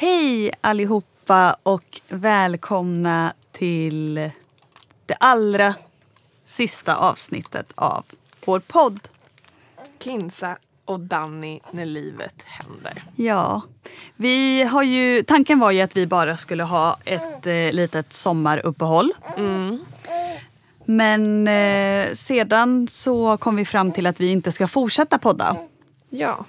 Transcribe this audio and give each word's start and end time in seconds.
Hej 0.00 0.50
allihopa 0.60 1.56
och 1.62 2.00
välkomna 2.08 3.32
till 3.52 4.14
det 5.06 5.14
allra 5.20 5.74
sista 6.46 6.94
avsnittet 6.96 7.72
av 7.74 8.04
vår 8.44 8.60
podd. 8.60 9.00
Kinsa 9.98 10.56
och 10.84 11.00
Danny 11.00 11.60
när 11.70 11.84
livet 11.84 12.42
händer. 12.44 13.02
Ja, 13.16 13.62
vi 14.16 14.62
har 14.62 14.82
ju, 14.82 15.22
tanken 15.22 15.58
var 15.58 15.70
ju 15.70 15.80
att 15.80 15.96
vi 15.96 16.06
bara 16.06 16.36
skulle 16.36 16.64
ha 16.64 16.98
ett 17.04 17.46
eh, 17.46 17.72
litet 17.72 18.12
sommaruppehåll. 18.12 19.12
Men 20.84 21.48
eh, 21.48 22.12
sedan 22.14 22.88
så 22.88 23.36
kom 23.36 23.56
vi 23.56 23.64
fram 23.64 23.92
till 23.92 24.06
att 24.06 24.20
vi 24.20 24.28
inte 24.28 24.52
ska 24.52 24.66
fortsätta 24.66 25.18
podda. 25.18 25.56
Ja. 26.10 26.44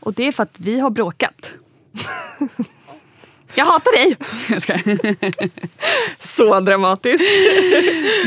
Och 0.00 0.14
det 0.14 0.28
är 0.28 0.32
för 0.32 0.42
att 0.42 0.60
vi 0.60 0.80
har 0.80 0.90
bråkat. 0.90 1.54
Jag 3.54 3.64
hatar 3.64 3.92
dig! 3.92 4.16
Så 6.18 6.60
dramatiskt. 6.60 7.24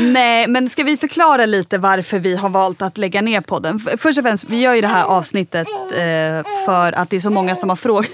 Nej, 0.00 0.46
men 0.48 0.70
ska 0.70 0.82
vi 0.82 0.96
förklara 0.96 1.46
lite 1.46 1.78
varför 1.78 2.18
vi 2.18 2.36
har 2.36 2.48
valt 2.48 2.82
att 2.82 2.98
lägga 2.98 3.22
ner 3.22 3.40
podden? 3.40 3.80
Först 3.98 4.18
och 4.18 4.24
främst, 4.24 4.44
vi 4.44 4.60
gör 4.60 4.74
ju 4.74 4.80
det 4.80 4.88
här 4.88 5.04
avsnittet 5.04 5.66
eh, 5.92 6.64
för 6.66 6.92
att 6.92 7.10
det 7.10 7.16
är 7.16 7.20
så 7.20 7.30
många 7.30 7.56
som 7.56 7.68
har 7.68 7.76
frågat. 7.76 8.10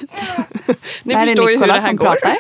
Ni 1.03 1.15
här 1.15 1.27
förstår 1.27 1.51
ju 1.51 1.59
hur 1.59 1.67
det 1.67 1.73
här 1.73 1.81
som 1.81 1.97
går. 1.97 2.07
pratar. 2.07 2.37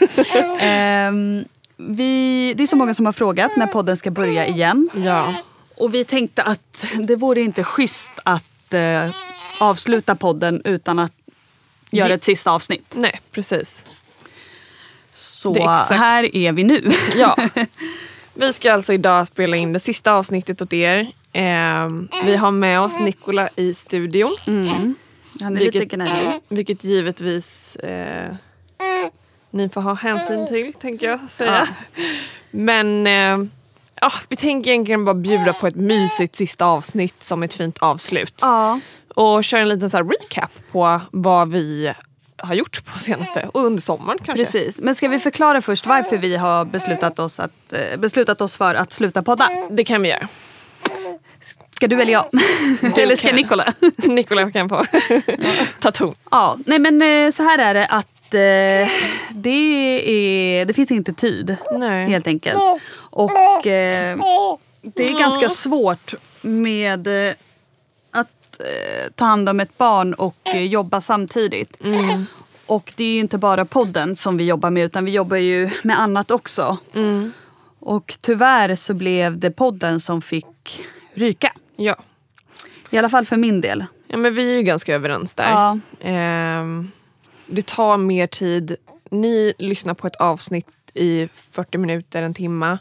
Ehm, 0.61 1.45
vi, 1.77 2.55
det 2.57 2.63
är 2.63 2.67
så 2.67 2.77
många 2.77 2.95
som 2.95 3.07
har 3.07 3.13
frågat 3.13 3.57
när 3.57 3.67
podden 3.67 3.97
ska 3.97 4.11
börja 4.11 4.47
igen. 4.47 4.89
Ja. 5.05 5.35
Och 5.77 5.95
vi 5.95 6.05
tänkte 6.05 6.43
att 6.43 6.85
det 6.99 7.17
vore 7.17 7.41
inte 7.41 7.65
schysst 7.65 8.13
att 8.23 8.75
eh, 8.75 9.11
avsluta 9.59 10.15
podden 10.15 10.63
utan 10.65 10.99
att 10.99 11.13
göra 11.91 12.15
ett 12.15 12.25
sista 12.25 12.51
avsnitt. 12.51 12.93
Nej, 12.95 13.21
precis. 13.33 13.85
Så 15.89 15.95
här 15.95 16.37
är 16.37 16.53
vi 16.53 16.65
nu. 16.65 16.91
Ja. 17.17 17.37
Vi 18.35 18.53
ska 18.53 18.73
alltså 18.73 18.93
idag 18.93 19.29
spela 19.29 19.57
in 19.57 19.73
det 19.73 19.81
sista 19.81 20.13
avsnittet 20.13 20.63
åt 20.63 20.73
er. 20.73 21.07
Ehm, 21.33 22.09
vi 22.25 22.37
har 22.37 22.51
med 22.51 22.81
oss 22.81 22.99
Nikola 23.01 23.49
i 23.57 23.75
studion. 23.75 24.37
Han 25.41 25.57
är 25.57 25.61
lite 25.61 25.79
Vilket, 25.79 25.95
gnällig. 25.99 26.41
vilket 26.49 26.85
givetvis 26.85 27.77
eh, 27.77 28.35
ni 29.51 29.69
får 29.69 29.81
ha 29.81 29.95
hänsyn 29.95 30.47
till, 30.47 30.75
tänker 30.75 31.11
jag 31.11 31.21
säga. 31.29 31.69
Men 32.51 33.07
eh, 33.07 33.47
ja, 34.01 34.13
vi 34.29 34.37
tänker 34.37 34.71
egentligen 34.71 35.05
bara 35.05 35.15
bjuda 35.15 35.53
på 35.53 35.67
ett 35.67 35.77
mysigt 35.77 36.37
sista 36.37 36.65
avsnitt 36.65 37.23
som 37.23 37.43
ett 37.43 37.55
fint 37.55 37.79
avslut. 37.79 38.35
Ja. 38.41 38.81
Och 39.15 39.45
köra 39.45 39.61
en 39.63 39.69
liten 39.69 39.91
så 39.91 39.99
recap 40.03 40.51
på 40.73 41.01
vad 41.11 41.51
vi 41.51 41.93
har 42.37 42.55
gjort 42.55 42.85
på 42.85 42.99
senaste 42.99 43.51
och 43.53 43.65
under 43.65 43.83
sommaren 43.83 44.19
kanske. 44.25 44.45
Precis. 44.45 44.79
Men 44.81 44.95
ska 44.95 45.09
vi 45.09 45.19
förklara 45.19 45.61
först 45.61 45.87
varför 45.87 46.17
vi 46.17 46.37
har 46.37 46.65
beslutat 46.65 47.19
oss, 47.19 47.41
att, 47.41 47.73
eh, 47.73 47.97
beslutat 47.99 48.41
oss 48.41 48.57
för 48.57 48.75
att 48.75 48.93
sluta 48.93 49.23
podda? 49.23 49.49
Det 49.71 49.85
kan 49.85 50.03
vi 50.03 50.09
göra. 50.09 50.29
Ska 51.71 51.89
du 51.89 52.03
eller 52.03 52.13
jag? 52.13 52.27
eller 52.99 53.17
ska. 53.17 53.33
Nikola? 53.33 53.65
Nikola 53.97 54.51
kan 54.51 54.69
få 54.69 54.85
ta 55.81 55.91
ton. 55.91 56.15
ja, 56.31 56.57
nej 56.67 56.79
men 56.79 57.03
eh, 57.03 57.31
så 57.31 57.43
här 57.43 57.59
är 57.59 57.75
det 57.75 57.87
att 57.87 58.35
eh, 58.35 58.93
det, 59.31 60.11
är, 60.11 60.65
det 60.65 60.75
finns 60.75 60.91
inte 60.91 61.13
tid 61.13 61.57
Nej. 61.73 62.09
helt 62.09 62.27
enkelt. 62.27 62.59
Och 62.95 63.31
det 63.63 65.05
är 65.05 65.19
ganska 65.19 65.49
svårt 65.49 66.15
med 66.41 67.09
eh, 68.61 68.67
eh, 68.67 69.11
ta 69.15 69.25
hand 69.25 69.49
om 69.49 69.61
ett 69.61 69.79
barn 69.79 70.15
och 70.15 70.47
eh, 70.47 70.67
jobba 70.67 71.01
samtidigt. 71.01 71.77
Och 72.67 72.93
det 72.97 73.05
är 73.05 73.15
ju 73.15 73.21
inte 73.21 73.39
bara 73.39 73.65
podden 73.65 74.17
som 74.17 74.37
vi 74.37 74.45
jobbar 74.45 74.71
med 74.71 74.85
utan 74.85 75.05
vi 75.05 75.11
jobbar 75.11 75.37
ju 75.37 75.71
med 75.83 76.01
annat 76.01 76.31
också. 76.31 76.79
Och 77.79 78.17
tyvärr 78.21 78.75
så 78.75 78.95
blev 78.95 79.39
det 79.39 79.51
podden 79.51 80.01
som 80.01 80.23
fick 80.23 80.81
ryka. 81.15 81.53
Ja. 81.77 81.97
I 82.91 82.99
alla 82.99 83.09
fall 83.09 83.25
för 83.25 83.37
min 83.37 83.61
del. 83.61 83.85
ja, 84.07 84.17
men 84.17 84.35
vi 84.35 84.53
är 84.53 84.57
ju 84.57 84.63
ganska 84.63 84.95
överens 84.95 85.35
där. 85.35 85.51
Ja. 85.51 85.79
Ehm, 86.01 86.91
det 87.47 87.67
tar 87.67 87.97
mer 87.97 88.27
tid. 88.27 88.77
Ni 89.11 89.55
lyssnar 89.59 89.95
på 89.95 90.07
ett 90.07 90.17
avsnitt 90.17 90.67
i 90.95 91.29
40 91.51 91.79
minuter, 91.79 92.23
en 92.23 92.35
timma. 92.35 92.79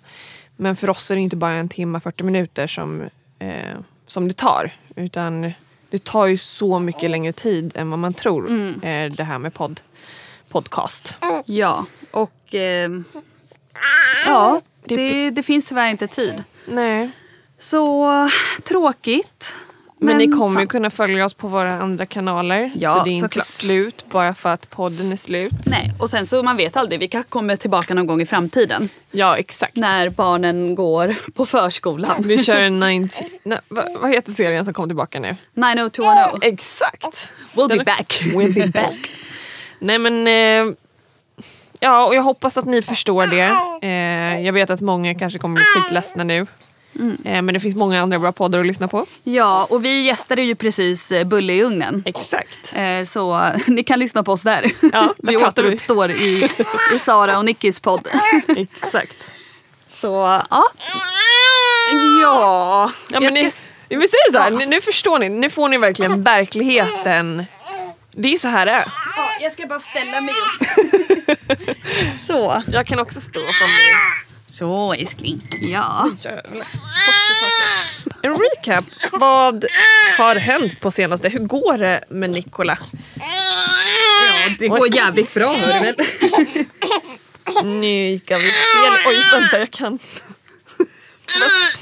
Men 0.56 0.76
för 0.76 0.90
oss 0.90 1.12
är 1.12 1.16
det 1.16 1.22
inte 1.22 1.36
bara 1.36 1.54
en 1.54 1.70
timma, 1.70 2.00
40 2.00 2.24
minuter 2.24 2.68
som, 2.68 3.02
eh, 3.40 3.78
som 4.08 4.28
det 4.28 4.34
tar. 4.34 4.72
Utan 4.96 5.54
det 5.90 6.04
tar 6.04 6.26
ju 6.26 6.38
så 6.38 6.80
mycket 6.80 7.10
längre 7.10 7.34
tid 7.34 7.72
än 7.76 7.90
vad 7.90 8.00
man 8.00 8.14
tror. 8.14 8.52
Eh, 8.84 9.12
det 9.12 9.24
här 9.24 9.40
med 9.40 9.54
podd, 9.54 9.82
podcast. 10.50 11.16
Ja, 11.46 11.86
och 12.12 12.56
eh, 12.56 12.92
ja, 14.26 14.62
det, 14.86 15.30
det 15.30 15.44
finns 15.44 15.66
tyvärr 15.66 15.90
inte 15.90 16.08
tid. 16.08 16.44
Nej. 16.68 17.12
Så 17.58 18.10
tråkigt. 18.64 19.33
Men, 20.06 20.18
ni 20.18 20.28
kommer 20.28 20.62
ju 20.62 20.68
kunna 20.68 20.90
följa 20.90 21.26
oss 21.26 21.34
på 21.34 21.48
våra 21.48 21.74
andra 21.74 22.06
kanaler. 22.06 22.72
Ja, 22.76 22.94
så 22.94 23.04
det 23.04 23.10
är 23.10 23.14
inte 23.14 23.42
slut 23.42 24.06
bara 24.12 24.36
för 24.36 24.50
att 24.50 24.70
podden 24.70 25.12
är 25.12 25.16
slut. 25.16 25.52
Nej, 25.66 25.94
och 26.00 26.10
sen 26.10 26.26
så 26.26 26.44
man 26.44 26.58
vet 26.58 26.78
aldrig, 26.78 27.00
vi 27.00 27.08
kanske 27.08 27.30
kommer 27.30 27.56
tillbaka 27.56 27.94
någon 27.94 28.08
gång 28.08 28.22
i 28.22 28.26
framtiden. 28.26 28.90
Ja, 29.12 29.38
exakt. 29.38 29.76
När 29.76 30.10
barnen 30.10 30.76
går 30.76 31.16
på 31.34 31.46
förskolan. 31.46 32.24
Vi 32.26 32.44
kör 32.44 32.62
en 32.62 32.80
90... 33.02 33.28
Nej, 33.44 33.60
vad, 33.68 33.86
vad 34.00 34.12
heter 34.12 34.32
serien 34.32 34.66
som 34.66 34.74
kom 34.74 34.90
tillbaka 34.90 35.20
nu? 35.20 35.36
90210. 35.54 36.38
Exakt! 36.48 37.30
We'll 37.54 37.78
be 37.78 37.84
back. 37.84 38.22
We'll 38.24 38.54
be 38.54 38.68
back. 38.68 39.12
Nej 39.80 40.00
men... 40.00 40.28
Eh, 40.28 40.74
ja, 41.80 42.06
och 42.06 42.16
jag 42.16 42.22
hoppas 42.22 42.58
att 42.58 42.66
ni 42.66 42.82
förstår 42.82 43.28
det. 43.28 43.52
Eh, 43.88 44.46
jag 44.46 44.54
vet 44.54 44.70
att 44.70 44.82
många 44.82 45.16
kanske 45.16 45.40
kommer 45.40 45.56
bli 45.56 45.64
skitledsna 45.64 46.24
nu. 46.24 46.48
Eh, 47.26 47.42
men 47.42 47.54
det 47.54 47.60
finns 47.60 47.76
många 47.76 48.02
andra 48.02 48.20
bra 48.20 48.32
poddar 48.32 48.60
att 48.60 48.66
lyssna 48.66 48.88
på. 48.88 49.06
Ja, 49.24 49.68
och 49.70 49.86
vi 49.86 50.02
gästade 50.02 50.42
ju 50.42 50.56
precis 50.56 51.12
eh, 51.12 51.24
Bulle 51.24 51.54
i 51.54 51.64
ugnen. 51.64 52.04
Exakt. 52.06 52.74
Eh, 52.74 53.06
Så 53.08 53.52
ni 53.68 53.84
kan 53.84 54.00
lyssna 54.00 54.24
på 54.24 54.32
oss 54.32 54.42
där. 54.42 54.72
Ja, 54.94 55.14
vi 55.24 55.38
pratar 55.38 55.64
vi. 55.64 55.68
återuppstår 55.68 56.12
i, 56.12 56.50
i 56.96 57.00
Sara 57.00 57.38
och 57.38 57.46
Nickis 57.46 57.80
podd. 57.80 58.08
Exakt. 58.58 59.32
Så 59.96 60.42
ja. 60.50 60.64
Ja, 62.22 62.92
Ja, 63.12 63.20
men 63.20 63.34
ni- 63.34 63.52
ska, 63.52 63.64
Vi 63.90 63.96
säger 63.98 64.32
så 64.32 64.38
här, 64.38 64.52
nu, 64.52 64.66
nu 64.66 64.82
förstår 64.82 65.20
ni, 65.20 65.30
nu 65.30 65.50
får 65.50 65.70
ni 65.70 65.78
verkligen 65.78 66.24
verkligheten. 66.24 67.46
Det 68.12 68.28
är 68.28 68.32
ju 68.32 68.38
så 68.38 68.48
här 68.48 68.66
det 68.66 68.72
är. 68.72 68.86
Ja, 69.16 69.28
jag 69.42 69.54
ska 69.54 69.66
bara 69.68 69.80
ställa 69.80 70.22
mig 70.22 70.34
upp. 70.34 70.68
Så. 72.28 72.62
Jag 72.72 72.86
kan 72.88 73.00
också 73.00 73.22
stå 73.22 73.40
från 73.40 73.68
mig. 73.68 74.23
Så 74.54 74.94
älskling. 74.94 75.42
Ja. 75.62 76.12
En 78.22 78.38
recap. 78.38 78.86
Vad 79.12 79.66
har 80.18 80.36
hänt 80.36 80.80
på 80.80 80.92
senaste? 80.92 81.30
Hur 81.30 81.40
går 81.40 81.78
det 81.78 82.04
med 82.10 82.30
Nikola? 82.30 82.78
ja, 83.16 84.56
det 84.60 84.68
går 84.68 84.96
jävligt 84.96 85.34
bra 85.34 85.54
hör 85.54 85.74
du 85.74 85.80
väl. 85.80 85.96
Nu 87.66 88.20
ska 88.20 88.38
vi 88.38 88.50
se. 88.50 88.58
Oj, 89.08 89.40
vänta 89.40 89.60
jag 89.60 89.72
kan. 89.72 90.00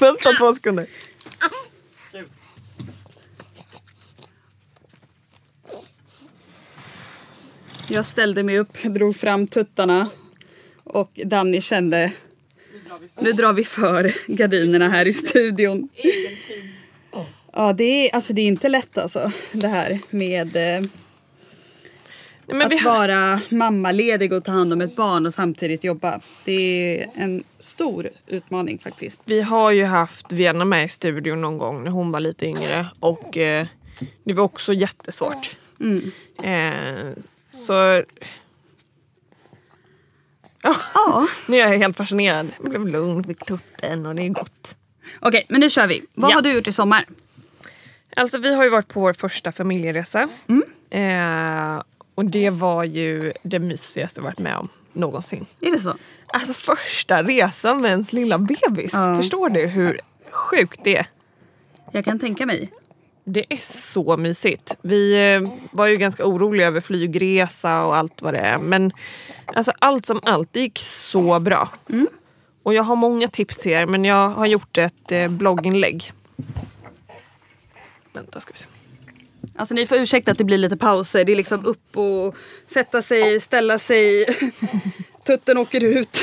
vänta 0.00 0.32
två 0.32 0.54
sekunder. 0.54 0.86
Jag 7.88 8.06
ställde 8.06 8.42
mig 8.42 8.58
upp, 8.58 8.82
drog 8.82 9.16
fram 9.16 9.46
tuttarna 9.46 10.10
och 10.84 11.20
Danny 11.24 11.60
kände 11.60 12.12
nu 13.20 13.32
drar 13.32 13.52
vi 13.52 13.64
för 13.64 14.14
gardinerna 14.26 14.88
här 14.88 15.08
i 15.08 15.12
studion. 15.12 15.88
Ja, 17.52 17.72
det 17.72 17.84
är, 17.84 18.14
alltså, 18.14 18.32
det 18.32 18.40
är 18.40 18.46
inte 18.46 18.68
lätt 18.68 18.98
alltså 18.98 19.32
det 19.52 19.68
här 19.68 20.00
med 20.10 20.56
eh, 20.56 20.82
Nej, 22.46 22.76
att 22.76 22.84
vara 22.84 23.40
mammaledig 23.48 24.32
och 24.32 24.44
ta 24.44 24.52
hand 24.52 24.72
om 24.72 24.80
ett 24.80 24.96
barn 24.96 25.26
och 25.26 25.34
samtidigt 25.34 25.84
jobba. 25.84 26.20
Det 26.44 27.00
är 27.00 27.08
en 27.14 27.44
stor 27.58 28.10
utmaning 28.26 28.78
faktiskt. 28.78 29.20
vi 29.24 29.42
har 29.42 29.70
ju 29.70 29.84
haft 29.84 30.32
Vienna 30.32 30.64
med 30.64 30.84
i 30.84 30.88
studion 30.88 31.40
någon 31.40 31.58
gång 31.58 31.84
när 31.84 31.90
hon 31.90 32.12
var 32.12 32.20
lite 32.20 32.46
yngre 32.46 32.86
och 33.00 33.36
eh, 33.36 33.66
det 34.24 34.34
var 34.34 34.44
också 34.44 34.72
jättesvårt. 34.72 35.56
Eh, 36.42 37.12
så... 37.52 38.02
Ja, 40.62 41.26
nu 41.46 41.56
är 41.56 41.60
jag 41.70 41.78
helt 41.78 41.96
fascinerad. 41.96 42.48
Jag 42.62 42.70
blev 42.70 42.86
lugn, 42.86 43.24
fick 43.24 43.44
tutten 43.44 44.06
och 44.06 44.14
det 44.14 44.22
är 44.22 44.28
gott. 44.28 44.74
Okej, 45.20 45.46
men 45.48 45.60
nu 45.60 45.70
kör 45.70 45.86
vi. 45.86 46.02
Vad 46.14 46.30
Ja. 46.30 46.34
har 46.34 46.42
du 46.42 46.52
gjort 46.52 46.66
i 46.66 46.72
sommar? 46.72 47.06
Alltså 48.16 48.38
vi 48.38 48.54
har 48.54 48.64
ju 48.64 48.70
varit 48.70 48.88
på 48.88 49.00
vår 49.00 49.12
första 49.12 49.52
familjeresa. 49.52 50.28
Eh, 50.90 51.82
och 52.14 52.24
det 52.24 52.50
var 52.50 52.84
ju 52.84 53.32
det 53.42 53.58
mysigaste 53.58 54.20
jag 54.20 54.24
varit 54.24 54.38
med 54.38 54.56
om 54.56 54.68
någonsin. 54.92 55.46
Är 55.60 55.70
det 55.70 55.80
så? 55.80 55.96
Alltså 56.26 56.54
första 56.54 57.22
resan 57.22 57.82
med 57.82 57.90
ens 57.90 58.12
lilla 58.12 58.38
bebis. 58.38 58.90
Ja. 58.92 59.16
Förstår 59.16 59.48
du 59.48 59.66
hur 59.66 60.00
sjukt 60.30 60.80
det 60.84 60.96
är? 60.96 61.06
Jag 61.92 62.04
kan 62.04 62.18
tänka 62.18 62.46
mig. 62.46 62.70
Det 63.24 63.44
är 63.48 63.56
så 63.92 64.16
mysigt. 64.16 64.76
Vi 64.82 65.34
eh, 65.34 65.50
var 65.72 65.86
ju 65.86 65.96
ganska 65.96 66.26
oroliga 66.26 66.66
över 66.66 66.80
flygresa 66.80 67.84
och 67.84 67.96
allt 67.96 68.22
vad 68.22 68.34
det 68.34 68.40
är. 68.40 68.58
Men 68.58 68.92
alltså, 69.46 69.72
allt 69.78 70.06
som 70.06 70.20
allt, 70.22 70.48
det 70.52 70.60
gick 70.60 70.78
så 70.78 71.40
bra. 71.40 71.68
Och 72.62 72.74
jag 72.74 72.82
har 72.82 72.96
många 72.96 73.28
tips 73.28 73.56
till 73.56 73.72
er 73.72 73.86
men 73.86 74.04
jag 74.04 74.28
har 74.28 74.46
gjort 74.46 74.78
ett 74.78 75.12
eh, 75.12 75.28
blogginlägg. 75.28 76.12
Vänta 78.12 78.40
ska 78.40 78.52
vi 78.52 78.58
se. 78.58 78.66
Alltså 79.56 79.74
ni 79.74 79.86
får 79.86 79.98
ursäkta 79.98 80.32
att 80.32 80.38
det 80.38 80.44
blir 80.44 80.58
lite 80.58 80.76
pauser. 80.76 81.24
Det 81.24 81.32
är 81.32 81.36
liksom 81.36 81.66
upp 81.66 81.96
och 81.96 82.36
sätta 82.66 83.02
sig, 83.02 83.40
ställa 83.40 83.78
sig. 83.78 84.26
Tutten 85.26 85.58
åker 85.58 85.84
ut. 85.84 86.22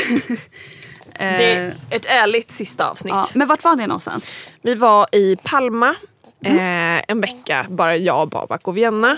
Det 1.19 1.53
är 1.53 1.73
ett 1.89 2.05
ärligt 2.05 2.51
sista 2.51 2.89
avsnitt. 2.89 3.13
ja. 3.15 3.27
Men 3.35 3.47
vart 3.47 3.63
var 3.63 3.75
ni 3.75 3.87
någonstans? 3.87 4.31
Vi 4.61 4.75
var 4.75 5.15
i 5.15 5.37
Palma 5.43 5.95
eh, 6.43 7.01
en 7.07 7.21
vecka, 7.21 7.65
bara 7.69 7.97
jag, 7.97 8.29
Babak 8.29 8.67
och 8.67 8.77
Vienna. 8.77 9.17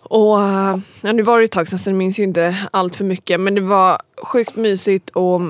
Och 0.00 0.40
eh, 0.40 0.76
ja, 1.00 1.12
nu 1.12 1.22
var 1.22 1.38
det 1.38 1.44
ett 1.44 1.50
tag 1.50 1.68
sedan 1.68 1.78
så 1.78 1.90
jag 1.90 1.96
minns 1.96 2.18
ju 2.18 2.22
inte 2.22 2.68
allt 2.70 2.96
för 2.96 3.04
mycket 3.04 3.40
men 3.40 3.54
det 3.54 3.60
var 3.60 3.98
sjukt 4.22 4.56
mysigt 4.56 5.10
och 5.10 5.40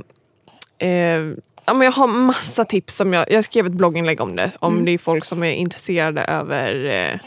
eh, 0.78 1.20
ja, 1.66 1.74
men 1.74 1.80
jag 1.80 1.92
har 1.92 2.06
massa 2.06 2.64
tips. 2.64 2.96
Som 2.96 3.12
jag, 3.12 3.30
jag 3.30 3.44
skrev 3.44 3.66
ett 3.66 3.72
blogginlägg 3.72 4.20
om 4.20 4.36
det. 4.36 4.50
Om 4.58 4.84
det 4.84 4.90
är 4.90 4.98
folk 4.98 5.24
som 5.24 5.42
är 5.42 5.52
intresserade 5.52 6.22
över 6.24 6.84
eh, 6.84 7.20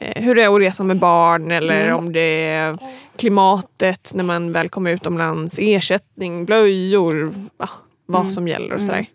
eh, 0.00 0.22
hur 0.22 0.34
det 0.34 0.42
är 0.42 0.54
att 0.54 0.60
resa 0.60 0.84
med 0.84 0.98
barn 0.98 1.50
eller 1.50 1.90
om 1.92 2.12
det 2.12 2.46
är 2.46 2.76
klimatet 3.16 4.10
när 4.14 4.24
man 4.24 4.52
väl 4.52 4.68
kommer 4.68 4.90
utomlands, 4.90 5.54
ersättning, 5.58 6.44
blöjor, 6.44 7.34
ja, 7.58 7.68
vad 8.06 8.32
som 8.32 8.48
gäller 8.48 8.74
och 8.74 8.82
sådär. 8.82 9.06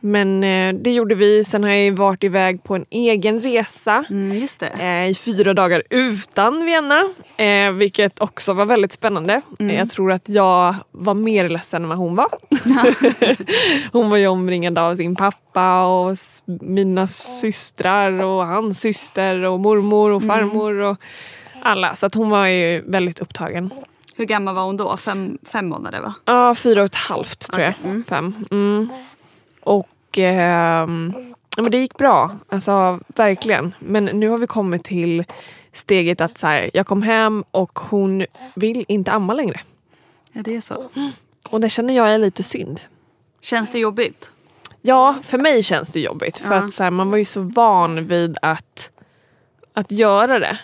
Men 0.00 0.44
eh, 0.44 0.74
det 0.74 0.90
gjorde 0.90 1.14
vi. 1.14 1.44
Sen 1.44 1.64
har 1.64 1.70
jag 1.70 1.96
varit 1.96 2.24
iväg 2.24 2.62
på 2.62 2.74
en 2.74 2.84
egen 2.90 3.40
resa 3.40 4.04
Mm, 4.10 4.46
eh, 4.78 5.10
i 5.10 5.14
fyra 5.14 5.54
dagar 5.54 5.82
utan 5.90 6.64
Vienna. 6.64 7.08
Eh, 7.36 7.72
vilket 7.72 8.20
också 8.20 8.52
var 8.52 8.64
väldigt 8.64 8.92
spännande. 8.92 9.40
Mm. 9.58 9.76
Jag 9.76 9.88
tror 9.90 10.12
att 10.12 10.28
jag 10.28 10.74
var 10.92 11.14
mer 11.14 11.48
ledsen 11.48 11.82
än 11.82 11.88
vad 11.88 11.98
hon 11.98 12.16
var. 12.16 12.28
hon 13.92 14.10
var 14.10 14.16
ju 14.16 14.26
omringad 14.26 14.78
av 14.78 14.96
sin 14.96 15.16
pappa 15.16 15.84
och 15.84 16.16
mina 16.60 17.06
systrar 17.06 18.22
och 18.22 18.46
hans 18.46 18.80
syster 18.80 19.42
och 19.44 19.60
mormor 19.60 20.10
och 20.10 20.22
Mm. 20.22 20.36
farmor 20.36 20.74
och 20.80 20.96
alla. 21.62 21.94
Så 21.94 22.06
att 22.06 22.14
hon 22.14 22.30
var 22.30 22.46
ju 22.46 22.82
väldigt 22.86 23.18
upptagen. 23.18 23.70
Hur 24.16 24.24
gammal 24.24 24.54
var 24.54 24.62
hon 24.62 24.76
då? 24.76 24.96
Fem, 24.96 25.38
fem 25.52 25.68
månader 25.68 26.00
va? 26.00 26.14
Ja, 26.24 26.54
fyra 26.54 26.80
och 26.80 26.86
ett 26.86 26.94
halvt 26.94 27.52
tror 27.52 27.64
jag. 27.64 27.74
Fem. 28.08 28.34
Mm. 29.66 29.78
Och 29.78 30.18
ja, 30.18 31.62
men 31.62 31.70
det 31.70 31.78
gick 31.78 31.96
bra. 31.96 32.30
Alltså 32.48 33.00
verkligen. 33.06 33.74
Men 33.78 34.04
nu 34.04 34.28
har 34.28 34.38
vi 34.38 34.46
kommit 34.46 34.84
till 34.84 35.24
steget 35.72 36.20
att 36.20 36.38
så 36.38 36.46
här, 36.46 36.70
jag 36.74 36.86
kom 36.86 37.02
hem 37.02 37.44
och 37.50 37.78
hon 37.78 38.26
vill 38.54 38.84
inte 38.88 39.12
amma 39.12 39.34
längre. 39.34 39.60
Ja 40.32 40.42
det 40.44 40.56
är 40.56 40.60
så. 40.60 40.74
Och 41.48 41.60
det 41.60 41.68
känner 41.68 41.94
jag 41.96 42.08
är 42.14 42.18
lite 42.18 42.42
synd. 42.42 42.80
Känns 43.40 43.72
det 43.72 43.78
jobbigt? 43.78 44.30
Ja, 44.82 45.14
för 45.22 45.38
mig 45.38 45.62
känns 45.62 45.88
det 45.90 46.00
jobbigt. 46.00 46.38
För 46.38 46.54
Ja. 46.54 46.60
att 46.60 46.74
så 46.74 46.82
här, 46.82 46.90
man 46.90 47.10
var 47.10 47.18
ju 47.18 47.24
så 47.24 47.40
van 47.40 48.06
vid 48.06 48.38
att, 48.42 48.90
att 49.72 49.92
göra 49.92 50.38
det. 50.38 50.58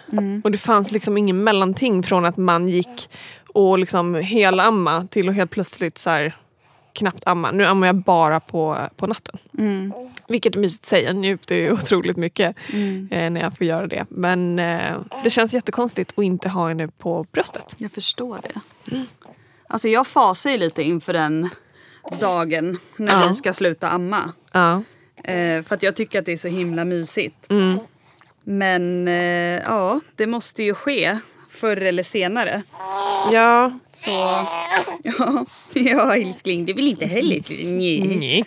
Och 0.44 0.50
det 0.50 0.58
fanns 0.58 0.90
liksom 0.92 1.18
ingen 1.18 1.44
mellanting 1.44 2.02
från 2.02 2.24
att 2.24 2.36
man 2.36 2.68
gick 2.68 3.10
och 3.52 3.78
liksom 3.78 4.14
helamma 4.14 5.06
till 5.10 5.28
att 5.28 5.34
helt 5.34 5.50
plötsligt 5.50 5.98
så 5.98 6.10
här, 6.10 6.36
knappt 6.92 7.22
amma. 7.26 7.50
Nu 7.50 7.64
ammar 7.64 7.86
jag 7.86 7.96
bara 7.96 8.40
på, 8.40 8.88
på 8.96 9.06
natten. 9.06 9.38
Vilket 10.28 10.54
är 10.56 10.60
mysigt 10.60 10.84
att 10.84 10.88
säga, 10.88 11.06
jag 11.08 11.16
njuter 11.16 11.54
ju 11.54 11.72
otroligt 11.72 12.16
mycket 12.16 12.56
eh, 13.10 13.30
när 13.30 13.40
jag 13.40 13.56
får 13.58 13.66
göra 13.66 13.86
det. 13.86 14.06
Men 14.08 14.58
eh, 14.58 15.00
det 15.24 15.30
känns 15.30 15.54
jättekonstigt 15.54 16.12
att 16.16 16.24
inte 16.24 16.48
ha 16.48 16.68
henne 16.68 16.88
på 16.88 17.26
bröstet. 17.32 17.74
Jag 17.78 17.92
förstår 17.92 18.38
det. 18.42 18.60
Alltså 19.68 19.88
jag 19.88 20.06
fasar 20.06 20.50
ju 20.50 20.58
lite 20.58 20.82
inför 20.82 21.12
den 21.12 21.48
dagen 22.20 22.78
när 22.96 23.12
Ja. 23.20 23.24
vi 23.28 23.34
ska 23.34 23.52
sluta 23.52 23.88
amma. 23.90 24.32
Ja. 24.52 24.82
Eh, 25.24 25.62
för 25.62 25.74
att 25.74 25.82
jag 25.82 25.96
tycker 25.96 26.18
att 26.18 26.24
det 26.26 26.32
är 26.32 26.36
så 26.36 26.48
himla 26.48 26.84
mysigt. 26.84 27.50
Mm. 27.50 27.78
Men 28.44 29.08
eh, 29.08 29.62
ja, 29.66 30.00
det 30.16 30.26
måste 30.26 30.62
ju 30.62 30.74
ske 30.74 31.18
förr 31.62 31.82
eller 31.82 32.02
senare. 32.02 32.62
Ja. 33.32 33.72
Så 33.94 34.10
ja, 35.02 35.44
ja 35.74 36.16
älskling, 36.16 36.64
det 36.64 36.72
vill 36.72 36.88
inte 36.88 37.06
heller. 37.06 37.40
Nej. 38.18 38.44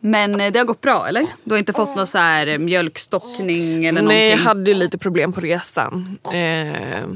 Men 0.00 0.40
eh, 0.40 0.52
det 0.52 0.58
har 0.58 0.66
gått 0.66 0.80
bra 0.80 1.08
eller? 1.08 1.26
Du 1.44 1.54
har 1.54 1.58
inte 1.58 1.72
fått 1.72 1.96
någon 1.96 2.06
så 2.06 2.18
här 2.18 2.46
eh, 2.46 2.58
mjölkstockning 2.58 3.84
eller 3.84 4.02
Nej, 4.02 4.18
jag 4.18 4.26
någonting? 4.30 4.46
hade 4.46 4.70
ju 4.70 4.76
lite 4.76 4.98
problem 4.98 5.32
på 5.32 5.40
resan. 5.40 6.18
Eh, 6.24 7.06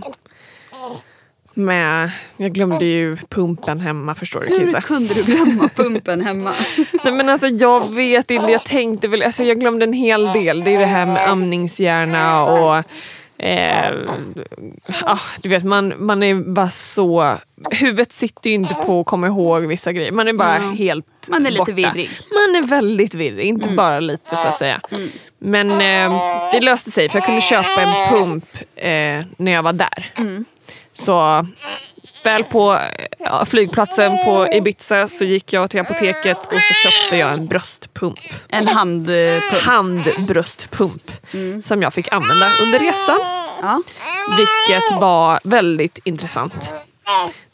med, 1.54 2.10
jag 2.36 2.52
glömde 2.52 2.84
ju 2.84 3.16
pumpen 3.16 3.80
hemma 3.80 4.14
förstår 4.14 4.40
du 4.40 4.46
Hur 4.46 4.58
Kisa. 4.66 4.80
kunde 4.80 5.14
du 5.14 5.22
glömma 5.22 5.68
pumpen 5.68 6.20
hemma? 6.20 6.52
Nej, 7.04 7.14
men 7.14 7.28
alltså, 7.28 7.48
jag 7.48 7.94
vet 7.94 8.30
inte, 8.30 8.52
jag 8.52 8.64
tänkte 8.64 9.08
väl, 9.08 9.22
alltså, 9.22 9.42
jag 9.42 9.60
glömde 9.60 9.84
en 9.84 9.92
hel 9.92 10.26
del. 10.32 10.64
Det 10.64 10.74
är 10.74 10.78
det 10.78 10.86
här 10.86 11.06
med 11.06 11.28
amningshjärna 11.28 12.44
och 12.44 12.84
eh, 13.42 13.90
ah, 15.04 15.18
du 15.42 15.48
vet 15.48 15.64
man, 15.64 15.94
man 15.98 16.22
är 16.22 16.34
bara 16.34 16.70
så, 16.70 17.36
huvudet 17.70 18.12
sitter 18.12 18.50
ju 18.50 18.54
inte 18.56 18.74
på 18.74 19.00
att 19.00 19.06
komma 19.06 19.26
ihåg 19.26 19.62
vissa 19.66 19.92
grejer. 19.92 20.12
Man 20.12 20.28
är 20.28 20.32
bara 20.32 20.58
helt 20.58 21.06
Man 21.28 21.46
är 21.46 21.50
lite 21.50 21.58
borta. 21.60 21.72
virrig. 21.72 22.10
Man 22.30 22.56
är 22.64 22.66
väldigt 22.68 23.14
virrig, 23.14 23.46
inte 23.46 23.68
bara 23.68 24.00
lite 24.00 24.36
så 24.36 24.48
att 24.48 24.58
säga. 24.58 24.80
Men 25.38 25.70
eh, 25.70 26.20
det 26.52 26.60
löste 26.60 26.90
sig 26.90 27.08
för 27.08 27.18
jag 27.18 27.26
kunde 27.26 27.40
köpa 27.40 27.80
en 27.82 28.08
pump 28.16 28.44
eh, 28.76 29.20
när 29.36 29.52
jag 29.52 29.62
var 29.62 29.72
där. 29.72 30.12
Så 30.92 31.46
väl 32.24 32.44
på 32.44 32.78
ja, 33.18 33.44
flygplatsen 33.44 34.24
på 34.24 34.48
Ibiza 34.52 35.08
så 35.08 35.24
gick 35.24 35.52
jag 35.52 35.70
till 35.70 35.80
apoteket 35.80 36.46
och 36.46 36.60
så 36.60 36.74
köpte 36.74 37.16
jag 37.16 37.32
en 37.32 37.46
bröstpump. 37.46 38.18
En 38.48 38.68
handpump. 38.68 39.62
Handbröstpump 39.62 41.12
som 41.62 41.82
jag 41.82 41.94
fick 41.94 42.12
använda 42.12 42.46
under 42.62 42.78
resan. 42.78 43.18
Ja. 43.62 43.82
Vilket 44.36 45.00
var 45.00 45.40
väldigt 45.44 45.98
intressant. 46.04 46.72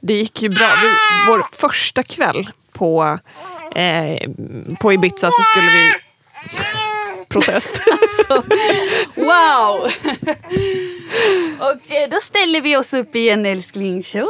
Det 0.00 0.14
gick 0.14 0.43
ju 0.43 0.49
bra. 0.49 0.69
Vi, 0.83 0.88
vår 1.26 1.45
första 1.52 2.02
kväll 2.02 2.50
på, 2.73 3.19
eh, 3.75 4.31
på 4.81 4.93
Ibiza 4.93 5.31
så 5.31 5.43
skulle 5.43 5.71
vi... 5.71 5.93
protest. 7.28 7.70
Alltså, 7.92 8.42
wow! 9.14 9.90
Och 11.58 11.92
eh, 11.92 12.08
då 12.11 12.16
ställer 12.23 12.61
vi 12.61 12.76
oss 12.76 12.94
upp 12.94 13.14
igen 13.14 13.47
älskling. 13.47 14.02
Så. 14.04 14.28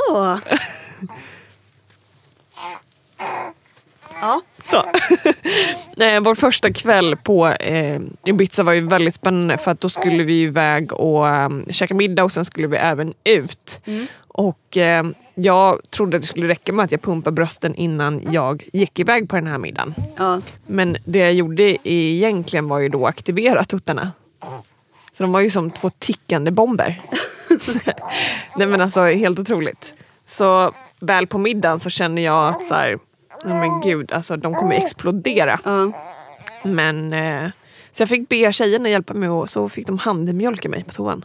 Ja. 4.20 4.40
Så. 4.62 4.84
Eh, 6.00 6.20
Vår 6.20 6.34
första 6.34 6.72
kväll 6.72 7.16
på 7.16 7.46
eh, 7.48 8.00
Ibiza 8.24 8.62
var 8.62 8.72
ju 8.72 8.88
väldigt 8.88 9.14
spännande 9.14 9.58
för 9.58 9.70
att 9.70 9.80
då 9.80 9.88
skulle 9.88 10.24
vi 10.24 10.42
iväg 10.42 10.92
och 10.92 11.24
um, 11.26 11.66
käka 11.70 11.94
middag 11.94 12.24
och 12.24 12.32
sen 12.32 12.44
skulle 12.44 12.66
vi 12.66 12.76
även 12.76 13.14
ut. 13.24 13.80
Och 14.38 14.76
eh, 14.76 15.04
jag 15.34 15.90
trodde 15.90 16.18
det 16.18 16.26
skulle 16.26 16.48
räcka 16.48 16.72
med 16.72 16.84
att 16.84 16.92
jag 16.92 17.02
pumpade 17.02 17.34
brösten 17.34 17.74
innan 17.74 18.32
jag 18.32 18.64
gick 18.72 18.98
iväg 18.98 19.28
på 19.28 19.36
den 19.36 19.46
här 19.46 19.58
middagen. 19.58 19.94
ja. 20.16 20.40
Men 20.66 20.96
det 21.04 21.18
jag 21.18 21.34
gjorde 21.34 21.88
egentligen 21.88 22.68
var 22.68 22.78
ju 22.78 22.88
då 22.88 23.06
att 23.06 23.14
aktivera 23.14 23.64
tuttarna. 23.64 24.12
Så 25.12 25.22
de 25.22 25.32
var 25.32 25.40
ju 25.40 25.50
som 25.50 25.70
två 25.70 25.90
tickande 25.98 26.50
bomber. 26.50 27.00
Nej 28.56 28.66
men 28.66 28.80
alltså 28.80 29.04
helt 29.04 29.38
otroligt. 29.38 29.94
Så 30.24 30.72
väl 31.00 31.26
på 31.26 31.38
middagen 31.38 31.80
så 31.80 31.90
känner 31.90 32.22
jag 32.22 32.48
att 32.48 32.64
så 32.64 32.74
här, 32.74 32.98
men 33.44 33.80
gud, 33.80 34.12
alltså 34.12 34.36
de 34.36 34.54
kommer 34.54 34.76
explodera. 34.76 35.60
ja. 35.64 35.92
Men 36.62 37.12
eh, 37.12 37.50
så 37.92 38.02
jag 38.02 38.08
fick 38.08 38.28
be 38.28 38.52
tjejerna 38.52 38.88
hjälpa 38.88 39.14
mig 39.14 39.28
och 39.28 39.50
så 39.50 39.68
fick 39.68 39.86
de 39.86 39.98
handmjölka 39.98 40.68
mig 40.68 40.84
på 40.84 40.92
toan. 40.92 41.24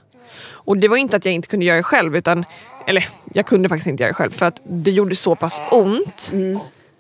Och 0.66 0.78
det 0.78 0.88
var 0.88 0.98
inte 0.98 1.18
att 1.18 1.26
jag 1.26 1.34
inte 1.34 1.48
kunde 1.48 1.66
göra 1.66 1.78
det 1.78 1.84
själv 1.84 2.16
utan, 2.16 2.46
eller 2.88 3.08
jag 3.34 3.46
kunde 3.46 3.70
faktiskt 3.70 3.88
inte 3.88 4.04
göra 4.04 4.12
det 4.12 4.16
själv 4.16 4.32
för 4.32 4.46
att 4.46 4.62
det 4.64 4.92
gjorde 4.92 5.16
så 5.16 5.36
pass 5.36 5.62
ont 5.72 6.32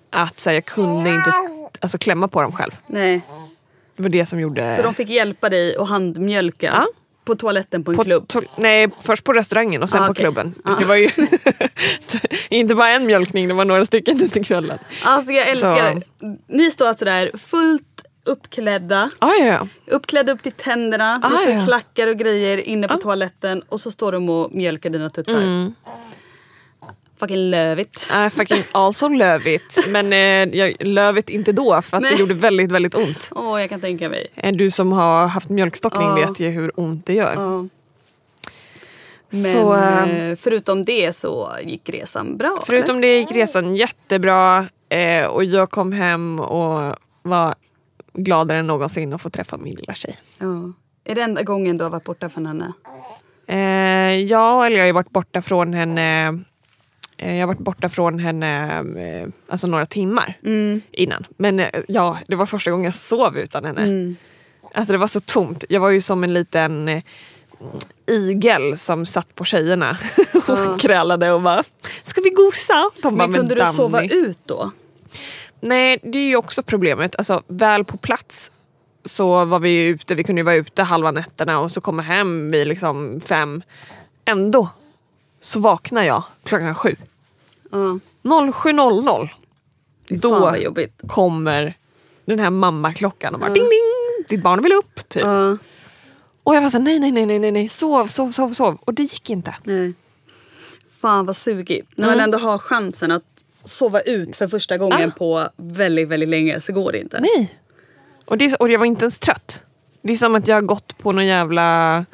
att 0.09 0.39
så 0.39 0.49
här, 0.49 0.53
jag 0.55 0.65
kunde 0.65 1.09
inte 1.09 1.31
alltså, 1.79 1.97
klämma 1.97 2.27
på 2.27 2.41
dem 2.41 2.51
själv. 2.51 2.71
Nej. 2.87 3.21
Det 3.95 4.03
var 4.03 4.09
det 4.09 4.25
som 4.25 4.39
gjorde... 4.39 4.75
Så 4.75 4.81
de 4.81 4.93
fick 4.93 5.09
hjälpa 5.09 5.49
dig 5.49 5.77
att 5.77 5.89
handmjölka 5.89 6.65
Ja. 6.75 6.87
på 7.25 7.35
toaletten 7.35 7.83
på 7.83 7.91
en 7.91 7.97
på 7.97 8.03
klubb? 8.03 8.25
to- 8.27 8.47
nej, 8.57 8.89
först 9.01 9.23
på 9.23 9.33
restaurangen 9.33 9.83
och 9.83 9.89
sen 9.89 10.03
Ah, 10.03 10.07
på 10.07 10.13
klubben. 10.13 10.53
Ah. 10.63 10.75
Det 10.79 10.85
var 10.85 10.95
ju 10.95 11.09
inte 12.49 12.75
bara 12.75 12.89
en 12.89 13.05
mjölkning, 13.05 13.47
det 13.47 13.53
var 13.53 13.65
några 13.65 13.85
stycken 13.85 14.21
under 14.21 14.43
kvällen. 14.43 14.77
Alltså 15.03 15.31
jag 15.31 15.47
älskar 15.49 16.01
Ni 16.47 16.71
står 16.71 16.87
alltså 16.87 17.05
där 17.05 17.31
fullt 17.37 17.92
uppklädda. 18.25 19.09
Ah, 19.19 19.33
ja, 19.39 19.45
ja. 19.45 19.67
Uppklädda 19.87 20.31
upp 20.31 20.43
till 20.43 20.51
tänderna. 20.51 21.19
Det 21.19 21.27
Ah, 21.27 21.37
står 21.37 21.49
ja. 21.53 21.65
klackar 21.65 22.07
och 22.07 22.17
grejer 22.17 22.57
inne 22.57 22.87
på 22.87 22.93
Ah. 22.93 22.97
toaletten. 22.97 23.61
Och 23.69 23.81
så 23.81 23.91
står 23.91 24.11
de 24.11 24.29
och 24.29 24.51
mjölkar 24.53 24.89
dina 24.89 25.09
tuttar. 25.09 25.33
Mm. 25.33 25.73
Fucking 27.19 27.49
lövigt. 27.49 28.07
Uh, 28.13 28.29
fucking 28.29 28.63
also 28.71 29.07
lövigt. 29.09 29.79
Men 29.87 30.13
uh, 30.13 30.55
jag, 30.57 30.75
lövigt 30.87 31.29
inte 31.29 31.51
då 31.51 31.81
för 31.81 31.97
att 31.97 32.03
det 32.03 32.09
Nej. 32.09 32.19
gjorde 32.19 32.33
väldigt, 32.33 32.71
väldigt 32.71 32.95
ont. 32.95 33.29
Åh, 33.31 33.61
jag 33.61 33.69
kan 33.69 33.81
tänka 33.81 34.09
mig. 34.09 34.27
Eh, 34.35 34.51
Du 34.53 34.71
som 34.71 34.91
har 34.91 35.27
haft 35.27 35.49
mjölkstockning 35.49 36.07
Ja. 36.07 36.15
vet 36.15 36.39
ju 36.39 36.49
hur 36.49 36.79
ont 36.79 37.05
det 37.05 37.13
gör. 37.13 37.33
Ja. 37.35 37.67
Men 39.29 39.53
Så, 39.53 39.73
eh, 39.75 40.35
förutom 40.35 40.85
det 40.85 41.15
så 41.15 41.51
gick 41.63 41.89
resan 41.89 42.37
bra. 42.37 42.63
Förutom 42.65 43.01
det 43.01 43.17
gick 43.17 43.31
resan 43.31 43.75
jättebra 43.75 44.65
eh, 44.89 45.25
och 45.25 45.43
jag 45.43 45.69
kom 45.71 45.91
hem 45.91 46.39
och 46.39 46.95
var 47.21 47.55
gladare 48.13 48.57
än 48.57 48.67
någonsin 48.67 49.13
att 49.13 49.21
få 49.21 49.29
träffa 49.29 49.57
min 49.57 49.75
lilla 49.75 49.93
tjej. 49.93 50.15
Ja. 50.37 50.71
Är 51.05 51.15
det 51.15 51.21
enda 51.21 51.43
gången 51.43 51.77
du 51.77 51.83
har 51.83 51.91
varit 51.91 52.03
borta 52.03 52.29
från 52.29 52.45
henne? 52.45 52.73
Eh, 53.47 54.19
ja, 54.19 54.65
eller 54.65 54.77
jag 54.77 54.85
har 54.85 54.93
varit 54.93 55.09
borta 55.09 55.41
från 55.41 55.73
henne 55.73 56.27
eh, 57.17 57.33
jag 57.35 57.41
har 57.41 57.47
varit 57.47 57.59
borta 57.59 57.89
från 57.89 58.19
henne 58.19 58.79
eh, 59.23 59.29
alltså 59.47 59.67
några 59.67 59.85
timmar 59.85 60.37
Mm. 60.45 60.81
innan. 60.91 61.25
Men 61.37 61.59
eh, 61.59 61.69
ja, 61.87 62.17
det 62.27 62.35
var 62.35 62.45
första 62.45 62.71
gången 62.71 62.85
jag 62.85 62.95
sov 62.95 63.37
utan 63.37 63.65
henne. 63.65 63.81
Mm. 63.81 64.15
Alltså 64.73 64.91
det 64.91 64.97
var 64.97 65.07
så 65.07 65.19
tomt. 65.21 65.63
Jag 65.69 65.79
var 65.81 65.89
ju 65.89 66.01
som 66.01 66.23
en 66.23 66.33
liten 66.33 67.01
igel 68.07 68.77
som 68.77 69.05
satt 69.05 69.35
på 69.35 69.45
tjejerna 69.45 69.97
och 70.47 70.79
krälade 70.79 71.31
och 71.31 71.41
bara 71.41 71.63
Ska 72.05 72.21
vi 72.21 72.29
gosa? 72.29 72.73
De 73.01 73.17
bara, 73.17 73.27
Men 73.27 73.39
kunde 73.39 73.55
du 73.55 73.59
Danny." 73.59 73.73
sova 73.75 74.03
ut 74.03 74.39
då? 74.45 74.71
Nej, 75.63 75.99
det 76.03 76.17
är 76.19 76.27
ju 76.27 76.35
också 76.35 76.63
problemet. 76.63 77.15
Alltså, 77.15 77.43
väl 77.47 77.85
på 77.85 77.97
plats 77.97 78.51
så 79.05 79.45
var 79.45 79.59
vi 79.59 79.69
ju 79.69 79.89
ute, 79.89 80.15
vi 80.15 80.23
kunde 80.23 80.39
ju 80.39 80.43
vara 80.43 80.55
ute 80.55 80.83
halva 80.83 81.11
nätterna 81.11 81.59
och 81.59 81.71
så 81.71 81.81
komma 81.81 82.01
hem 82.01 82.49
vid 82.49 82.67
liksom 82.67 83.21
fem. 83.25 83.61
Ändå 84.25 84.69
så 85.39 85.59
vaknar 85.59 86.03
jag 86.03 86.23
klockan 86.43 86.75
sju. 86.75 86.95
Ja. 87.71 87.99
07.00. 88.23 89.29
Fy 90.09 90.15
Då 90.15 90.53
kommer 91.07 91.77
den 92.25 92.39
här 92.39 92.49
mammaklockan 92.49 93.33
och 93.33 93.39
bara 93.39 93.49
ding 93.49 93.63
ding, 93.63 94.25
ditt 94.27 94.43
barn 94.43 94.63
vill 94.63 94.73
upp. 94.73 95.09
Typ. 95.09 95.23
Ja. 95.23 95.57
Och 96.43 96.55
jag 96.55 96.61
var 96.61 96.69
såhär, 96.69 96.83
nej 96.83 96.99
nej 96.99 97.11
nej 97.11 97.25
nej 97.25 97.39
nej 97.39 97.51
nej, 97.51 97.69
sov 97.69 98.07
sov 98.07 98.31
sov 98.31 98.53
sov. 98.53 98.77
Och 98.81 98.93
det 98.93 99.03
gick 99.03 99.29
inte. 99.29 99.55
Nej. 99.63 99.93
Fan 101.01 101.25
vad 101.25 101.35
sugigt. 101.35 101.91
När 101.95 102.07
man 102.07 102.19
ändå 102.19 102.37
har 102.37 102.57
chansen 102.57 103.11
att 103.11 103.32
sova 103.65 104.01
ut 104.01 104.35
för 104.35 104.47
första 104.47 104.77
gången 104.77 105.09
Ah. 105.09 105.17
på 105.17 105.49
väldigt, 105.57 106.07
väldigt 106.07 106.29
länge 106.29 106.61
så 106.61 106.73
går 106.73 106.91
det 106.91 106.99
inte. 106.99 107.19
Nej. 107.21 107.59
Och, 108.25 108.37
det, 108.37 108.45
är 108.45 108.49
så- 108.49 108.55
och 108.59 108.71
jag 108.71 108.79
var 108.79 108.85
inte 108.85 109.03
ens 109.03 109.19
trött. 109.19 109.63
Det 110.01 110.13
är 110.13 110.17
som 110.17 110.35
att 110.35 110.47
jag 110.47 110.55
har 110.55 110.61
gått 110.61 110.97
på 110.97 111.11
någon 111.11 111.25
jävla 111.25 112.05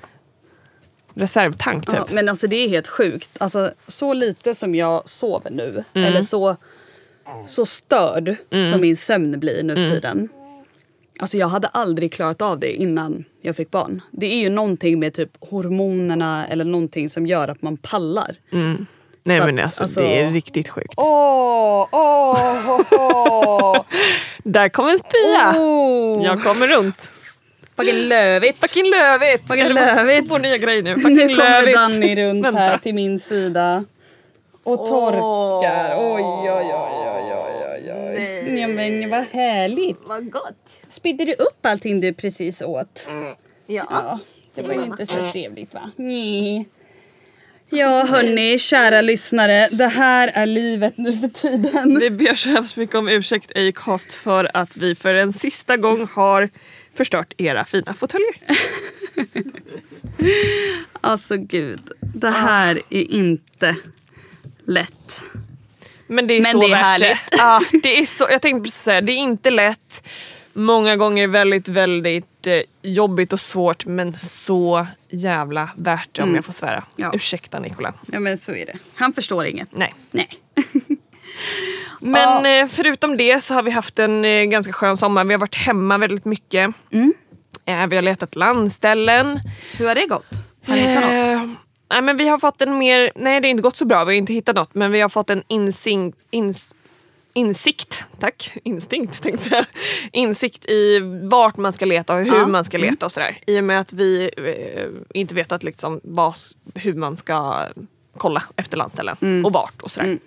reservtank 1.14 1.86
typ. 1.86 1.96
Ja, 1.96 2.08
men 2.12 2.30
alltså 2.30 2.48
det 2.48 2.56
är 2.56 2.70
helt 2.70 2.88
sjukt. 2.88 3.30
Alltså, 3.38 3.72
så 3.88 4.14
lite 4.14 4.56
som 4.56 4.76
jag 4.76 5.10
sover 5.10 5.52
nu, 5.52 5.84
Mm. 5.94 6.08
eller 6.08 6.22
så, 6.24 6.56
så 7.48 7.66
störd 7.66 8.36
som 8.72 8.82
min 8.82 8.98
sömn 8.98 9.40
blir 9.40 9.64
nu 9.64 9.74
Mm. 9.74 9.90
för 9.90 9.96
tiden. 9.96 10.30
Alltså 11.20 11.38
jag 11.38 11.48
hade 11.48 11.68
aldrig 11.68 12.14
klarat 12.14 12.42
av 12.42 12.60
det 12.60 12.74
innan 12.82 13.26
jag 13.42 13.56
fick 13.56 13.72
barn. 13.72 14.02
Det 14.12 14.26
är 14.26 14.38
ju 14.38 14.50
någonting 14.50 15.00
med 15.00 15.14
typ 15.14 15.30
hormonerna 15.40 16.48
eller 16.48 16.66
någonting 16.66 17.10
som 17.10 17.28
gör 17.28 17.48
att 17.48 17.62
man 17.62 17.78
pallar. 17.78 18.36
Nej 19.24 19.40
men 19.40 19.60
alltså, 19.60 19.84
alltså- 19.84 20.00
det 20.00 20.20
är 20.22 20.30
riktigt 20.32 20.70
sjukt. 20.70 20.94
Åh, 20.98 21.88
åh, 21.92 22.82
åh, 22.92 23.82
Där 24.44 24.70
kom 24.70 24.88
en 24.88 25.00
spya! 25.00 25.54
åh. 25.58 26.24
Jag 26.26 26.44
kommer 26.44 26.68
runt. 26.68 27.12
Fucking 27.76 27.96
lövigt. 27.96 28.60
Fucking 28.60 28.86
lövigt! 28.92 29.48
Fucking 29.48 29.74
lövigt. 29.74 30.28
Få 30.30 30.38
nya 30.38 30.58
grejer 30.58 30.84
nu. 30.84 30.96
Fucking 30.96 31.16
Nu 31.16 31.36
kommer 31.36 31.62
lövigt. 31.62 31.78
Danny 31.78 32.16
runt 32.16 32.46
Vänta. 32.46 32.60
här 32.60 32.78
till 32.78 32.96
min 32.96 33.20
sida. 33.20 33.84
Och 34.64 34.78
torkar. 34.88 35.96
Oj, 35.98 36.22
oj, 36.22 36.52
oj, 36.52 36.74
oj, 36.74 37.34
oj, 37.34 37.34
oj, 37.76 37.94
oj. 37.94 38.60
Ja, 38.62 38.68
men 38.68 39.10
vad 39.10 39.26
härligt. 39.32 39.98
Vad 40.06 40.32
gott. 40.32 40.70
Spydde 40.90 41.26
du 41.26 41.34
upp 41.34 41.66
allting 41.66 42.02
du 42.02 42.14
precis 42.14 42.62
åt? 42.62 43.08
Ja. 43.68 43.84
Ja, 43.90 44.20
det 44.56 44.62
var 44.62 44.74
ju 44.74 44.84
inte 44.84 45.06
så 45.06 45.32
trevligt 45.32 45.74
va? 45.74 45.92
Nej. 45.96 46.70
Ja 47.70 48.06
hörni, 48.06 48.60
kära 48.60 49.02
lyssnare. 49.02 49.70
Det 49.72 49.88
här 49.88 50.32
är 50.34 50.46
livet 50.46 50.98
nu 50.98 51.14
för 51.18 51.28
tiden. 51.28 52.00
Vi 52.00 52.10
ber 52.10 52.36
så 52.36 52.50
hemskt 52.50 52.78
mycket 52.78 52.96
om 52.96 53.10
ursäkt 53.10 53.52
Acast 53.58 54.14
för 54.14 54.50
att 54.54 54.78
vi 54.78 54.96
för 54.96 55.14
en 55.14 55.34
sista 55.34 55.78
gång 55.78 56.08
har 56.14 56.50
förstört 56.96 57.34
era 57.38 57.66
fina 57.66 57.94
fåtöljer. 57.94 58.34
Alltså 61.02 61.38
gud, 61.38 61.92
det 62.00 62.30
här 62.30 62.82
är 62.90 63.12
inte 63.12 63.76
lätt. 64.66 65.22
Men 66.08 66.28
det 66.28 66.34
är 66.34 66.42
Men 66.42 66.52
så 66.52 66.60
det 66.60 66.66
är 66.66 66.70
värt 66.70 66.82
härligt. 66.84 67.18
det. 67.32 67.38
Ja, 67.38 67.62
det 67.84 68.00
är 68.00 68.06
så, 68.06 68.28
jag 68.32 68.42
tänkte 68.42 68.64
precis 68.64 68.84
säga, 68.84 69.02
det 69.02 69.12
är 69.12 69.18
inte 69.18 69.50
lätt. 69.50 70.04
Många 70.60 70.96
gånger 70.96 71.28
väldigt, 71.28 71.68
väldigt 71.68 72.48
eh, 72.48 72.62
jobbigt 72.82 73.34
och 73.34 73.40
svårt 73.40 73.86
men 73.86 74.14
så 74.18 74.88
jävla 75.10 75.70
värt 75.76 76.10
det 76.12 76.24
om 76.24 76.36
jag 76.36 76.46
får 76.46 76.54
svära. 76.54 76.72
Mm. 76.72 76.86
Ja. 76.96 77.12
Ursäkta 77.14 77.60
Nikola. 77.60 77.94
Ja 78.12 78.20
men 78.20 78.38
så 78.38 78.52
är 78.52 78.66
det. 78.66 78.78
Han 78.94 79.14
förstår 79.14 79.46
inget. 79.46 79.70
Nej. 79.72 79.96
Nej. 80.12 80.30
Men 82.02 82.46
eh, 82.46 82.68
förutom 82.68 83.18
det 83.18 83.44
så 83.44 83.54
har 83.54 83.64
vi 83.64 83.72
haft 83.72 84.00
en 84.00 84.26
eh, 84.26 84.44
ganska 84.44 84.74
skön 84.74 84.98
sommar. 84.98 85.24
Vi 85.24 85.34
har 85.34 85.40
varit 85.40 85.56
hemma 85.56 85.98
väldigt 85.98 86.26
mycket. 86.26 86.72
Mm. 86.92 87.14
Eh, 87.66 87.88
vi 87.88 87.96
har 87.96 88.04
letat 88.04 88.36
landställen. 88.36 89.40
Hur 89.78 89.88
har 89.88 89.96
det 89.96 90.06
gått? 90.06 90.34
Har 90.66 90.76
ni 90.76 90.82
hittat 90.82 91.04
något? 91.04 91.12
Eh, 91.12 91.50
nej, 91.92 92.02
men 92.02 92.18
vi 92.18 92.28
har 92.28 92.40
fått 92.40 92.62
en 92.62 92.78
mer, 92.78 93.12
nej 93.16 93.42
det 93.42 93.48
har 93.48 93.52
inte 93.52 93.64
gått 93.64 93.76
så 93.76 93.86
bra, 93.86 94.04
vi 94.04 94.14
har 94.14 94.18
inte 94.18 94.34
hittat 94.34 94.56
något 94.56 94.76
men 94.76 94.92
vi 94.92 95.02
har 95.02 95.10
fått 95.10 95.30
en 95.30 95.44
insing, 95.48 96.14
ins, 96.32 96.74
insikt, 97.34 98.04
tack, 98.20 98.54
instinkt 98.64 99.22
tänkte 99.24 99.50
jag. 99.56 99.66
Insikt 100.14 100.66
i 100.70 101.00
vart 101.24 101.58
man 101.58 101.74
ska 101.74 101.86
leta 101.86 102.14
och 102.14 102.20
hur 102.20 102.36
Ja. 102.36 102.48
man 102.48 102.64
ska 102.64 102.78
leta 102.78 103.06
och 103.06 103.12
sådär. 103.12 103.38
I 103.48 103.60
och 103.60 103.64
med 103.64 103.80
att 103.80 103.94
vi 103.94 104.30
eh, 104.38 105.20
inte 105.20 105.36
vetat 105.36 105.64
liksom 105.64 106.00
vad, 106.04 106.36
hur 106.76 106.94
man 106.94 107.18
ska 107.18 107.68
kolla 108.18 108.44
efter 108.56 108.78
landställen 108.78 109.46
och 109.46 109.54
vart 109.54 109.82
och 109.82 109.92
sådär. 109.92 110.18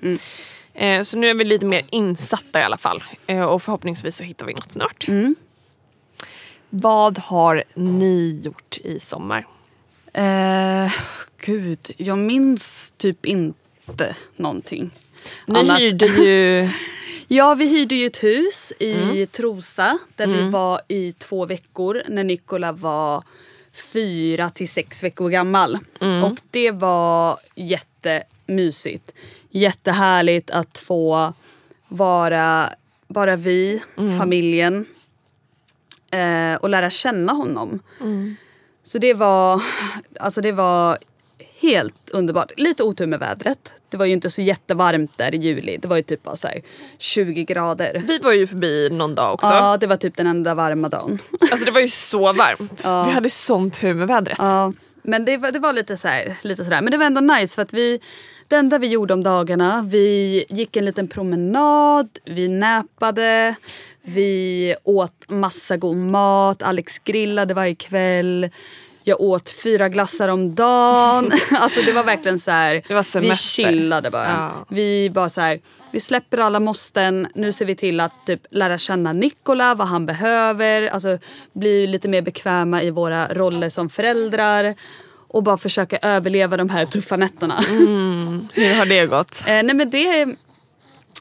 Eh, 0.74 1.02
så 1.02 1.16
nu 1.16 1.28
är 1.30 1.34
vi 1.34 1.44
lite 1.44 1.66
mer 1.66 1.82
insatta 1.90 2.60
i 2.60 2.62
alla 2.62 2.78
fall 2.78 3.02
eh, 3.26 3.44
och 3.44 3.62
förhoppningsvis 3.62 4.16
så 4.16 4.24
hittar 4.24 4.46
vi 4.46 4.54
något 4.54 4.72
snart. 4.72 5.06
Vad 6.70 7.18
har 7.18 7.64
ni 7.74 8.40
gjort 8.44 8.78
i 8.78 9.00
sommar? 9.00 9.46
Eh, 10.14 10.92
gud, 11.44 11.90
jag 11.96 12.18
minns 12.18 12.92
typ 12.96 13.26
inte 13.26 14.16
någonting. 14.36 14.90
Ni 15.46 15.58
Annat- 15.58 15.80
hyrde 15.80 16.06
ju... 16.06 16.70
Ja, 17.28 17.54
vi 17.54 17.66
hyrde 17.66 17.94
ju 17.94 18.06
ett 18.06 18.22
hus 18.24 18.72
i 18.78 19.26
Trosa 19.26 19.98
där 20.16 20.26
vi 20.26 20.48
var 20.48 20.80
i 20.88 21.12
två 21.12 21.46
veckor 21.46 22.02
när 22.08 22.24
Nikola 22.24 22.72
var 22.72 23.24
fyra 23.92 24.50
till 24.50 24.68
sex 24.68 25.02
veckor 25.02 25.28
gammal. 25.30 25.78
Och 26.24 26.38
det 26.50 26.70
var 26.70 27.38
jättemysigt. 27.54 29.12
Jättehärligt 29.50 30.50
att 30.50 30.78
få 30.78 31.32
vara 31.88 32.70
bara 33.08 33.36
vi, 33.36 33.82
familjen 34.18 34.86
eh, 36.10 36.54
och 36.54 36.68
lära 36.70 36.90
känna 36.90 37.32
honom. 37.32 37.80
Så 38.84 38.98
det 38.98 39.14
var, 39.14 39.62
alltså 40.20 40.40
det 40.40 40.52
var 40.52 40.98
helt 41.62 42.10
underbart. 42.10 42.52
Lite 42.56 42.82
otur 42.82 43.06
med 43.06 43.20
vädret. 43.20 43.72
Det 43.88 43.96
var 43.96 44.06
ju 44.06 44.12
inte 44.12 44.30
så 44.30 44.42
jättevarmt 44.42 45.18
där 45.18 45.34
i 45.34 45.38
juli. 45.38 45.76
Det 45.76 45.88
var 45.88 45.96
ju 45.96 46.02
typ 46.02 46.22
bara 46.22 46.36
så 46.36 46.46
här 46.46 46.60
20 46.98 47.44
grader. 47.44 48.02
Vi 48.06 48.18
var 48.18 48.32
ju 48.32 48.46
förbi 48.46 48.88
någon 48.90 49.14
dag 49.14 49.34
också. 49.34 49.46
Ja, 49.46 49.76
det 49.76 49.86
var 49.86 49.96
typ 49.96 50.16
den 50.16 50.26
enda 50.26 50.54
varma 50.54 50.88
dagen. 50.88 51.18
Alltså 51.40 51.64
det 51.64 51.70
var 51.70 51.80
ju 51.80 51.88
så 51.88 52.32
varmt. 52.32 52.80
Ja. 52.84 53.04
Vi 53.04 53.10
hade 53.10 53.30
sånt 53.30 53.80
tur 53.80 53.94
med 53.94 54.08
vädret. 54.08 54.38
Ja, 54.38 54.72
men 55.02 55.24
det 55.24 55.36
var, 55.36 55.52
det 55.52 55.58
var 55.58 55.72
lite, 55.72 55.96
så 55.96 56.08
här, 56.08 56.36
lite 56.42 56.64
sådär. 56.64 56.82
Men 56.82 56.90
det 56.90 56.96
var 56.96 57.06
ändå 57.06 57.20
nice 57.20 57.54
för 57.54 57.62
att 57.62 57.72
vi, 57.72 58.00
det 58.48 58.56
enda 58.56 58.78
vi 58.78 58.86
gjorde 58.86 59.14
om 59.14 59.22
dagarna, 59.22 59.86
vi 59.88 60.44
gick 60.48 60.76
en 60.76 60.84
liten 60.84 61.08
promenad, 61.08 62.08
vi 62.24 62.48
näpade, 62.48 63.54
vi 64.02 64.74
åt 64.84 65.28
massa 65.28 65.76
god 65.76 65.96
mat, 65.96 66.62
Alex 66.62 66.98
grillade 66.98 67.54
varje 67.54 67.74
kväll. 67.74 68.50
Jag 69.04 69.20
åt 69.20 69.50
fyra 69.50 69.88
glassar 69.88 70.28
om 70.28 70.54
dagen. 70.54 71.32
alltså 71.50 71.82
det 71.82 71.92
var 71.92 72.04
verkligen 72.04 72.38
så 72.38 72.50
här. 72.50 72.82
Det 72.88 72.94
var 72.94 73.20
vi 73.20 73.34
chillade 73.34 74.10
bara. 74.10 74.28
Ja. 74.28 74.66
Vi 74.68 75.10
bara 75.10 75.30
så 75.30 75.40
här, 75.40 75.60
vi 75.90 76.00
släpper 76.00 76.38
alla 76.38 76.60
måsten. 76.60 77.28
Nu 77.34 77.52
ser 77.52 77.64
vi 77.64 77.76
till 77.76 78.00
att 78.00 78.26
typ 78.26 78.40
lära 78.50 78.78
känna 78.78 79.12
Nikola, 79.12 79.74
vad 79.74 79.88
han 79.88 80.06
behöver. 80.06 80.86
Alltså 80.86 81.18
bli 81.52 81.86
lite 81.86 82.08
mer 82.08 82.22
bekväma 82.22 82.82
i 82.82 82.90
våra 82.90 83.28
roller 83.28 83.70
som 83.70 83.90
föräldrar. 83.90 84.74
Och 85.28 85.42
bara 85.42 85.56
försöka 85.56 85.98
överleva 86.02 86.56
de 86.56 86.70
här 86.70 86.86
tuffa 86.86 87.16
nätterna. 87.16 87.60
Hur 87.60 88.78
har 88.78 88.86
det 88.86 89.06
gått? 89.06 89.42
Eh, 89.46 89.62
nej 89.62 89.74
men 89.74 89.90
det, 89.90 90.26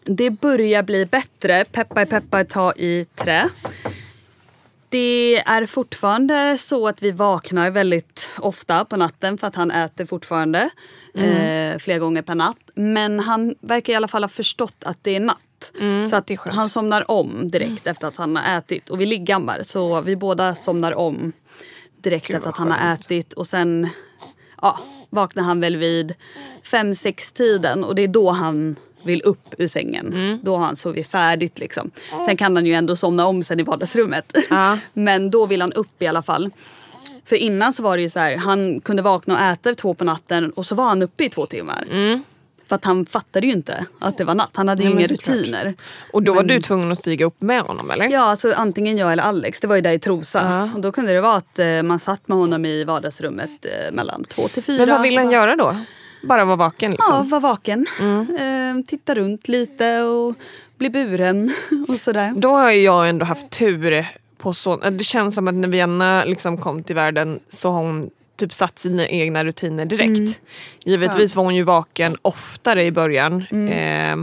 det 0.05 0.29
börjar 0.29 0.83
bli 0.83 1.05
bättre. 1.05 1.65
Peppa 1.71 2.01
i 2.01 2.05
peppa 2.05 2.43
ta 2.43 2.73
i 2.73 3.05
trä. 3.15 3.49
Det 4.91 5.37
är 5.37 5.65
fortfarande 5.65 6.57
så 6.57 6.87
att 6.87 7.03
vi 7.03 7.11
vaknar 7.11 7.69
väldigt 7.69 8.27
ofta 8.39 8.85
på 8.85 8.97
natten 8.97 9.37
för 9.37 9.47
att 9.47 9.55
han 9.55 9.71
äter 9.71 10.05
fortfarande 10.05 10.69
eh, 11.13 11.79
flera 11.79 11.99
gånger 11.99 12.21
per 12.21 12.35
natt. 12.35 12.71
Men 12.75 13.19
han 13.19 13.55
verkar 13.61 13.93
i 13.93 13.95
alla 13.95 14.07
fall 14.07 14.23
ha 14.23 14.29
förstått 14.29 14.83
att 14.85 14.97
det 15.01 15.15
är 15.15 15.19
natt. 15.19 15.71
så 16.09 16.15
att 16.15 16.29
han 16.53 16.69
somnar 16.69 17.11
om 17.11 17.51
direkt 17.51 17.87
efter 17.87 18.07
att 18.07 18.15
han 18.15 18.35
har 18.35 18.57
ätit. 18.57 18.89
Och 18.89 19.01
vi 19.01 19.05
liggammar 19.05 19.63
så 19.63 20.01
vi 20.01 20.15
båda 20.15 20.55
somnar 20.55 20.95
om 20.95 21.31
direkt 22.01 22.27
Gud, 22.27 22.35
efter 22.35 22.49
att 22.49 22.57
han 22.57 22.71
har 22.71 22.93
ätit. 22.93 23.33
Och 23.33 23.47
sen 23.47 23.89
ja, 24.61 24.79
vaknar 25.09 25.43
han 25.43 25.59
väl 25.59 25.77
vid 25.77 26.13
fem 26.63 26.95
sex 26.95 27.31
tiden 27.31 27.83
och 27.83 27.95
det 27.95 28.01
är 28.01 28.07
då 28.07 28.29
han 28.29 28.75
vill 29.03 29.21
upp 29.21 29.55
ur 29.57 29.67
sängen. 29.67 30.07
Mm. 30.07 30.39
Då 30.43 30.55
har 30.57 30.65
han 30.65 30.75
sovit 30.75 31.07
färdigt 31.07 31.59
liksom. 31.59 31.91
Sen 32.25 32.37
kan 32.37 32.55
han 32.55 32.65
ju 32.65 32.73
ändå 32.73 32.95
somna 32.95 33.25
om 33.25 33.43
sen 33.43 33.59
i 33.59 33.63
vardagsrummet. 33.63 34.37
Ja. 34.49 34.77
Men 34.93 35.31
då 35.31 35.45
vill 35.45 35.61
han 35.61 35.73
upp 35.73 36.01
i 36.01 36.07
alla 36.07 36.21
fall. 36.21 36.49
För 37.25 37.35
innan 37.35 37.73
så 37.73 37.83
var 37.83 37.97
det 37.97 38.03
ju 38.03 38.09
så 38.09 38.19
här, 38.19 38.37
han 38.37 38.81
kunde 38.81 39.01
vakna 39.01 39.33
och 39.33 39.41
äta 39.41 39.73
två 39.75 39.93
på 39.93 40.03
natten 40.03 40.51
och 40.51 40.65
så 40.65 40.75
var 40.75 40.85
han 40.85 41.01
uppe 41.01 41.23
i 41.23 41.29
två 41.29 41.45
timmar. 41.45 41.87
För 42.71 42.75
att 42.75 42.85
han 42.85 43.05
fattade 43.05 43.47
ju 43.47 43.53
inte 43.53 43.85
att 43.99 44.17
det 44.17 44.23
var 44.23 44.35
natt. 44.35 44.49
Han 44.53 44.67
hade 44.67 44.83
ju 44.83 44.89
Mm. 44.89 44.97
Nej, 44.97 45.07
men 45.09 45.31
inga 45.31 45.37
rutiner. 45.37 45.73
Och 46.13 46.23
då 46.23 46.33
var 46.33 46.43
du 46.43 46.61
tvungen 46.61 46.91
att 46.91 46.99
stiga 46.99 47.25
upp 47.25 47.41
med 47.41 47.61
honom 47.61 47.91
eller? 47.91 48.09
Ja, 48.09 48.19
alltså 48.21 48.53
antingen 48.55 48.97
jag 48.97 49.11
eller 49.11 49.23
Alex. 49.23 49.59
Det 49.59 49.67
var 49.67 49.75
ju 49.75 49.81
där 49.81 49.91
i 49.91 49.99
Trosa. 49.99 50.41
Ja. 50.43 50.69
Och 50.75 50.81
då 50.81 50.91
kunde 50.91 51.13
det 51.13 51.21
vara 51.21 51.35
att 51.35 51.59
eh, 51.59 51.83
man 51.83 51.99
satt 51.99 52.27
med 52.27 52.37
honom 52.37 52.65
i 52.65 52.83
vardagsrummet 52.83 53.65
eh, 53.65 53.91
mellan 53.91 54.23
två 54.23 54.47
till 54.47 54.63
fyra. 54.63 54.85
Men 54.85 54.89
vad 54.89 55.01
vill 55.01 55.17
han 55.17 55.31
göra 55.31 55.55
då? 55.55 55.75
Bara 56.23 56.45
vara 56.45 56.55
vaken 56.55 56.91
liksom? 56.91 57.15
Ja, 57.15 57.23
var 57.23 57.39
vaken. 57.39 57.85
Eh, 58.39 58.85
titta 58.87 59.15
runt 59.15 59.47
lite 59.47 60.01
och 60.01 60.35
bli 60.77 60.89
buren 60.89 61.53
och 61.87 61.99
sådär. 61.99 62.33
Då 62.35 62.49
har 62.49 62.71
jag 62.71 63.09
ändå 63.09 63.25
haft 63.25 63.49
tur 63.49 64.05
på 64.37 64.53
så... 64.53 64.75
Det 64.75 65.03
känns 65.03 65.35
som 65.35 65.47
att 65.47 65.53
när 65.53 65.67
Vienna 65.67 66.23
liksom 66.25 66.57
kom 66.57 66.83
till 66.83 66.95
världen 66.95 67.39
så 67.49 67.71
har 67.71 67.81
hon 67.83 68.09
typ 68.37 68.53
satt 68.53 68.79
sina 68.79 69.07
egna 69.07 69.43
rutiner 69.43 69.85
direkt. 69.85 70.39
Givetvis 70.85 71.35
var 71.35 71.43
hon 71.43 71.55
ju 71.55 71.63
vaken 71.63 72.17
oftare 72.21 72.83
i 72.83 72.91
början. 72.91 73.45
Eh, 73.69 74.17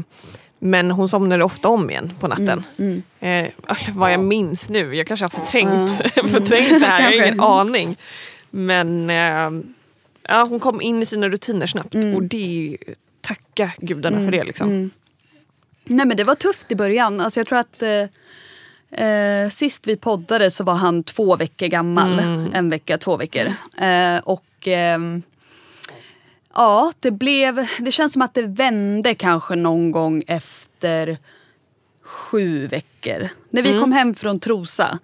men 0.58 0.90
hon 0.90 1.08
somnade 1.08 1.44
ofta 1.44 1.68
om 1.68 1.90
igen 1.90 2.12
på 2.20 2.28
natten. 2.28 2.64
Eh, 3.20 3.46
vad 3.92 4.12
jag 4.12 4.20
minns 4.20 4.68
nu, 4.68 4.94
jag 4.94 5.06
kanske 5.06 5.24
har 5.24 5.30
förträngt, 5.30 5.90
förträngt 6.14 6.80
det 6.80 6.86
här, 6.86 7.00
jag 7.00 7.08
har 7.08 7.12
ingen 7.26 7.40
aning. 7.40 7.96
Men 8.50 9.10
eh, 9.10 9.50
ja, 10.28 10.46
hon 10.48 10.60
kom 10.60 10.80
in 10.80 11.02
i 11.02 11.06
sina 11.06 11.28
rutiner 11.28 11.66
snabbt 11.66 11.94
och 11.94 12.22
det 12.22 12.76
tacka 13.20 13.72
gudarna 13.78 14.18
för 14.18 14.30
det. 14.30 14.44
Liksom. 14.44 14.90
Nej 15.84 16.06
men 16.06 16.16
det 16.16 16.24
var 16.24 16.34
tufft 16.34 16.72
i 16.72 16.76
början. 16.76 17.20
Alltså 17.20 17.40
jag 17.40 17.46
tror 17.46 17.58
att 17.58 17.82
eh, 17.82 19.06
eh, 19.06 19.50
sist 19.50 19.86
vi 19.86 19.96
poddade 19.96 20.50
så 20.50 20.64
var 20.64 20.74
han 20.74 21.02
två 21.02 21.36
veckor 21.36 21.66
gammal. 21.66 22.18
En 22.52 22.70
vecka, 22.70 22.98
två 22.98 23.16
veckor. 23.16 23.46
Eh, 23.78 24.18
och 24.18 24.44
ehm, 24.64 25.22
ja, 26.54 26.92
det 27.00 27.10
blev... 27.10 27.66
Det 27.78 27.92
känns 27.92 28.12
som 28.12 28.22
att 28.22 28.34
det 28.34 28.42
vände 28.42 29.14
kanske 29.14 29.56
någon 29.56 29.90
gång 29.90 30.22
efter 30.26 31.18
sju 32.02 32.66
veckor. 32.66 33.28
När 33.50 33.62
vi 33.62 33.78
kom 33.80 33.92
hem 33.92 34.14
från 34.14 34.40
Trosa. 34.40 34.98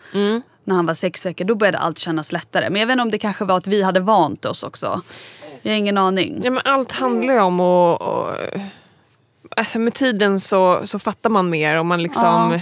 När 0.64 0.74
han 0.74 0.86
var 0.86 0.94
sex 0.94 1.26
veckor, 1.26 1.44
då 1.44 1.54
började 1.54 1.78
allt 1.78 1.98
kännas 1.98 2.32
lättare. 2.32 2.70
Men 2.70 2.80
jag 2.80 2.86
vet 2.86 2.92
inte 2.92 3.02
om 3.02 3.10
det 3.10 3.18
kanske 3.18 3.44
var 3.44 3.56
att 3.56 3.66
vi 3.66 3.82
hade 3.82 4.00
vant 4.00 4.44
oss 4.44 4.62
också. 4.62 5.00
Jag 5.62 5.72
har 5.72 5.78
ingen 5.78 5.98
aning. 5.98 6.40
Ja, 6.44 6.50
men 6.50 6.62
allt 6.64 6.92
handlar 6.92 7.34
ju 7.34 7.40
om 7.40 7.60
att... 7.60 8.02
att 8.02 8.60
alltså 9.56 9.78
med 9.78 9.94
tiden 9.94 10.40
så, 10.40 10.80
så 10.84 10.98
fattar 10.98 11.30
man 11.30 11.50
mer 11.50 11.76
och 11.78 11.86
man 11.86 12.02
liksom... 12.02 12.22
Ja. 12.52 12.60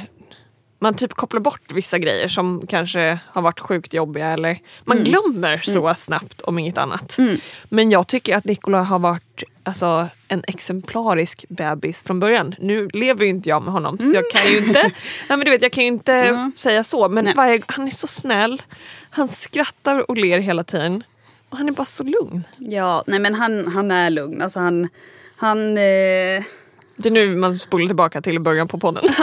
Man 0.78 0.94
typ 0.94 1.12
kopplar 1.14 1.40
bort 1.40 1.72
vissa 1.72 1.98
grejer 1.98 2.28
som 2.28 2.66
kanske 2.66 3.18
har 3.26 3.42
varit 3.42 3.60
sjukt 3.60 3.94
jobbiga. 3.94 4.32
Eller 4.32 4.58
man 4.84 4.96
Mm. 4.98 5.10
glömmer 5.10 5.58
så 5.58 5.94
snabbt 5.94 6.40
om 6.40 6.58
inget 6.58 6.78
annat. 6.78 7.16
Men 7.68 7.90
jag 7.90 8.06
tycker 8.06 8.36
att 8.36 8.44
Nikola 8.44 8.82
har 8.82 8.98
varit 8.98 9.42
alltså, 9.62 10.08
en 10.28 10.42
exemplarisk 10.48 11.44
bebis 11.48 12.02
från 12.02 12.20
början. 12.20 12.54
Nu 12.58 12.88
lever 12.92 13.24
ju 13.24 13.30
inte 13.30 13.48
jag 13.48 13.62
med 13.62 13.72
honom 13.72 13.98
så 13.98 14.10
jag 14.14 14.30
kan 14.30 14.52
ju 14.52 14.58
inte, 14.58 14.82
nej, 15.28 15.38
men 15.38 15.40
du 15.40 15.50
vet, 15.50 15.62
jag 15.62 15.72
kan 15.72 15.84
inte 15.84 16.50
säga 16.56 16.84
så. 16.84 17.08
Men 17.08 17.34
varje, 17.36 17.62
han 17.66 17.86
är 17.86 17.90
så 17.90 18.06
snäll. 18.06 18.62
Han 19.10 19.28
skrattar 19.28 20.10
och 20.10 20.16
ler 20.16 20.38
hela 20.38 20.64
tiden. 20.64 21.04
Och 21.48 21.58
han 21.58 21.68
är 21.68 21.72
bara 21.72 21.84
så 21.84 22.02
lugn. 22.02 22.46
Ja, 22.58 23.04
nej 23.06 23.18
men 23.18 23.34
han, 23.34 23.68
han 23.68 23.90
är 23.90 24.10
lugn. 24.10 24.42
Alltså 24.42 24.60
han... 24.60 24.88
han 25.36 25.68
eh, 25.68 26.42
Det 26.96 27.08
är 27.08 27.10
nu 27.10 27.36
man 27.36 27.58
spolar 27.58 27.86
tillbaka 27.86 28.22
till 28.22 28.40
början 28.40 28.68
på 28.68 28.78
podden. 28.78 29.04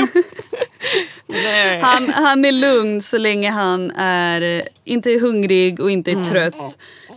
Han, 1.82 2.08
han 2.08 2.44
är 2.44 2.52
lugn 2.52 3.00
så 3.02 3.18
länge 3.18 3.50
han 3.50 3.90
är 3.90 4.62
inte 4.84 5.10
är 5.10 5.20
hungrig 5.20 5.80
och 5.80 5.90
inte 5.90 6.10
är 6.10 6.24
trött. 6.24 6.54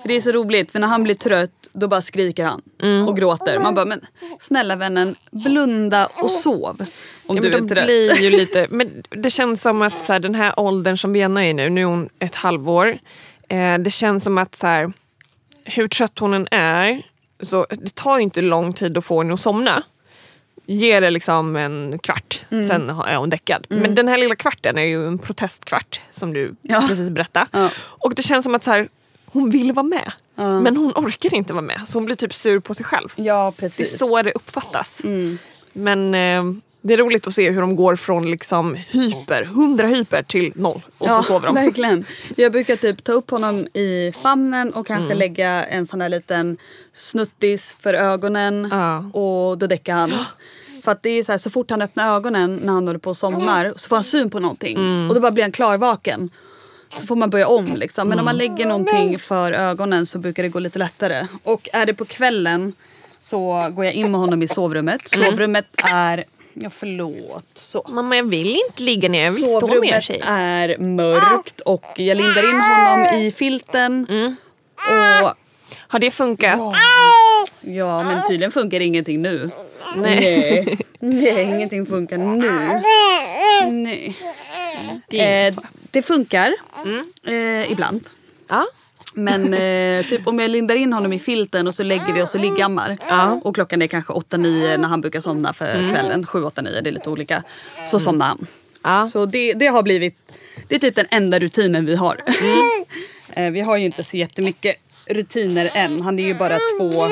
För 0.02 0.08
Det 0.08 0.14
är 0.16 0.22
så 0.22 0.32
roligt 0.32 0.72
för 0.72 0.80
när 0.80 0.88
han 0.88 1.04
blir 1.04 1.16
trött 1.16 1.52
då 1.72 1.88
bara 1.88 2.02
skriker 2.02 2.46
han 2.46 2.62
och 3.08 3.18
gråter. 3.18 3.60
Man 3.60 3.76
bara 3.76 3.86
men 3.86 4.06
snälla 4.40 4.76
vännen 4.76 5.16
blunda 5.32 6.06
och 6.06 6.32
sov 6.32 6.82
om 7.28 7.36
Ja, 7.36 7.42
du 7.42 7.50
men 7.50 7.64
är 7.64 7.68
trött. 7.76 7.86
blir 7.86 8.22
ju 8.22 8.30
lite, 8.38 8.68
men 8.70 9.04
det 9.10 9.30
känns 9.30 9.62
som 9.62 9.82
att 9.82 10.02
så 10.06 10.14
här, 10.14 10.20
den 10.20 10.36
här 10.36 10.60
åldern 10.60 10.98
som 10.98 11.14
Vienna 11.14 11.46
är 11.46 11.54
nu, 11.54 11.70
nu 11.70 11.82
är 11.82 11.86
hon 11.86 12.10
ett 12.20 12.36
halvår. 12.36 13.00
Eh, 13.50 13.78
det 13.78 13.90
känns 13.92 14.24
som 14.24 14.38
att 14.38 14.56
så 14.56 14.68
här, 14.68 14.94
hur 15.64 15.88
trött 15.88 16.20
hon 16.20 16.34
än 16.34 16.48
är, 16.52 17.02
så 17.40 17.66
det 17.70 17.96
tar 17.96 18.18
ju 18.18 18.24
inte 18.24 18.42
lång 18.42 18.74
tid 18.74 18.98
att 18.98 19.06
få 19.06 19.22
henne 19.22 19.34
att 19.34 19.40
somna. 19.40 19.84
Ge 20.70 21.00
det 21.00 21.10
liksom 21.10 21.56
en 21.56 22.00
kvart, 22.00 22.46
Mm. 22.52 22.68
sen 22.68 22.90
är 22.90 23.16
hon 23.16 23.30
däckad. 23.30 23.66
Men 23.70 23.96
den 23.96 24.08
här 24.08 24.18
lilla 24.18 24.36
kvarten 24.36 24.78
är 24.78 24.84
ju 24.86 25.08
en 25.08 25.18
protestkvart 25.20 26.02
som 26.10 26.34
du 26.34 26.56
Ja. 26.62 26.84
precis 26.88 27.10
berättade. 27.10 27.46
Ja. 27.52 27.70
Och 27.78 28.16
det 28.16 28.22
känns 28.22 28.44
som 28.44 28.56
att 28.56 28.64
så 28.64 28.72
här, 28.72 28.88
hon 29.26 29.50
vill 29.50 29.72
vara 29.72 29.84
med. 29.86 30.12
Ja. 30.36 30.60
Men 30.62 30.78
hon 30.78 30.92
orkar 30.96 31.34
inte 31.34 31.54
vara 31.54 31.62
med, 31.66 31.82
så 31.86 31.98
hon 31.98 32.06
blir 32.06 32.16
typ 32.16 32.34
sur 32.34 32.60
på 32.60 32.74
sig 32.74 32.86
själv. 32.86 33.10
Ja 33.16 33.54
Det 33.58 33.66
är 33.66 33.70
precis. 33.70 33.98
så 33.98 34.22
det 34.22 34.32
uppfattas. 34.32 35.02
Mm. 35.04 35.38
Men 35.74 36.14
eh, 36.16 36.44
det 36.82 36.94
är 36.94 36.98
roligt 36.98 37.28
att 37.28 37.34
se 37.34 37.52
hur 37.52 37.62
de 37.62 37.76
går 37.76 37.96
från 37.96 38.32
liksom 38.32 38.76
hyper, 38.76 39.44
100 39.44 39.88
hyper 39.88 40.24
till 40.24 40.52
noll. 40.56 40.82
Och 40.98 41.08
ja, 41.08 41.16
så 41.18 41.24
sover 41.24 41.46
de. 41.46 41.56
verkligen. 41.56 42.06
Jag 42.36 42.52
brukar 42.52 42.76
typ 42.76 43.04
ta 43.04 43.12
upp 43.12 43.30
honom 43.32 43.68
i 43.74 44.14
famnen 44.24 44.74
och 44.74 44.88
kanske 44.88 45.06
Mm. 45.06 45.18
lägga 45.18 45.64
en 45.64 45.86
sån 45.86 46.02
här 46.02 46.10
liten 46.10 46.58
snuttis 46.94 47.76
för 47.80 47.94
ögonen. 47.94 48.68
Ja. 48.72 48.98
Och 49.20 49.58
då 49.58 49.68
däckar 49.68 49.94
han. 49.96 50.14
För 50.88 50.92
att 50.92 51.04
det 51.04 51.10
är 51.10 51.24
så, 51.24 51.32
här, 51.32 51.40
så 51.40 51.50
fort 51.50 51.70
han 51.70 51.82
öppnar 51.82 52.16
ögonen 52.16 52.56
när 52.64 52.74
han 52.74 52.88
håller 52.88 53.00
på 53.00 53.10
och 53.10 53.18
somnar 53.18 53.74
så 53.76 53.90
får 53.90 53.96
han 53.96 54.04
syn 54.04 54.30
på 54.30 54.40
någonting. 54.40 54.78
Mm. 54.78 55.10
Och 55.10 55.16
då 55.16 55.22
bara 55.22 55.32
blir 55.32 55.44
han 55.44 55.52
klarvaken. 55.52 56.30
Så 57.00 57.06
får 57.06 57.16
man 57.16 57.30
börja 57.30 57.48
om 57.48 57.76
liksom. 57.76 58.10
Men 58.10 58.20
om 58.20 58.26
man 58.26 58.36
Mm. 58.36 58.52
lägger 58.52 58.66
någonting 58.66 59.20
för 59.20 59.52
ögonen 59.52 60.06
så 60.06 60.18
brukar 60.20 60.44
det 60.44 60.50
gå 60.50 60.60
lite 60.60 60.80
lättare. 60.80 61.28
Och 61.44 61.70
är 61.74 61.86
det 61.86 61.94
på 61.94 62.06
kvällen 62.06 62.74
så 63.20 63.68
går 63.76 63.86
jag 63.86 63.94
in 63.94 64.12
med 64.12 64.20
honom 64.20 64.44
i 64.44 64.48
sovrummet. 64.48 65.16
Mm. 65.16 65.26
Sovrummet 65.26 65.66
är 65.92 66.24
Ja, 66.54 66.70
förlåt. 66.70 67.46
Så. 67.54 67.86
Mamma 67.90 68.16
jag 68.18 68.30
vill 68.30 68.56
inte 68.68 68.84
ligga 68.84 69.10
ner, 69.10 69.24
jag 69.26 69.32
vill 69.32 69.44
stå 69.44 69.52
med 69.54 69.60
Sovrummet 69.62 70.04
tjej. 70.04 70.22
är 70.26 70.78
mörkt 70.78 71.60
och 71.62 71.86
jag 71.96 72.18
lindar 72.18 72.50
in 72.50 72.62
honom 72.62 73.06
i 73.22 73.32
filten. 73.32 74.08
Mm. 74.10 74.36
Och 75.24 75.34
Har 75.88 76.00
det 76.00 76.12
funkat? 76.12 76.60
Ja, 77.76 78.04
men 78.04 78.28
tydligen 78.28 78.52
funkar 78.52 78.80
ingenting 78.80 79.22
nu. 79.22 79.50
Nej. 79.96 80.78
Nej, 81.00 81.44
ingenting 81.56 81.86
funkar 81.86 82.18
nu. 82.18 82.26
Nej. 83.72 84.16
Det- 85.10 85.48
Eh, 85.48 85.54
det 85.92 86.02
funkar 86.02 86.54
Mm. 86.86 87.02
eh, 87.64 87.72
ibland. 87.72 88.02
Ja. 88.48 88.66
Men 89.14 89.54
eh, 89.54 90.06
typ 90.06 90.28
om 90.28 90.40
jag 90.40 90.52
lindar 90.52 90.76
in 90.76 90.94
honom 90.94 91.14
i 91.14 91.20
filten 91.20 91.68
och 91.68 91.76
så 91.76 91.84
lägger 91.84 92.14
vi 92.14 92.22
oss 92.22 92.34
och 92.36 92.40
liggammar. 92.42 92.98
Ja. 93.10 93.42
Och 93.44 93.56
klockan 93.56 93.82
är 93.82 93.88
kanske 93.88 94.14
8-9 94.14 94.78
när 94.78 94.88
han 94.88 95.02
brukar 95.02 95.22
somna 95.22 95.54
för 95.54 95.74
kvällen. 95.94 96.26
7-8-9, 96.26 96.82
det 96.82 96.90
är 96.90 96.92
lite 96.92 97.10
olika. 97.10 97.44
Så 97.88 98.00
somnar 98.00 98.26
han. 98.28 98.48
Ja. 98.84 99.10
Så 99.14 99.26
det, 99.26 99.54
det 99.54 99.68
har 99.68 99.84
blivit, 99.84 100.18
det 100.68 100.76
är 100.76 100.80
typ 100.80 100.96
den 100.96 101.08
enda 101.12 101.40
rutinen 101.40 101.86
vi 101.86 101.96
har. 101.96 102.18
Eh, 103.34 103.52
vi 103.52 103.62
har 103.62 103.78
ju 103.78 103.86
inte 103.86 104.04
så 104.04 104.18
jättemycket 104.18 104.76
rutiner 105.06 105.72
än. 105.74 106.02
Han 106.02 106.20
är 106.20 106.24
ju 106.24 106.34
bara 106.34 106.58
två, 106.80 107.10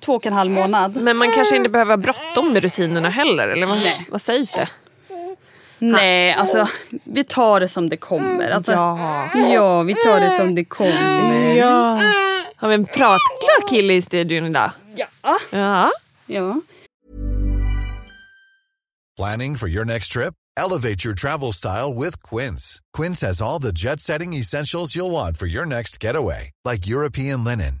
två 0.00 0.12
och 0.14 0.26
en 0.26 0.32
halv 0.32 0.50
månad. 0.50 0.96
Men 0.96 1.16
man 1.16 1.32
kanske 1.32 1.56
inte 1.56 1.68
behöver 1.68 1.92
ha 1.92 1.96
bråttom 1.96 2.52
med 2.52 2.62
rutinerna 2.62 3.08
heller, 3.08 3.48
eller 3.48 3.66
vad, 3.66 3.78
vad 4.10 4.20
sägs 4.20 4.50
det? 4.52 4.68
Nej, 5.78 6.32
alltså 6.32 6.68
vi 7.04 7.24
tar 7.24 7.60
det 7.60 7.68
som 7.68 7.88
det 7.88 7.96
kommer. 7.96 8.50
Alltså, 8.50 8.72
Ja. 8.72 9.28
ja, 9.34 9.82
vi 9.82 9.94
tar 9.94 10.20
det 10.20 10.36
som 10.36 10.54
det 10.54 10.64
kommer. 10.64 11.54
Ja. 11.54 12.00
Har 12.56 12.68
vi 12.68 12.74
en 12.74 12.86
pratglad 12.86 13.68
kille 13.70 13.94
i 13.94 14.02
studion 14.02 14.46
idag? 14.46 14.70
Ja. 14.96 15.06
Ja. 15.50 15.90
ja. 16.26 16.60
Planning 19.16 19.56
for 19.56 19.68
your 19.68 19.84
next 19.84 20.12
trip? 20.12 20.34
Elevate 20.58 21.04
your 21.04 21.14
travel 21.14 21.52
style 21.52 21.92
with 21.94 22.22
Quince. 22.22 22.80
Quince 22.96 23.26
has 23.26 23.42
all 23.42 23.58
the 23.60 23.72
jet 23.72 24.00
setting 24.00 24.34
essentials 24.34 24.94
you'll 24.96 25.10
want 25.10 25.36
for 25.38 25.46
your 25.46 25.66
next 25.66 25.98
getaway, 26.04 26.50
like 26.64 26.86
European 26.86 27.44
linen, 27.44 27.80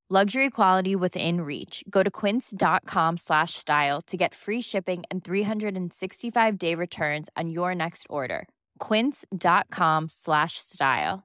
Luxury 0.13 0.49
quality 0.49 0.93
within 0.95 1.41
reach. 1.41 1.83
Go 1.89 2.03
to 2.03 2.11
quince.com 2.11 3.17
slash 3.17 3.53
style 3.53 4.01
to 4.07 4.17
get 4.17 4.33
free 4.35 4.61
shipping 4.61 5.03
and 5.09 5.23
365 5.23 6.57
day 6.57 6.75
returns 6.75 7.29
on 7.41 7.49
your 7.49 7.73
next 7.75 8.07
order. 8.09 8.45
Quince.com 8.87 10.09
slash 10.09 10.57
style. 10.57 11.21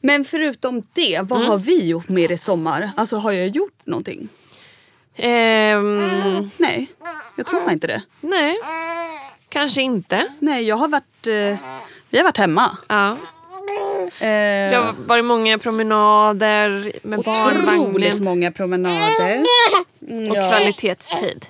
Men 0.00 0.24
förutom 0.24 0.82
det, 0.94 1.20
vad 1.22 1.38
Mm. 1.38 1.48
har 1.50 1.58
vi 1.58 1.86
gjort 1.86 2.08
mer 2.08 2.32
i 2.32 2.38
sommar? 2.38 2.90
Alltså 2.96 3.16
har 3.16 3.32
jag 3.32 3.48
gjort 3.48 3.86
någonting? 3.86 4.28
Ehm, 5.16 6.50
Nej, 6.58 6.90
jag 7.36 7.46
tror 7.46 7.60
fan 7.60 7.72
inte 7.72 7.86
det. 7.86 8.02
nej, 8.20 8.56
kanske 9.48 9.82
inte. 9.82 10.26
Nej, 10.38 10.64
jag 10.64 10.76
har 10.76 10.88
varit... 10.88 11.26
Eh, 11.26 11.56
vi 12.10 12.18
har 12.18 12.24
varit 12.24 12.38
hemma. 12.38 12.78
Ja. 12.88 13.16
Eh, 14.02 14.70
Det 14.70 14.76
har 14.76 14.94
varit 15.06 15.24
många 15.24 15.58
promenader 15.58 16.92
med 17.02 17.18
otroligt 17.18 17.64
barnvagnen 17.64 18.24
många 18.24 18.52
promenader. 18.52 19.44
Mm, 20.08 20.30
och 20.30 20.36
ja. 20.36 20.50
kvalitetstid. 20.50 21.46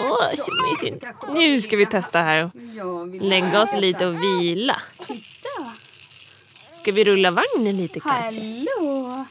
Åh, 0.00 0.28
så 0.36 0.52
mysigt. 0.52 1.06
Nu 1.34 1.60
ska 1.60 1.76
vi 1.76 1.86
testa 1.86 2.18
här 2.18 2.44
och 2.44 3.06
lägga 3.22 3.62
oss 3.62 3.76
lite 3.76 4.06
och 4.06 4.22
vila. 4.22 4.76
Ska 6.80 6.92
vi 6.92 7.04
rulla 7.04 7.30
vagnen 7.30 7.76
lite 7.76 8.00
kanske? 8.00 8.40
Hallå! 8.40 9.24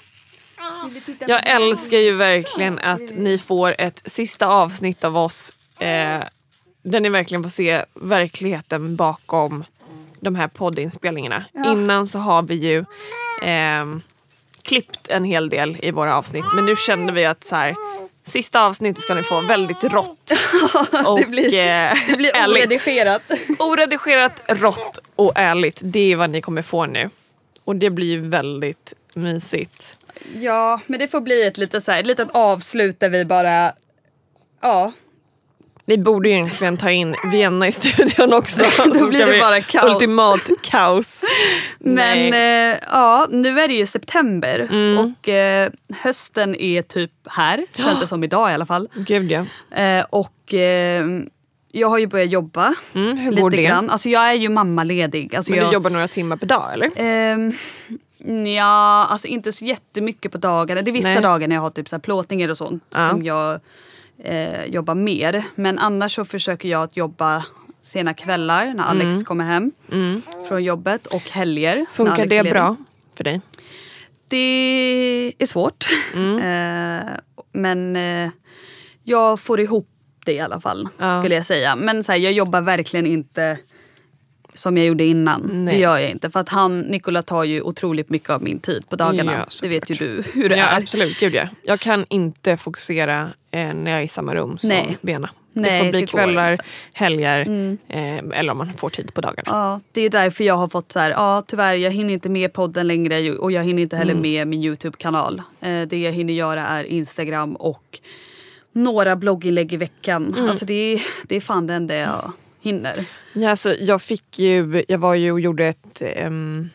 Jag 1.27 1.47
älskar 1.49 1.97
ju 1.97 2.11
verkligen 2.11 2.79
att 2.79 3.15
ni 3.15 3.37
får 3.37 3.75
ett 3.77 4.01
sista 4.05 4.47
avsnitt 4.47 5.03
av 5.03 5.17
oss 5.17 5.53
eh, 5.79 6.23
där 6.83 6.99
ni 6.99 7.09
verkligen 7.09 7.43
får 7.43 7.49
se 7.49 7.85
verkligheten 7.93 8.95
bakom 8.95 9.63
de 10.23 10.35
här 10.35 10.47
poddinspelningarna. 10.47 11.43
Innan 11.65 12.07
så 12.07 12.19
har 12.19 12.41
vi 12.43 12.55
ju 12.55 12.85
ehm, 13.41 14.01
klippt 14.61 15.07
en 15.07 15.23
hel 15.23 15.49
del 15.49 15.77
i 15.81 15.91
våra 15.91 16.17
avsnitt 16.17 16.45
men 16.55 16.65
nu 16.65 16.75
kände 16.75 17.11
vi 17.11 17.25
att 17.25 17.43
så 17.43 17.55
här, 17.55 17.75
sista 18.27 18.65
avsnittet 18.65 19.03
ska 19.03 19.13
ni 19.15 19.23
få 19.23 19.41
väldigt 19.41 19.83
rått 19.83 20.31
och 21.05 21.19
Det 21.19 21.25
blir- 21.29 21.45
eh, 21.59 21.93
Det 22.09 22.17
blir 22.17 22.35
ärligt. 22.35 22.57
oredigerat. 22.57 23.21
Oredigerat, 23.59 24.43
rått 24.47 24.99
och 25.15 25.31
ärligt. 25.35 25.79
Det 25.83 26.11
är 26.11 26.15
vad 26.15 26.29
ni 26.29 26.41
kommer 26.41 26.61
få 26.61 26.85
nu. 26.85 27.09
Och 27.63 27.75
det 27.75 27.89
blir 27.89 28.07
ju 28.07 28.27
väldigt 28.29 28.93
mysigt. 29.13 29.97
Ja, 30.39 30.79
men 30.87 30.99
det 30.99 31.07
får 31.07 31.21
bli 31.21 31.43
ett 31.43 31.57
litet, 31.57 31.83
så 31.83 31.91
här, 31.91 31.99
ett 31.99 32.05
litet 32.07 32.27
avslut 32.31 32.99
där 32.99 33.09
vi 33.09 33.25
bara... 33.25 33.71
Ja, 34.61 34.91
Vi 35.85 35.97
borde 35.97 36.29
ju 36.29 36.35
egentligen 36.35 36.77
ta 36.77 36.91
in 36.91 37.15
Vienna 37.31 37.67
i 37.67 37.71
studion 37.71 38.33
också. 38.33 38.61
Då 38.99 39.07
blir 39.07 39.25
det 39.25 39.39
bara 39.39 39.61
kaos. 39.61 39.91
Ultimat 39.93 40.41
kaos. 40.61 41.21
Men 41.79 42.33
eh, 42.33 42.77
ja, 42.91 43.27
nu 43.31 43.59
är 43.59 43.67
det 43.67 43.73
ju 43.73 43.85
september 43.85 44.67
Mm. 44.71 44.97
och 44.97 45.29
eh, 45.29 45.69
hösten 46.03 46.55
är 46.55 46.81
typ 46.81 47.11
här. 47.29 47.65
Känns 47.77 47.99
det 47.99 48.07
som 48.13 48.23
idag 48.23 48.51
i 48.51 48.53
alla 48.53 48.65
fall. 48.65 48.89
Gud 48.93 49.31
ja. 49.31 49.45
Eh, 49.81 50.05
och 50.09 50.53
eh, 50.53 51.05
jag 51.71 51.89
har 51.89 51.97
ju 51.97 52.07
börjat 52.07 52.29
jobba 52.29 52.73
Mm, 52.95 53.17
hur 53.17 53.29
lite 53.31 53.41
går 53.41 53.49
det? 53.49 53.63
grann. 53.63 53.89
Alltså 53.89 54.09
jag 54.09 54.29
är 54.29 54.33
ju 54.33 54.49
mammaledig. 54.49 55.35
Alltså 55.35 55.51
Men 55.51 55.59
jag, 55.59 55.69
du 55.69 55.73
jobbar 55.73 55.89
några 55.89 56.07
timmar 56.07 56.37
per 56.37 56.47
dag 56.47 56.73
eller? 56.73 56.89
Ehm, 56.95 57.53
ja, 58.55 59.07
alltså 59.09 59.27
inte 59.27 59.51
så 59.51 59.65
jättemycket 59.65 60.31
på 60.31 60.37
dagarna. 60.37 60.81
Det 60.81 60.91
är 60.91 60.93
vissa 60.93 61.07
Nej. 61.07 61.21
dagar 61.21 61.47
när 61.47 61.55
jag 61.55 61.61
har 61.61 61.69
typ 61.69 61.89
så 61.89 61.95
här 61.95 62.01
plåtningar 62.01 62.49
och 62.49 62.57
sånt 62.57 62.83
Ja. 62.89 63.09
som 63.09 63.23
jag 63.23 63.59
eh, 64.23 64.65
jobbar 64.65 64.95
mer. 64.95 65.43
Men 65.55 65.79
annars 65.79 66.15
så 66.15 66.25
försöker 66.25 66.69
jag 66.69 66.83
att 66.83 66.97
jobba 66.97 67.45
sena 67.81 68.13
kvällar 68.13 68.73
när 68.73 68.83
Alex 68.83 69.05
Mm. 69.05 69.23
kommer 69.23 69.43
hem 69.45 69.71
från 70.47 70.63
jobbet 70.63 71.05
och 71.07 71.29
helger. 71.29 71.85
Funkar 71.91 72.25
det 72.25 72.43
bra 72.43 72.75
för 73.17 73.23
dig? 73.23 73.41
Det 74.27 75.33
är 75.39 75.45
svårt. 75.45 75.85
Mm. 76.13 76.37
Eh, 76.43 77.09
men 77.51 77.95
eh, 77.95 78.29
jag 79.03 79.39
får 79.39 79.59
ihop 79.59 79.89
det 80.25 80.33
i 80.33 80.39
alla 80.39 80.61
fall 80.61 80.87
Ja. 80.97 81.19
skulle 81.21 81.35
jag 81.35 81.45
säga. 81.45 81.75
Men 81.75 82.03
så 82.03 82.11
här, 82.11 82.19
jag 82.19 82.33
jobbar 82.33 82.61
verkligen 82.61 83.05
inte 83.05 83.57
som 84.53 84.77
jag 84.77 84.85
gjorde 84.85 85.03
innan. 85.03 85.41
Nej. 85.65 85.73
Det 85.73 85.79
gör 85.81 85.97
jag 85.97 86.09
inte. 86.09 86.29
För 86.29 86.39
att 86.39 86.49
han, 86.49 86.79
Nikola 86.81 87.21
tar 87.21 87.43
ju 87.43 87.61
otroligt 87.61 88.09
mycket 88.09 88.29
av 88.29 88.43
min 88.43 88.59
tid 88.59 88.89
på 88.89 88.95
dagarna. 88.95 89.33
Ja, 89.33 89.45
det 89.61 89.67
vet 89.67 89.89
ju 89.89 89.95
du 89.95 90.23
hur 90.33 90.49
det 90.49 90.57
ja, 90.57 90.65
är. 90.65 90.77
Absolut, 90.81 91.19
gud 91.19 91.33
ja. 91.33 91.47
Jag 91.63 91.79
kan 91.79 92.05
inte 92.09 92.57
fokusera 92.57 93.29
eh, 93.53 93.73
när 93.73 93.91
jag 93.91 93.99
är 93.99 94.03
i 94.03 94.07
samma 94.07 94.35
rum 94.35 94.57
som 94.57 94.69
Nej. 94.69 94.97
Bena. 95.01 95.29
Nej, 95.55 95.71
det 95.79 95.85
får 95.85 95.91
bli 95.91 96.01
det 96.01 96.07
kvällar, 96.07 96.57
helger 96.93 97.39
eh, 97.87 98.17
eller 98.39 98.49
om 98.51 98.57
man 98.57 98.73
får 98.73 98.89
tid 98.89 99.13
på 99.13 99.21
dagarna. 99.21 99.43
Ja, 99.45 99.79
det 99.91 100.01
är 100.01 100.09
därför 100.09 100.43
jag 100.43 100.55
har 100.57 100.67
fått 100.67 100.91
så 100.91 100.99
här, 100.99 101.11
ja 101.11 101.43
tyvärr 101.47 101.73
jag 101.73 101.91
hinner 101.91 102.13
inte 102.13 102.29
med 102.29 102.53
podden 102.53 102.87
längre 102.87 103.31
och 103.37 103.51
jag 103.51 103.63
hinner 103.63 103.83
inte 103.83 103.95
Mm. 103.95 104.07
heller 104.07 104.21
med 104.21 104.47
min 104.47 104.63
Youtube-kanal. 104.63 105.41
Eh, 105.61 105.81
det 105.81 105.97
jag 105.97 106.11
hinner 106.11 106.33
göra 106.33 106.67
är 106.67 106.83
Instagram 106.83 107.55
och 107.55 107.99
några 108.71 109.15
blogginlägg 109.15 109.73
i 109.73 109.77
veckan. 109.77 110.33
Mm. 110.37 110.49
Alltså 110.49 110.65
det 110.65 110.73
är, 110.93 111.01
det 111.27 111.35
är 111.35 111.41
fan 111.41 111.67
det 111.67 111.73
enda 111.73 111.95
jag 111.95 112.31
hinner. 112.61 113.05
Ja, 113.33 113.49
alltså, 113.49 113.75
jag 113.75 114.01
fick 114.01 114.39
ju, 114.39 114.83
jag 114.87 114.97
var 114.97 115.15
ju 115.15 115.31
och 115.31 115.39
gjorde 115.39 115.65
ett, 115.65 116.01
ehm, 116.01 116.69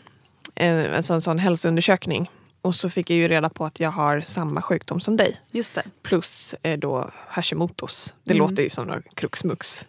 en, 0.54 0.78
en 0.78 1.02
sån, 1.02 1.20
sån 1.20 1.38
hälsoundersökning. 1.38 2.30
Och 2.68 2.74
så 2.74 2.90
fick 2.90 3.10
jag 3.10 3.16
ju 3.16 3.28
reda 3.28 3.48
på 3.48 3.64
att 3.64 3.80
jag 3.80 3.90
har 3.90 4.20
samma 4.20 4.62
sjukdom 4.62 5.00
som 5.00 5.16
dig. 5.16 5.36
Just 5.50 5.74
det. 5.74 5.82
Plus 6.02 6.54
eh, 6.62 6.78
då 6.78 7.10
Hashimotos. 7.28 8.14
Det 8.24 8.34
Mm. 8.34 8.48
låter 8.50 8.62
ju 8.62 8.70
som 8.70 8.86
några 8.86 9.00
kruxmux. 9.14 9.86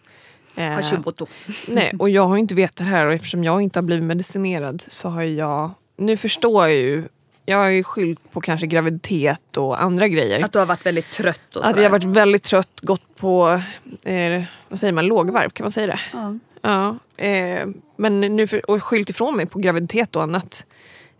Eh, 0.56 0.68
Hashimoto. 0.70 1.26
Nej, 1.68 1.92
och 1.98 2.10
jag 2.10 2.26
har 2.28 2.34
ju 2.36 2.40
inte 2.40 2.54
vetat 2.54 2.76
det 2.76 2.84
här 2.84 3.06
och 3.06 3.12
eftersom 3.12 3.44
jag 3.44 3.62
inte 3.62 3.78
har 3.78 3.82
blivit 3.82 4.04
medicinerad 4.04 4.82
så 4.88 5.08
har 5.08 5.22
jag... 5.22 5.70
Nu 5.96 6.16
förstår 6.16 6.66
jag 6.68 6.76
ju. 6.76 7.04
Jag 7.46 7.58
har 7.58 7.68
ju 7.68 7.84
skyllt 7.84 8.32
på 8.32 8.40
kanske 8.40 8.66
graviditet 8.66 9.56
och 9.56 9.82
andra 9.82 10.08
grejer. 10.08 10.44
Att 10.44 10.52
du 10.52 10.58
har 10.58 10.66
varit 10.66 10.86
väldigt 10.86 11.10
trött 11.10 11.56
och 11.56 11.64
Att 11.64 11.70
sådär. 11.70 11.82
jag 11.82 11.90
har 11.90 11.98
varit 11.98 12.16
väldigt 12.16 12.42
trött, 12.42 12.80
gått 12.82 13.16
på, 13.16 13.60
eh, 14.04 14.42
vad 14.68 14.78
säger 14.78 14.92
man, 14.92 15.06
lågvarv, 15.06 15.50
kan 15.50 15.64
man 15.64 15.70
säga 15.70 15.86
det? 15.86 16.00
Ja. 16.12 16.38
Ja, 16.62 16.96
eh, 17.24 17.68
men 17.96 18.20
nu 18.20 18.46
för, 18.46 18.70
och 18.70 18.82
skyllt 18.84 19.10
ifrån 19.10 19.36
mig 19.36 19.46
på 19.46 19.58
graviditet 19.58 20.16
och 20.16 20.22
annat. 20.22 20.64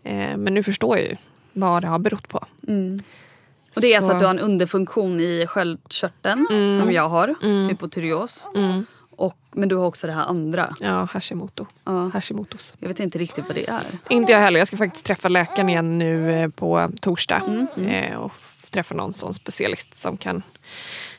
Eh, 0.03 0.37
men 0.37 0.53
nu 0.53 0.63
förstår 0.63 0.97
jag 0.97 1.07
ju 1.07 1.15
vad 1.53 1.81
det 1.81 1.87
har 1.87 1.99
berott 1.99 2.27
på. 2.27 2.45
Mm. 2.67 3.01
Och 3.75 3.81
det 3.81 3.87
är 3.87 3.91
Så- 3.91 3.97
alltså 3.97 4.13
att 4.13 4.19
du 4.19 4.25
har 4.25 4.33
en 4.33 4.39
underfunktion 4.39 5.19
i 5.19 5.45
sköldkörteln 5.47 6.47
Mm. 6.49 6.79
som 6.79 6.91
jag 6.91 7.09
har, 7.09 7.35
Mm. 7.43 7.67
hypotyreos. 7.69 8.49
Mm. 8.55 8.85
Och, 9.15 9.37
men 9.51 9.69
du 9.69 9.75
har 9.75 9.85
också 9.85 10.07
det 10.07 10.13
här 10.13 10.25
andra. 10.25 10.73
Ja, 10.79 11.07
Hashimoto. 11.11 11.65
Ja. 11.85 12.09
Hashimotos. 12.13 12.73
Jag 12.79 12.87
vet 12.87 12.99
inte 12.99 13.17
riktigt 13.17 13.45
vad 13.47 13.55
det 13.55 13.69
är. 13.69 13.81
Inte 14.09 14.31
jag 14.31 14.39
heller. 14.39 14.59
Jag 14.59 14.67
ska 14.67 14.77
faktiskt 14.77 15.05
träffa 15.05 15.29
läkaren 15.29 15.69
igen 15.69 15.97
nu 15.97 16.33
eh, 16.33 16.49
på 16.49 16.89
torsdag. 17.01 17.41
Mm. 17.47 17.87
Eh, 17.87 18.17
och 18.17 18.31
träffa 18.71 18.95
någon 18.95 19.13
sån 19.13 19.33
specialist 19.33 20.01
som 20.01 20.17
kan 20.17 20.43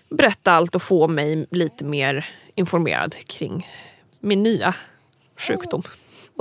berätta 0.09 0.53
allt 0.53 0.75
och 0.75 0.83
få 0.83 1.09
mig 1.09 1.47
lite 1.51 1.85
mer 1.85 2.29
informerad 2.55 3.15
kring 3.27 3.69
min 4.21 4.43
nya 4.43 4.75
sjukdom. 5.37 5.83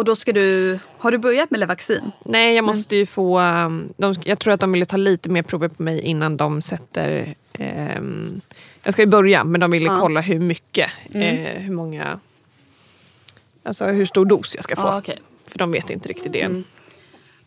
Och 0.02 0.06
då 0.06 0.16
ska 0.16 0.34
du, 0.34 0.80
har 0.98 1.12
du 1.12 1.18
börjat 1.18 1.52
med 1.52 1.60
Levaxin? 1.60 2.12
Nej, 2.26 2.56
jag 2.56 2.64
måste 2.66 2.96
ju 2.96 3.06
få... 3.06 3.40
um, 3.40 3.94
De, 3.98 4.16
jag 4.24 4.40
tror 4.40 4.54
att 4.54 4.60
de 4.60 4.72
ville 4.72 4.86
ta 4.86 4.98
lite 4.98 5.30
mer 5.30 5.42
prover 5.44 5.68
på 5.68 5.84
mig 5.84 6.02
innan 6.02 6.38
de 6.38 6.62
sätter... 6.62 7.36
ehm, 7.54 8.42
jag 8.84 8.94
ska 8.94 9.02
ju 9.02 9.06
börja, 9.08 9.44
men 9.44 9.62
de 9.62 9.72
ville 9.72 9.86
Ja. 9.86 10.00
kolla 10.00 10.22
hur 10.22 10.40
mycket. 10.40 10.90
Mm. 11.14 11.46
Eh, 11.46 11.62
hur 11.62 11.74
många... 11.74 12.20
Alltså 13.64 13.86
hur 13.86 14.06
stor 14.06 14.26
dos 14.26 14.56
jag 14.56 14.64
ska 14.64 14.76
få. 14.76 14.82
Ja, 14.82 14.98
okej. 14.98 15.18
För 15.48 15.60
de 15.60 15.72
vet 15.72 15.90
inte 15.90 16.10
riktigt 16.10 16.34
det. 16.34 16.42
Mm. 16.42 16.64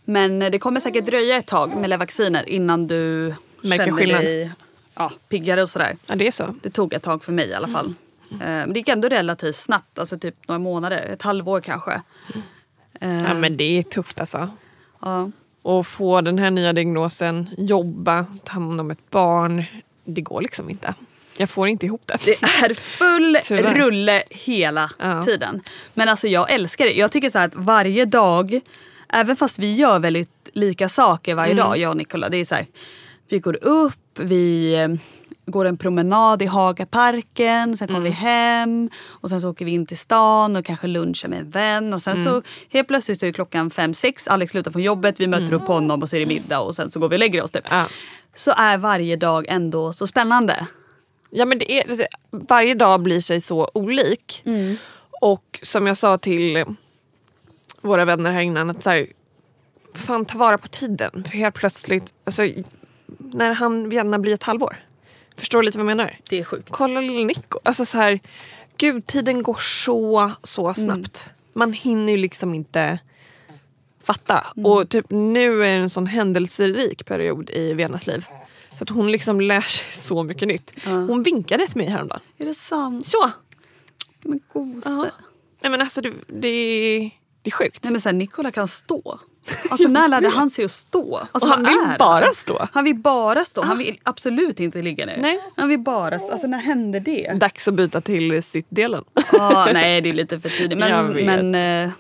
Men 0.04 0.42
eh, 0.42 0.50
det 0.50 0.58
kommer 0.58 0.80
säkert 0.80 1.04
dröja 1.06 1.36
ett 1.36 1.46
tag 1.46 1.76
med 1.76 1.90
Levaxiner 1.90 2.48
innan 2.48 2.86
du 2.86 3.34
Märker 3.62 3.84
känner 3.84 3.98
skillnad. 3.98 4.22
dig 4.24 4.50
ja, 4.94 5.12
piggare 5.28 5.62
och 5.62 5.68
sådär. 5.68 5.96
Ja, 6.06 6.14
det 6.14 6.26
är 6.26 6.30
så. 6.30 6.54
Det 6.62 6.70
tog 6.70 6.92
ett 6.92 7.02
tag 7.02 7.24
för 7.24 7.32
mig 7.32 7.48
i 7.48 7.54
alla 7.54 7.68
fall. 7.68 7.86
Eh, 7.86 7.92
Men 8.28 8.72
det 8.72 8.78
gick 8.80 8.88
ändå 8.88 9.08
relativt 9.08 9.56
snabbt, 9.56 9.98
alltså 9.98 10.18
typ 10.18 10.48
några 10.48 10.58
månader, 10.58 11.06
ett 11.12 11.22
halvår 11.22 11.60
kanske. 11.60 12.02
Eh, 13.00 13.22
Ja, 13.24 13.34
men 13.34 13.56
det 13.56 13.78
är 13.78 13.82
tufft 13.82 14.20
alltså. 14.20 14.48
ja. 15.00 15.30
Och 15.62 15.87
få 15.87 16.20
den 16.20 16.38
här 16.38 16.50
nya 16.50 16.72
diagnosen, 16.72 17.50
jobba, 17.58 18.26
ta 18.44 18.52
hand 18.52 18.80
om 18.80 18.90
ett 18.90 19.10
barn. 19.10 19.64
Det 20.04 20.20
går 20.20 20.42
liksom 20.42 20.70
inte. 20.70 20.94
Jag 21.37 21.50
får 21.50 21.68
inte 21.68 21.87
ihop 21.87 22.02
det. 22.06 22.18
Det 22.24 22.42
är 22.42 22.74
full 22.74 23.38
Tyvärr. 23.44 23.74
rulle 23.74 24.22
hela 24.30 24.90
Ja. 24.98 25.24
tiden. 25.24 25.62
Men 25.94 26.08
alltså 26.08 26.28
jag 26.28 26.50
älskar 26.52 26.84
det. 26.84 26.92
Jag 26.92 27.12
tycker 27.12 27.30
så 27.30 27.38
att 27.38 27.54
varje 27.54 28.04
dag, 28.04 28.60
även 29.08 29.37
fast 29.37 29.58
vi 29.58 29.74
gör 29.74 29.98
väldigt 29.98 30.30
lika 30.52 30.88
saker 30.88 31.34
varje 31.34 31.52
Mm. 31.52 31.64
dag, 31.64 31.78
jag 31.78 31.90
och 31.90 31.96
Nicola. 31.96 32.28
Det 32.28 32.37
är 32.37 32.44
så 32.44 32.54
här, 32.54 32.66
vi 33.28 33.38
går 33.38 33.64
upp, 33.64 34.18
vi 34.18 34.74
eh, 34.74 34.88
går 35.46 35.64
en 35.64 35.76
promenad 35.76 36.42
i 36.42 36.46
Hagaparken, 36.46 37.76
sen 37.76 37.88
kommer 37.88 38.00
Mm. 38.00 38.11
vi 38.12 38.16
hem 38.16 38.90
och 39.09 39.30
sen 39.30 39.40
så 39.40 39.50
åker 39.50 39.64
vi 39.64 39.70
in 39.70 39.87
till 39.87 39.98
stan 39.98 40.57
och 40.57 40.64
kanske 40.64 40.87
lunchar 40.87 41.28
med 41.28 41.38
en 41.38 41.50
vän. 41.50 41.94
Och 41.94 42.02
sen 42.02 42.12
Mm. 42.20 42.24
så 42.33 42.42
helt 42.68 42.88
plötsligt 42.88 43.20
så 43.20 43.26
är 43.26 43.33
klockan 43.33 43.70
fem, 43.70 43.94
sex, 43.94 44.28
Alex 44.28 44.50
slutar 44.52 44.70
från 44.70 44.83
jobbet, 44.83 45.20
vi 45.20 45.26
möter 45.26 45.52
upp 45.52 45.66
honom 45.66 46.02
och 46.02 46.09
så 46.09 46.16
är 46.16 46.20
det 46.20 46.26
middag 46.26 46.61
och 46.61 46.76
sen 46.76 46.90
så 46.90 47.00
går 47.00 47.09
vi 47.09 47.16
och 47.16 47.20
lägger 47.20 47.42
oss. 47.42 47.50
Typ. 47.50 47.66
Mm. 47.72 47.78
Ja. 47.78 47.87
Så 48.35 48.50
är 48.57 48.78
varje 48.78 49.16
dag 49.16 49.46
ändå 49.48 49.92
så 49.92 50.07
spännande. 50.07 50.66
Ja, 51.30 51.44
men 51.44 51.59
det 51.59 51.72
är, 51.72 52.07
varje 52.30 52.74
dag 52.74 53.02
blir 53.02 53.20
sig 53.20 53.40
så 53.40 53.70
olik. 53.74 54.42
Mm. 54.44 54.76
Och 55.20 55.59
som 55.62 55.87
jag 55.87 55.96
sa 55.96 56.18
till 56.18 56.64
våra 57.80 58.04
vänner 58.04 58.30
här 58.33 58.40
innan, 58.40 58.70
att 58.70 58.83
så 58.83 58.90
här, 58.90 59.07
fan 59.94 60.24
ta 60.24 60.38
vara 60.38 60.59
på 60.59 60.68
tiden. 60.68 61.24
För 61.24 61.37
helt 61.37 61.54
plötsligt, 61.54 62.14
alltså, 62.24 62.42
när 63.18 63.52
han 63.54 63.88
Vienna 63.88 64.18
blir 64.18 64.35
ett 64.35 64.42
halvår. 64.42 64.76
Förstår 65.37 65.59
du 65.61 65.66
lite 65.66 65.79
vad 65.79 65.83
jag 65.90 65.97
menar? 65.97 66.18
Det 66.31 66.38
är 66.40 66.44
sjukt. 66.44 66.68
Kolla 66.70 67.01
lilla 67.01 67.25
Nico. 67.27 67.59
Alltså 67.62 67.85
så 67.85 67.97
här, 67.99 68.20
gud 68.77 69.07
tiden 69.07 69.42
går 69.42 69.57
så, 69.61 70.33
så 70.42 70.75
snabbt. 70.75 71.25
Man 71.53 71.73
hinner 71.73 72.12
ju 72.12 72.18
liksom 72.18 72.55
inte 72.55 72.99
fatta. 74.05 74.47
Och 74.64 74.88
typ 74.88 75.07
nu 75.11 75.64
är 75.64 75.77
det 75.77 75.83
en 75.83 75.90
sån 75.90 76.07
händelserik 76.07 77.05
period 77.07 77.51
i 77.51 77.73
Viennas 77.75 78.07
liv. 78.07 78.27
Så 78.79 78.85
att 78.85 78.90
hon 78.90 79.12
liksom 79.12 79.40
lär 79.40 79.61
sig 79.61 80.03
så 80.03 80.23
mycket 80.23 80.49
nytt. 80.49 80.73
Hon 80.85 81.23
vinkade 81.23 81.66
till 81.66 81.77
mig 81.77 81.87
häromdagen. 81.87 82.20
Är 82.38 82.47
det 82.47 82.55
sant? 82.55 83.07
Så! 83.07 83.31
Men 84.23 84.40
gose. 84.53 84.88
Ja. 84.90 85.07
Nej 85.61 85.70
men 85.70 85.81
alltså 85.81 86.01
det, 86.01 86.12
det, 86.27 86.49
är- 86.49 87.11
det 87.42 87.51
är 87.51 87.55
sjukt. 87.55 87.83
Nej 87.83 87.92
men 87.92 88.01
sen 88.01 88.18
Nikola 88.18 88.51
kan 88.51 88.68
stå. 88.68 89.20
Alltså 89.70 89.88
när 89.88 90.09
lärde 90.09 90.28
han 90.28 90.50
sig 90.50 90.64
att 90.64 90.70
stå? 90.70 91.16
Alltså, 91.33 91.48
Och 91.50 91.54
han 91.57 91.64
vill 91.64 91.98
bara 91.98 92.24
han. 92.24 92.35
stå. 92.35 92.68
Han 92.72 92.85
vill 92.85 92.96
bara 92.96 93.44
stå. 93.44 93.62
Han 93.62 93.78
vill 93.78 94.00
absolut 94.02 94.61
inte 94.61 94.83
ligga 94.83 95.07
ner. 95.07 95.16
Nej. 95.18 95.40
Han 95.57 95.68
vill 95.68 95.78
bara 95.80 96.18
stå. 96.18 96.30
Alltså 96.30 96.46
när 96.46 96.59
hände 96.59 97.00
det? 97.00 97.33
Dags 97.40 97.68
att 97.68 97.74
byta 97.74 98.00
till 98.00 98.42
sittdelen. 98.42 99.04
Ja, 99.33 99.68
nej 99.72 100.00
det 100.00 100.09
är 100.09 100.12
lite 100.14 100.40
för 100.40 100.48
tidigt. 100.48 100.78
Men, 100.78 101.07
men 101.26 101.54
eh, 101.54 101.90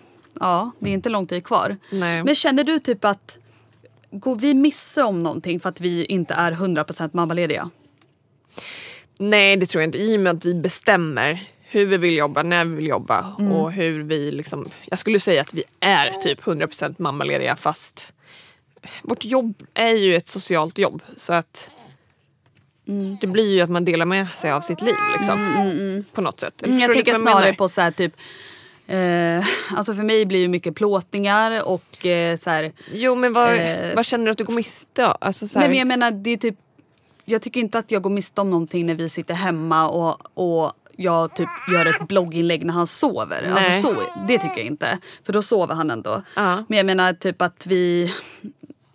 ja, 0.40 0.70
det 0.78 0.90
är 0.90 0.94
inte 0.94 1.08
lång 1.08 1.26
tid 1.26 1.44
kvar. 1.44 1.76
Nej. 1.92 2.24
Men 2.24 2.34
känner 2.34 2.64
du 2.64 2.78
typ 2.78 3.04
att 3.04 3.36
går 4.10 4.36
vi 4.36 4.54
miste 4.54 5.02
om 5.02 5.22
någonting 5.22 5.60
för 5.60 5.68
att 5.68 5.80
vi 5.80 6.04
inte 6.04 6.34
är 6.34 6.52
100% 6.52 7.10
mammalediga? 7.12 7.70
Nej 9.18 9.56
det 9.56 9.66
tror 9.66 9.82
jag 9.82 9.88
inte. 9.88 9.98
I 9.98 10.16
och 10.16 10.20
med 10.20 10.36
att 10.36 10.44
vi 10.44 10.54
bestämmer 10.54 11.42
hur 11.74 11.86
vi 11.86 11.96
vill 11.96 12.16
jobba, 12.16 12.42
när 12.42 12.64
vi 12.64 12.74
vill 12.74 12.86
jobba 12.86 13.34
Mm. 13.38 13.52
och 13.52 13.72
hur 13.72 14.02
vi 14.02 14.30
liksom... 14.32 14.68
Jag 14.90 14.98
skulle 14.98 15.20
säga 15.20 15.40
att 15.40 15.54
vi 15.54 15.64
är 15.80 16.10
typ 16.10 16.40
100% 16.42 16.94
mammalediga 16.98 17.56
fast 17.56 18.12
vårt 19.02 19.24
jobb 19.24 19.62
är 19.74 19.94
ju 19.94 20.16
ett 20.16 20.28
socialt 20.28 20.78
jobb 20.78 21.02
så 21.16 21.32
att 21.32 21.68
Mm. 22.88 23.16
det 23.20 23.26
blir 23.26 23.50
ju 23.54 23.60
att 23.60 23.70
man 23.70 23.84
delar 23.84 24.06
med 24.06 24.28
sig 24.28 24.50
av 24.52 24.60
sitt 24.60 24.82
liv 24.82 24.94
liksom. 25.18 26.04
På 26.12 26.20
något 26.20 26.40
sätt. 26.40 26.62
Mm, 26.62 26.78
jag 26.78 26.92
tänker 26.94 27.14
snarare 27.14 27.40
menar? 27.40 27.52
på 27.56 27.68
så 27.68 27.80
här 27.80 27.90
typ 27.90 28.12
eh, 28.86 29.46
Alltså 29.78 29.94
för 29.94 30.02
mig 30.02 30.26
blir 30.26 30.42
det 30.42 30.48
mycket 30.48 30.74
plåtningar 30.74 31.68
och 31.68 32.06
eh, 32.06 32.36
så 32.38 32.50
här, 32.50 32.72
Jo 32.92 33.14
men 33.14 33.32
vad, 33.32 33.54
Eh, 33.54 33.94
vad 33.96 34.06
känner 34.06 34.24
du 34.24 34.30
att 34.30 34.38
du 34.38 34.44
går 34.44 34.54
miste 34.54 35.04
om? 35.06 35.14
Alltså, 35.20 35.48
så 35.48 35.58
här, 35.58 35.66
Nej 35.66 35.68
men 35.68 35.78
jag 35.78 35.86
menar 35.86 36.10
det 36.10 36.30
är 36.30 36.36
typ 36.36 36.56
Jag 37.24 37.42
tycker 37.42 37.60
inte 37.60 37.78
att 37.78 37.90
jag 37.90 38.02
går 38.02 38.10
miste 38.10 38.40
om 38.40 38.50
någonting 38.50 38.86
när 38.86 38.94
vi 38.94 39.08
sitter 39.08 39.34
hemma 39.34 39.88
och, 39.88 40.38
och 40.38 40.72
jag 40.96 41.34
typ 41.36 41.48
gör 41.72 41.86
ett 41.86 42.08
blogginlägg 42.08 42.66
när 42.66 42.74
han 42.74 42.86
sover. 42.86 43.50
Nej. 43.54 43.76
Alltså 43.76 43.94
så, 43.94 44.00
det 44.28 44.38
tycker 44.38 44.56
jag 44.56 44.66
inte. 44.66 44.98
För 45.26 45.32
då 45.32 45.42
sover 45.42 45.74
han 45.74 45.90
ändå. 45.90 46.22
Ja. 46.36 46.64
Men 46.68 46.76
jag 46.76 46.86
menar 46.86 47.12
typ 47.12 47.42
att 47.42 47.66
vi 47.66 48.12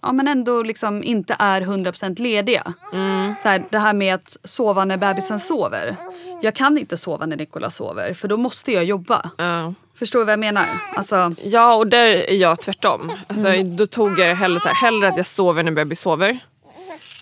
ja, 0.01 0.12
men 0.12 0.27
ändå 0.27 0.63
liksom 0.63 1.03
inte 1.03 1.35
är 1.39 1.62
100% 1.62 2.21
lediga. 2.21 2.73
Mm. 2.93 3.33
Så 3.41 3.49
här, 3.49 3.63
det 3.69 3.79
här 3.79 3.93
med 3.93 4.15
att 4.15 4.38
sova 4.43 4.85
när 4.85 4.97
bebisen 4.97 5.39
sover. 5.39 5.95
Jag 6.41 6.55
kan 6.55 6.77
inte 6.77 6.97
sova 6.97 7.25
när 7.25 7.38
Nikola 7.38 7.69
sover 7.69 8.13
för 8.13 8.27
då 8.27 8.38
måste 8.38 8.71
jag 8.71 8.83
jobba. 8.83 9.31
Ja. 9.38 9.73
Förstår 9.99 10.19
du 10.19 10.25
vad 10.25 10.33
jag 10.33 10.39
menar? 10.39 10.65
Alltså, 10.95 11.35
Ja, 11.43 11.75
och 11.75 11.88
där 11.88 12.05
är 12.07 12.35
jag 12.35 12.59
tvärtom. 12.59 13.09
Alltså, 13.27 13.63
Då 13.63 13.85
tog 13.85 14.19
jag 14.19 14.35
hellre, 14.35 14.59
så 14.59 14.67
här, 14.67 14.75
hellre 14.75 15.07
att 15.07 15.17
jag 15.17 15.27
sover 15.27 15.63
när 15.63 15.71
bebis 15.71 15.99
sover. 15.99 16.39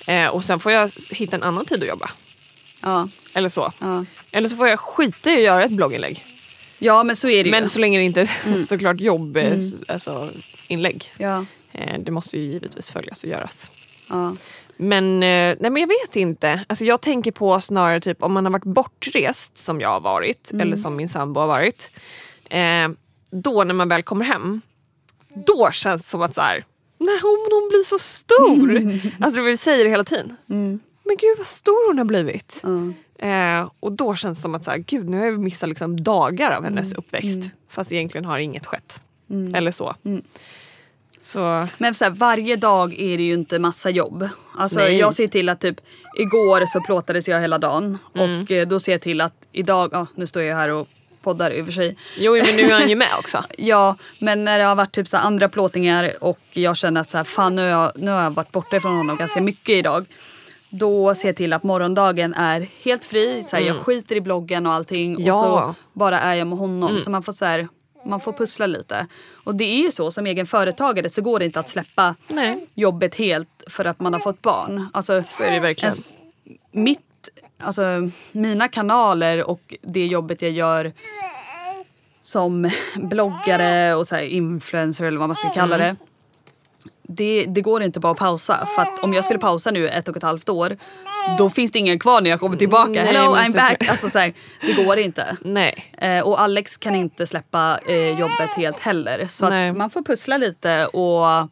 Eh, 0.07 0.27
och 0.27 0.43
sen 0.43 0.59
får 0.59 0.71
jag 0.71 0.89
hitta 1.11 1.35
en 1.35 1.43
annan 1.43 1.65
tid 1.65 1.83
att 1.83 1.89
jobba. 1.89 2.09
Ja, 2.81 3.07
Eller 3.33 3.49
så. 3.49 3.71
ja. 3.81 4.05
Eller 4.31 4.49
så 4.49 4.55
får 4.55 4.67
jag 4.67 4.79
skita 4.79 5.29
i 5.31 5.33
att 5.35 5.41
göra 5.41 5.63
ett 5.63 5.71
blogginlägg. 5.71 6.23
ja 6.79 7.03
men 7.03 7.15
så 7.15 7.27
är 7.29 7.43
det 7.43 7.49
ju. 7.49 7.51
Men 7.51 7.69
så 7.69 7.79
länge 7.79 7.99
det 7.99 8.03
inte 8.05 8.21
är 8.21 8.59
såklart 8.65 8.99
jobb, 8.99 9.37
eh, 9.37 9.53
alltså, 9.87 10.29
inlägg. 10.67 11.11
Ja, 11.17 11.45
Eh, 11.71 11.99
det 11.99 12.11
måste 12.11 12.37
ju 12.37 12.43
givetvis 12.43 12.91
följas 12.91 13.23
och 13.23 13.29
göras. 13.29 13.71
ja. 14.09 14.35
Men, 14.77 15.13
eh, 15.23 15.55
nej, 15.59 15.71
men 15.71 15.75
jag 15.77 15.87
vet 15.87 16.15
inte. 16.15 16.65
Alltså, 16.69 16.85
jag 16.85 17.01
tänker 17.01 17.31
på 17.31 17.61
snarare 17.61 18.01
typ 18.01 18.23
om 18.23 18.33
man 18.33 18.45
har 18.45 18.51
varit 18.51 18.63
bortrest 18.63 19.57
som 19.57 19.81
jag 19.81 19.89
har 19.89 19.99
varit. 19.99 20.51
Eller 20.59 20.77
som 20.77 20.95
min 20.95 21.09
sambo 21.09 21.39
har 21.39 21.47
varit. 21.47 21.89
Eh, 22.49 22.87
då 23.31 23.63
när 23.63 23.73
man 23.73 23.89
väl 23.89 24.03
kommer 24.03 24.25
hem. 24.25 24.61
Då 25.45 25.71
känns 25.71 26.01
det 26.01 26.07
som 26.07 26.21
att 26.21 26.35
så 26.35 26.41
här, 26.41 26.65
när 26.97 27.21
hon, 27.21 27.61
hon 27.61 27.69
blir 27.69 27.83
så 27.83 27.99
stor. 27.99 28.99
Alltså 29.25 29.41
vi 29.41 29.57
säger 29.57 29.83
det 29.83 29.89
hela 29.89 30.03
tiden. 30.03 30.37
Men 31.07 31.17
gud 31.17 31.37
vad 31.37 31.47
stor 31.47 31.87
hon 31.87 31.97
har 31.97 32.05
blivit. 32.05 32.61
Eh, 33.19 33.69
och 33.79 33.91
då 33.91 34.15
känns 34.15 34.37
det 34.37 34.41
som 34.41 34.55
att 34.55 34.63
så 34.63 34.71
här, 34.71 34.77
gud, 34.77 35.09
nu 35.09 35.17
har 35.17 35.25
jag 35.25 35.39
missat 35.39 35.69
liksom 35.69 36.03
dagar 36.03 36.51
av 36.51 36.63
hennes 36.63 36.93
uppväxt. 36.93 37.51
Fast 37.69 37.91
egentligen 37.91 38.25
har 38.25 38.39
inget 38.39 38.65
skett. 38.65 39.01
Eller 39.55 39.71
så. 39.71 39.95
Så 41.21 41.67
Men 41.77 41.95
så 41.95 42.03
här, 42.03 42.11
varje 42.11 42.55
dag 42.55 42.93
är 42.99 43.17
det 43.17 43.23
ju 43.23 43.33
inte 43.33 43.59
massa 43.59 43.89
jobb. 43.89 44.29
Alltså, 44.57 44.79
Nej. 44.79 44.97
jag 44.97 45.13
ser 45.13 45.27
till 45.27 45.49
att 45.49 45.59
typ 45.59 45.81
igår 46.19 46.65
så 46.65 46.81
plåtades 46.81 47.27
jag 47.27 47.41
hela 47.41 47.57
dagen. 47.57 47.97
Mm. 48.15 48.41
Och 48.41 48.51
eh, 48.51 48.67
då 48.67 48.79
ser 48.79 48.91
jag 48.91 49.01
till 49.01 49.21
att 49.21 49.33
idag, 49.51 49.89
ja, 49.93 50.07
nu 50.15 50.27
står 50.27 50.43
jag 50.43 50.55
här 50.55 50.69
och 50.69 50.87
poddar 51.21 51.51
i 51.51 51.61
och 51.61 51.65
för 51.65 51.73
sig. 51.73 51.97
Jo 52.17 52.33
men 52.45 52.55
nu 52.55 52.63
är 52.63 52.73
han 52.73 52.89
ju 52.89 52.95
med 52.95 53.07
också. 53.19 53.43
Ja, 53.57 53.95
men 54.19 54.45
när 54.45 54.59
det 54.59 54.65
har 54.65 54.75
varit 54.75 54.91
typ 54.91 55.07
så 55.07 55.17
andra 55.17 55.49
plåtningar 55.49 56.23
och 56.23 56.39
jag 56.51 56.77
känner 56.77 57.01
att 57.01 57.09
så 57.09 57.17
här, 57.17 57.23
fan 57.23 57.55
nu 57.55 57.61
har, 57.61 57.69
jag, 57.69 57.91
nu 57.95 58.11
har 58.11 58.23
jag 58.23 58.29
varit 58.29 58.51
borta 58.51 58.79
från 58.79 58.97
honom 58.97 59.17
ganska 59.17 59.41
mycket 59.41 59.69
idag. 59.69 60.05
Då 60.79 61.13
jag 61.23 61.35
till 61.35 61.53
att 61.53 61.63
morgondagen 61.63 62.33
är 62.33 62.67
helt 62.83 63.05
fri. 63.05 63.43
Så 63.43 63.55
här, 63.55 63.63
Jag 63.63 63.75
skiter 63.77 64.15
i 64.15 64.21
bloggen 64.21 64.65
och 64.65 64.73
allting. 64.73 65.07
Mm. 65.07 65.23
Ja. 65.25 65.45
Mm. 65.45 65.51
Och 65.69 65.75
så 65.75 65.75
bara 65.93 66.19
är 66.19 66.35
jag 66.35 66.47
med 66.47 66.57
honom. 66.59 67.01
Så 67.03 67.09
man 67.09 67.23
får 67.23 67.33
så 67.33 67.45
här, 67.45 67.67
man 68.05 68.19
får 68.19 68.33
pussla 68.33 68.65
lite. 68.67 69.07
Och 69.43 69.55
det 69.55 69.63
är 69.63 69.83
ju 69.85 69.91
så, 69.91 70.11
som 70.11 70.25
egen 70.25 70.47
företagare 70.47 71.09
så 71.09 71.21
går 71.21 71.39
det 71.39 71.45
inte 71.45 71.59
att 71.59 71.69
släppa 71.69 72.15
Nej. 72.27 72.67
jobbet 72.73 73.15
helt 73.15 73.63
för 73.67 73.85
att 73.85 73.99
man 73.99 74.13
har 74.13 74.19
fått 74.19 74.41
barn. 74.41 74.89
Alltså, 74.93 75.23
Så 75.23 75.43
är 75.43 75.51
det 75.51 75.59
verkligen. 75.59 75.93
en- 75.95 76.83
mitt, 76.83 77.29
alltså, 77.59 77.81
mina 78.31 78.67
kanaler 78.67 79.43
och 79.49 79.75
det 79.81 80.05
jobbet 80.05 80.41
jag 80.41 80.51
gör 80.51 80.91
som 82.21 82.71
bloggare 82.95 83.95
och 83.95 84.07
så 84.07 84.17
influencer 84.19 85.05
eller 85.05 85.19
vad 85.19 85.29
man 85.29 85.35
ska 85.35 85.49
kalla 85.49 85.77
det. 85.77 85.95
Det, 87.07 87.45
det 87.45 87.61
går 87.61 87.83
inte 87.83 87.99
bara 87.99 88.11
att 88.11 88.17
pausa. 88.17 88.67
För 88.75 88.81
att 88.81 89.03
om 89.03 89.13
jag 89.13 89.25
skulle 89.25 89.39
pausa 89.39 89.71
nu 89.71 89.89
ett 89.89 90.07
och 90.07 90.17
ett 90.17 90.23
halvt 90.23 90.49
år 90.49 90.77
då 91.37 91.49
finns 91.49 91.71
det 91.71 91.79
ingen 91.79 91.99
kvar 91.99 92.21
när 92.21 92.29
jag 92.29 92.39
kommer 92.39 92.57
tillbaka. 92.57 92.89
Nej, 92.91 93.05
Hello 93.05 93.35
I'm 93.35 93.45
så- 93.45 93.57
back. 93.57 93.89
Alltså, 93.89 94.09
så 94.09 94.19
här, 94.19 94.33
det 94.61 94.73
går 94.73 94.97
inte. 94.97 95.37
Nej. 95.41 95.91
Eh, 95.97 96.21
och 96.21 96.41
Alex 96.41 96.77
kan 96.77 96.95
inte 96.95 97.27
släppa 97.27 97.79
eh, 97.87 98.09
jobbet 98.09 98.49
helt 98.57 98.79
heller. 98.79 99.27
Så 99.29 99.49
man 99.77 99.89
får 99.89 100.01
pussla 100.01 100.37
lite 100.37 100.85
och 100.85 101.49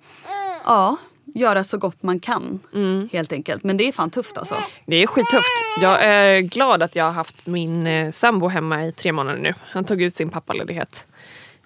ja, 0.66 0.98
göra 1.36 1.64
så 1.64 1.78
gott 1.78 2.04
man 2.04 2.20
kan. 2.20 2.60
Mm. 2.74 3.10
Helt 3.12 3.32
enkelt. 3.34 3.64
Men 3.64 3.78
det 3.78 3.88
är 3.88 3.92
fan 3.92 4.10
tufft 4.10 4.38
alltså. 4.38 4.56
Det 4.86 5.04
är 5.04 5.08
skittufft. 5.08 5.82
Jag 5.82 6.04
är 6.04 6.40
glad 6.42 6.84
att 6.84 6.96
jag 6.96 7.04
har 7.06 7.12
haft 7.12 7.46
min 7.48 7.88
eh, 7.88 8.12
sambo 8.12 8.48
hemma 8.48 8.86
i 8.86 8.92
tre 8.92 9.12
månader 9.12 9.40
nu. 9.40 9.54
Han 9.70 9.86
tog 9.86 10.02
ut 10.02 10.16
sin 10.16 10.30
pappaledighet. 10.30 11.06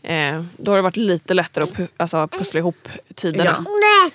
Eh, 0.04 0.44
då 0.58 0.72
har 0.72 0.76
det 0.76 0.82
varit 0.82 0.98
lite 0.98 1.34
lättare 1.34 1.64
att 1.64 1.70
pu- 1.74 1.88
alltså, 1.98 2.28
pussla 2.28 2.60
ihop 2.60 2.90
tiderna. 3.16 3.44
Ja. 3.44 4.10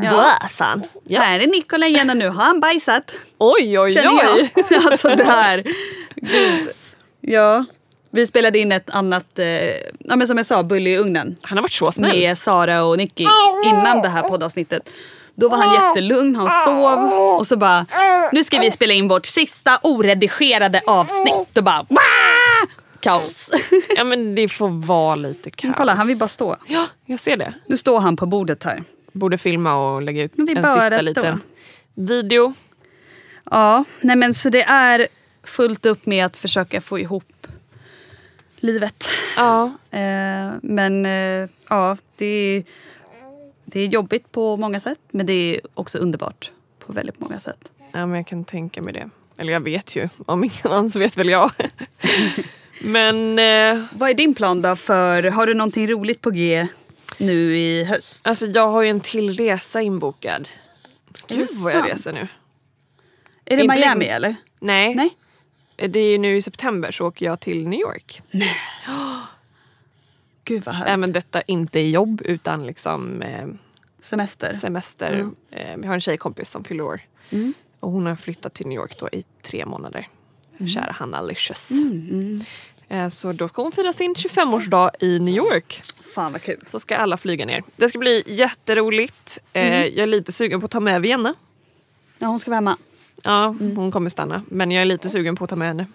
Bösan! 0.00 0.82
Ja. 1.04 1.20
Här 1.20 1.40
är 1.40 1.46
Nikola 1.46 1.86
igen 1.86 2.10
och 2.10 2.16
nu 2.16 2.28
har 2.28 2.44
han 2.44 2.60
bajsat. 2.60 3.10
Oj, 3.38 3.78
oj, 3.80 3.94
Känner 3.94 4.10
oj! 4.34 4.50
jag. 4.70 4.86
alltså 4.92 5.08
det 5.08 5.24
här. 5.24 5.64
Gud. 6.14 6.68
Ja. 7.20 7.64
Vi 8.10 8.26
spelade 8.26 8.58
in 8.58 8.72
ett 8.72 8.90
annat, 8.90 9.38
eh, 9.38 9.46
ja, 9.98 10.16
men 10.16 10.26
som 10.28 10.36
jag 10.36 10.46
sa, 10.46 10.62
Bully 10.62 10.90
i 10.90 10.98
ugnen. 10.98 11.36
Han 11.42 11.58
har 11.58 11.62
varit 11.62 11.72
så 11.72 11.92
snäll. 11.92 12.18
Med 12.18 12.38
Sara 12.38 12.84
och 12.84 12.96
Nicky 12.96 13.24
innan 13.64 14.02
det 14.02 14.08
här 14.08 14.22
poddavsnittet. 14.22 14.88
Då 15.34 15.48
var 15.48 15.58
han 15.58 15.74
jättelugn, 15.74 16.36
han 16.36 16.50
sov 16.64 17.12
och 17.38 17.46
så 17.46 17.56
bara 17.56 17.86
nu 18.32 18.44
ska 18.44 18.58
vi 18.58 18.70
spela 18.70 18.94
in 18.94 19.08
vårt 19.08 19.26
sista 19.26 19.78
oredigerade 19.82 20.80
avsnitt 20.86 21.56
och 21.58 21.64
bara 21.64 21.86
Wah! 21.88 22.45
Kaos. 23.06 23.50
Ja 23.96 24.04
men 24.04 24.34
det 24.34 24.48
får 24.48 24.86
vara 24.86 25.14
lite 25.14 25.50
kaos. 25.50 25.74
Kolla 25.76 25.94
han 25.94 26.06
vill 26.06 26.18
bara 26.18 26.28
stå. 26.28 26.56
Ja, 26.66 26.86
jag 27.04 27.20
ser 27.20 27.36
det. 27.36 27.54
Nu 27.66 27.76
står 27.76 28.00
han 28.00 28.16
på 28.16 28.26
bordet 28.26 28.64
här. 28.64 28.84
Borde 29.12 29.38
filma 29.38 29.74
och 29.74 30.02
lägga 30.02 30.22
ut 30.22 30.32
Men 30.36 30.56
en 30.56 30.80
sista 30.80 31.00
liten 31.00 31.40
video. 31.94 32.54
Ja, 33.50 33.84
nej 34.00 34.16
men 34.16 34.34
så 34.34 34.50
det 34.50 34.62
är 34.62 35.08
fullt 35.44 35.86
upp 35.86 36.06
med 36.06 36.26
att 36.26 36.36
försöka 36.36 36.80
få 36.80 36.98
ihop 36.98 37.46
livet. 38.56 39.04
Ja. 39.36 39.64
Eh, 39.90 40.52
men 40.62 41.06
eh, 41.06 41.48
ja, 41.68 41.96
det 42.16 42.26
är, 42.26 42.64
det 43.64 43.80
är 43.80 43.86
jobbigt 43.86 44.32
på 44.32 44.56
många 44.56 44.80
sätt. 44.80 44.98
Men 45.10 45.26
det 45.26 45.32
är 45.32 45.60
också 45.74 45.98
underbart 45.98 46.50
på 46.78 46.92
väldigt 46.92 47.20
många 47.20 47.40
sätt. 47.40 47.68
ja, 47.92 48.06
men 48.06 48.16
jag 48.16 48.26
kan 48.26 48.44
tänka 48.44 48.82
mig 48.82 48.92
det. 48.92 49.10
Eller 49.38 49.52
jag 49.52 49.60
vet 49.60 49.96
ju. 49.96 50.08
Om 50.26 50.44
ingen 50.44 50.56
annan 50.64 50.90
så 50.90 50.98
vet 50.98 51.16
väl 51.16 51.28
jag. 51.28 51.50
men 52.80 53.38
eh, 53.38 53.84
Vad 53.92 54.10
är 54.10 54.14
din 54.14 54.34
plan 54.34 54.62
då? 54.62 54.76
för 54.76 55.22
Har 55.22 55.46
du 55.46 55.54
någonting 55.54 55.86
roligt 55.90 56.20
på 56.20 56.30
G 56.30 56.68
nu 57.18 57.56
i 57.58 57.84
höst? 57.84 58.26
alltså 58.26 58.46
jag 58.46 58.68
har 58.68 58.82
ju 58.82 58.88
en 58.90 59.00
till 59.00 59.30
resa 59.36 59.82
inbokad. 59.82 60.48
Gud 61.28 61.48
vad 61.52 61.72
jag 61.72 61.80
sant? 61.80 61.92
reser 61.92 62.12
nu. 62.12 62.28
Är 63.44 63.56
det 63.56 63.62
Inte 63.62 63.76
Miami 63.76 64.04
in- 64.04 64.10
eller? 64.10 64.34
Nej. 64.60 64.94
Nej. 64.94 65.16
Det 65.88 66.00
är 66.00 66.10
ju 66.10 66.18
nu 66.18 66.36
i 66.36 66.42
september 66.42 66.90
så 66.90 67.06
åker 67.06 67.26
jag 67.26 67.40
till 67.40 67.68
New 67.68 67.80
York. 67.80 68.22
Gud 70.44 70.64
vad 70.64 70.74
härligt. 70.74 70.92
Även 70.92 71.12
detta 71.12 71.42
inte 71.42 71.80
är 71.80 71.88
jobb 71.88 72.22
utan 72.24 72.66
liksom 72.66 73.22
eh, 73.22 73.46
Semester. 74.02 74.52
semester. 74.54 75.30
Eh, 75.50 75.76
vi 75.76 75.86
har 75.86 75.94
en 75.94 76.00
tjejkompis 76.00 76.50
som 76.50 76.64
fyller 76.64 76.84
år. 76.84 77.00
Mm. 77.30 77.54
Och 77.80 77.90
hon 77.90 78.06
har 78.06 78.16
flyttat 78.16 78.54
till 78.54 78.66
New 78.66 78.76
York 78.78 78.98
då 79.00 79.08
i 79.12 79.24
tre 79.42 79.66
månader. 79.66 80.08
Mm. 80.60 80.68
Kära 80.68 80.92
Hanna 80.98 81.22
Licious. 81.22 81.70
Eh, 82.88 83.08
så 83.08 83.32
då 83.32 83.48
ska 83.48 83.62
hon 83.62 83.72
fira 83.72 83.92
sin 83.92 84.14
25-årsdag 84.14 84.90
i 85.00 85.18
New 85.18 85.34
York. 85.36 85.82
Fan 86.14 86.32
vad 86.32 86.42
kul. 86.42 86.64
Så 86.68 86.78
ska 86.80 86.96
alla 86.96 87.16
flyga 87.16 87.46
ner. 87.46 87.62
Det 87.76 87.88
ska 87.88 87.98
bli 87.98 88.22
jätteroligt. 88.26 89.38
Eh, 89.52 89.66
Mm. 89.66 89.80
Jag 89.94 90.02
är 90.02 90.06
lite 90.06 90.32
sugen 90.32 90.60
på 90.60 90.64
att 90.64 90.70
ta 90.70 90.80
med 90.80 91.02
Vienna. 91.02 91.34
Ja, 92.18 92.26
hon 92.26 92.40
ska 92.40 92.50
vara 92.50 92.56
hemma. 92.56 92.76
Ja, 93.24 93.44
Mm. 93.44 93.76
hon 93.76 93.90
kommer 93.90 94.10
stanna. 94.10 94.42
Men 94.48 94.70
jag 94.70 94.80
är 94.82 94.84
lite 94.86 95.10
sugen 95.10 95.36
på 95.36 95.44
att 95.44 95.50
ta 95.50 95.56
med 95.56 95.68
henne. 95.68 95.86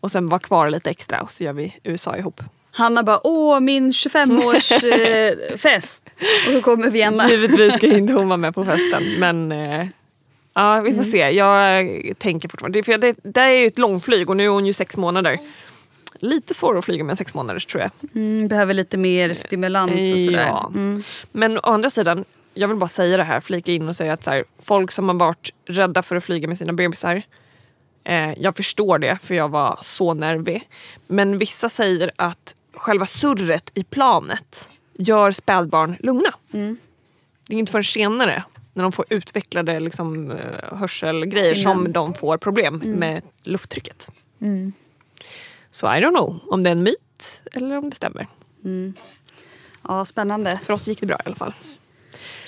Och 0.00 0.10
sen 0.10 0.26
vara 0.26 0.38
kvar 0.40 0.70
lite 0.70 0.90
extra 0.90 1.20
och 1.22 1.32
så 1.32 1.44
gör 1.44 1.52
vi 1.52 1.76
USA 1.84 2.16
ihop. 2.16 2.40
Hanna 2.72 3.02
bara, 3.02 3.26
åh 3.26 3.60
min 3.60 3.90
25-årsfest. 3.92 5.50
Eh, 5.52 5.56
fest. 5.56 6.10
och 6.46 6.52
så 6.52 6.62
kommer 6.62 6.90
Vienna. 6.90 7.30
Givetvis 7.30 7.74
ska 7.74 7.86
inte 7.86 8.12
hon 8.12 8.28
vara 8.28 8.36
med 8.36 8.54
på 8.54 8.64
festen. 8.64 9.02
Men 9.18 9.52
eh, 9.52 9.86
ja, 10.54 10.80
vi 10.80 10.90
får 10.90 10.98
Mm. 10.98 11.10
se. 11.12 11.30
Jag 11.30 11.80
eh, 11.80 12.14
tänker 12.14 12.48
fortfarande. 12.48 12.78
Det, 12.78 12.82
för 12.82 12.98
det, 12.98 13.16
det 13.22 13.40
är 13.40 13.48
ju 13.50 13.66
ett 13.66 13.78
långflyg 13.78 14.30
och 14.30 14.36
nu 14.36 14.44
är 14.44 14.48
hon 14.48 14.66
ju 14.66 14.72
sex 14.72 14.96
månader. 14.96 15.38
Lite 16.18 16.54
svårare 16.54 16.78
att 16.78 16.84
flyga 16.84 17.04
med 17.04 17.18
sex 17.18 17.34
månaders 17.34 17.66
tror 17.66 17.82
jag. 17.82 17.90
Mm, 18.14 18.48
behöver 18.48 18.74
lite 18.74 18.96
mer 18.96 19.34
stimulans 19.34 19.92
och 20.12 20.18
sådär. 20.20 20.46
Ja. 20.46 20.70
Mm. 20.74 21.02
Men 21.32 21.56
å 21.58 21.60
andra 21.62 21.90
sidan, 21.90 22.24
jag 22.54 22.68
vill 22.68 22.76
bara 22.76 22.88
säga 22.88 23.16
det 23.16 23.22
här, 23.24 23.40
flika 23.40 23.72
in 23.72 23.88
och 23.88 23.96
säga 23.96 24.12
att 24.12 24.22
så 24.24 24.30
här, 24.30 24.44
folk 24.62 24.90
som 24.90 25.08
har 25.08 25.14
varit 25.16 25.50
rädda 25.66 26.02
för 26.02 26.16
att 26.16 26.24
flyga 26.24 26.48
med 26.48 26.58
sina 26.58 26.72
bebisar. 26.72 27.22
Eh, 28.04 28.32
jag 28.38 28.56
förstår 28.56 28.98
det 28.98 29.18
för 29.22 29.34
jag 29.34 29.48
var 29.48 29.78
så 29.82 30.14
nervig. 30.14 30.68
Men 31.06 31.38
vissa 31.38 31.68
säger 31.68 32.10
att 32.16 32.54
själva 32.74 33.06
surret 33.06 33.70
i 33.74 33.84
planet 33.84 34.68
gör 34.98 35.32
spädbarn 35.32 35.96
lugna. 36.00 36.34
Det 37.48 37.54
är 37.54 37.58
inte 37.58 37.72
förrän 37.72 37.84
senare 37.84 38.42
när 38.72 38.82
de 38.82 38.92
får 38.92 39.04
utvecklade 39.08 39.80
liksom, 39.80 40.30
eh, 40.30 40.78
hörselgrejer 40.78 41.54
Sinnen. 41.54 41.74
som 41.74 41.92
de 41.92 42.14
får 42.14 42.38
problem 42.38 42.82
med 42.84 43.22
lufttrycket. 43.42 44.08
Så 45.70 45.86
I 45.86 45.90
don't 45.90 46.10
know 46.10 46.40
om 46.46 46.62
det 46.62 46.70
är 46.70 46.74
en 46.74 46.82
myt 46.82 47.40
eller 47.52 47.78
om 47.78 47.90
det 47.90 47.96
stämmer. 47.96 48.26
Ja, 49.88 50.04
spännande. 50.04 50.60
För 50.64 50.72
oss 50.74 50.88
gick 50.88 51.00
det 51.00 51.06
bra 51.06 51.16
i 51.16 51.22
alla 51.26 51.34
fall. 51.36 51.54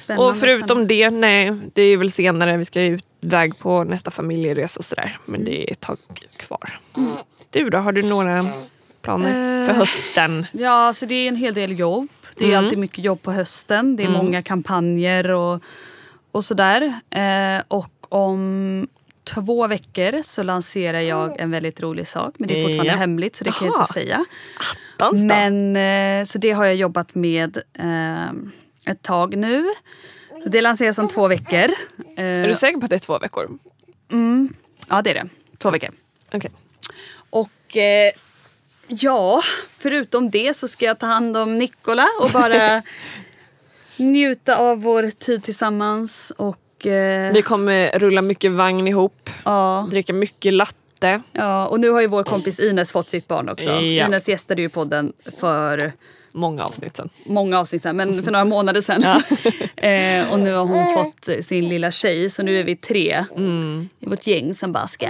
spännande 0.05 0.31
och 0.33 0.37
förutom 0.37 0.67
spännande. 0.67 0.95
det, 0.95 1.11
nej, 1.11 1.53
det 1.75 1.83
är 1.83 1.97
väl 1.97 2.13
senare. 2.13 2.57
Vi 2.57 2.65
ska 2.65 2.99
iväg 3.21 3.59
på 3.59 3.85
nästa 3.85 4.11
familjeresa 4.11 4.79
och 4.79 4.85
sådär. 4.85 5.19
Men 5.25 5.45
det 5.45 5.69
är 5.69 5.73
ett 5.73 5.81
tag 5.81 5.99
kvar. 6.37 6.81
Du 7.51 7.71
då, 7.71 7.79
har 7.79 7.93
du 7.93 8.03
några 8.03 8.47
planer 9.03 9.67
för 9.67 9.73
Eh, 9.73 9.79
hösten? 9.79 10.47
Ja, 10.53 10.71
alltså 10.71 11.07
det 11.07 11.15
är 11.15 11.29
en 11.29 11.37
hel 11.37 11.55
del 11.55 11.79
jobb. 11.79 12.09
Det 12.37 12.45
är 12.45 12.49
Mm. 12.49 12.65
alltid 12.65 12.79
mycket 12.79 13.05
jobb 13.05 13.23
på 13.23 13.33
hösten. 13.33 13.97
Det 13.97 14.03
är 14.03 14.09
Mm. 14.09 14.19
många 14.25 14.43
kampanjer 14.43 15.31
och, 15.31 15.63
och 16.33 16.45
sådär. 16.45 17.01
Eh, 17.11 17.63
och 17.69 17.93
om 18.09 18.89
två 19.25 19.67
veckor 19.67 20.23
så 20.23 20.43
lanserar 20.43 21.01
jag 21.01 21.41
en 21.41 21.51
väldigt 21.51 21.81
rolig 21.81 22.09
sak. 22.09 22.35
Men 22.39 22.49
det 22.49 22.61
är 22.61 22.65
fortfarande 22.67 22.93
Ja. 22.93 22.99
hemligt 22.99 23.37
så 23.37 23.45
det 23.45 23.53
kan 23.53 23.67
jag 23.69 23.81
inte 23.81 23.93
säga. 23.93 24.25
Då? 24.99 25.13
Men, 25.15 25.77
eh, 25.77 26.25
så 26.25 26.39
det 26.39 26.53
har 26.53 26.65
jag 26.65 26.75
jobbat 26.77 27.15
med 27.15 27.57
eh, 27.79 28.31
ett 28.93 29.03
tag 29.03 29.37
nu. 29.37 29.67
Så 30.43 30.49
det 30.49 30.61
lanseras 30.61 30.99
om 30.99 31.09
två 31.09 31.29
veckor. 31.29 31.71
Eh, 32.17 32.25
Är 32.25 32.49
du 32.49 32.55
säker 32.55 32.79
på 32.79 32.85
att 32.85 32.91
det 32.91 32.97
är 32.97 33.01
två 33.01 33.19
veckor? 33.19 33.51
Mm, 34.13 34.55
ja 34.89 35.03
det 35.03 35.11
är 35.11 35.15
det. 35.15 35.29
Två 35.59 35.71
veckor. 35.71 35.91
Okej. 36.33 36.51
Och 37.31 37.77
eh, 37.77 38.13
ja, 38.87 39.43
förutom 39.79 40.31
det 40.31 40.57
så 40.57 40.69
ska 40.69 40.85
jag 40.87 40.99
ta 40.99 41.07
hand 41.07 41.37
om 41.37 41.59
Nikola 41.59 42.07
och 42.21 42.31
bara 42.31 42.83
njuta 43.97 44.57
av 44.57 44.83
vår 44.83 45.11
tid 45.11 45.45
tillsammans. 45.45 46.33
Och, 46.37 46.87
eh, 46.87 47.33
Vi 47.33 47.43
kommer 47.43 47.99
rulla 47.99 48.23
mycket 48.23 48.53
vagn 48.53 48.89
ihop, 48.89 49.31
ja, 49.45 49.89
dricka 49.91 50.13
mycket 50.13 50.53
latte. 50.53 51.23
ja, 51.33 51.67
och 51.67 51.81
nu 51.81 51.91
har 51.91 52.01
ju 52.01 52.07
vår 52.07 52.25
kompis 52.25 52.61
Ines 52.61 52.93
fått 52.93 53.09
sitt 53.09 53.29
barn 53.29 53.49
också. 53.49 53.65
Ja. 53.71 54.07
Ines 54.07 54.29
gästade 54.29 54.63
ju 54.63 54.69
podden 54.69 55.13
för 55.41 55.93
Många 56.35 56.65
avsnitt 56.65 56.97
sen. 56.97 57.09
många 57.27 57.59
avsnitt 57.61 57.83
sedan, 57.83 57.97
men 57.97 58.23
för 58.23 58.31
några 58.31 58.45
månader 58.45 58.81
sedan. 58.81 59.03
eh, 59.77 60.33
och 60.33 60.41
nu 60.41 60.53
har 60.53 60.65
hon 60.67 60.95
fått 60.95 61.45
sin 61.45 61.69
lilla 61.69 61.91
tjej, 61.91 62.31
så 62.31 62.43
nu 62.43 62.59
är 62.61 62.65
vi 62.65 62.77
tre 62.77 63.25
i 64.01 64.07
vårt 64.07 64.27
gäng 64.27 64.55
som 64.55 64.73
bara 64.73 64.87
ska 64.87 65.07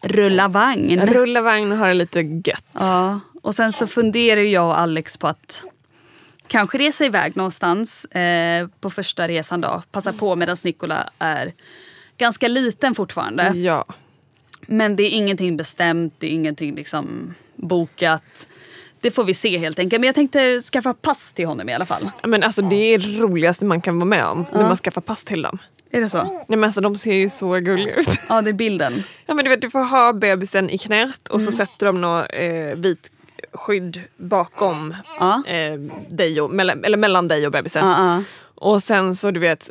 rulla 0.00 0.48
vagn. 0.48 1.00
Rulla 1.06 1.40
vagn 1.40 1.72
och 1.72 1.78
ha 1.78 1.86
det 1.86 1.94
lite 1.94 2.20
gött. 2.20 2.64
Ja, 2.72 3.20
och 3.42 3.54
sen 3.54 3.72
så 3.72 3.86
funderar 3.86 4.40
jag 4.40 4.66
och 4.66 4.78
Alex 4.78 5.16
på 5.16 5.26
att 5.26 5.62
kanske 6.48 6.78
resa 6.78 7.04
iväg 7.04 7.36
någonstans 7.36 8.04
eh, 8.04 8.68
på 8.80 8.90
första 8.90 9.28
resan 9.28 9.60
då. 9.60 9.82
Passa 9.92 10.12
på 10.12 10.36
medan 10.36 10.56
Nikola 10.62 11.10
är 11.18 11.52
ganska 12.18 12.48
liten 12.48 12.94
fortfarande. 12.94 13.52
Ja. 13.56 13.84
Men 14.60 14.96
det 14.96 15.02
är 15.02 15.10
ingenting 15.10 15.56
bestämt, 15.56 16.14
det 16.18 16.26
är 16.26 16.30
ingenting 16.30 16.74
liksom 16.74 17.34
bokat. 17.56 18.46
Det 19.00 19.10
får 19.10 19.24
vi 19.24 19.34
se 19.34 19.58
helt 19.58 19.78
enkelt. 19.78 20.00
Men 20.00 20.06
jag 20.06 20.14
tänkte 20.14 20.60
skaffa 20.60 20.94
pass 20.94 21.32
till 21.32 21.46
honom 21.46 21.68
i 21.68 21.74
alla 21.74 21.86
fall. 21.86 22.10
Men 22.26 22.42
alltså 22.42 22.62
det 22.62 22.94
är 22.94 22.98
det 22.98 23.18
roligaste 23.18 23.64
man 23.64 23.80
kan 23.80 23.98
vara 23.98 24.04
med 24.08 24.24
om. 24.24 24.46
När 24.52 24.62
man 24.62 24.76
skaffar 24.76 25.00
pass 25.00 25.24
till 25.24 25.42
dem. 25.42 25.58
Är 25.90 26.00
det 26.00 26.08
så? 26.08 26.22
Nej 26.22 26.44
men 26.48 26.64
alltså 26.64 26.80
de 26.80 26.96
ser 26.96 27.14
ju 27.14 27.28
så 27.28 27.54
gulliga 27.54 27.94
ut. 27.94 28.08
Ja, 28.28 28.42
det 28.42 28.50
är 28.50 28.54
bilden. 28.54 29.02
Ja 29.26 29.34
men 29.34 29.44
du 29.44 29.48
vet 29.48 29.60
du 29.60 29.70
får 29.70 29.84
ha 29.84 30.12
bebisen 30.12 30.70
i 30.70 30.78
knät 30.78 31.28
och 31.28 31.42
så 31.42 31.52
sätter 31.52 31.86
de 31.86 32.00
något 32.00 32.26
eh, 32.32 32.76
vit 32.76 33.12
skydd 33.52 34.02
bakom 34.16 34.94
Ja. 35.20 35.42
eh, 35.46 35.74
dig 36.08 36.40
och, 36.40 36.50
mellan, 36.50 36.84
eller 36.84 36.96
mellan 36.96 37.28
dig 37.28 37.46
och 37.46 37.52
bebisen. 37.52 37.86
Ja. 37.88 38.22
Och 38.54 38.82
sen 38.82 39.14
så 39.14 39.30
du 39.30 39.40
vet 39.40 39.70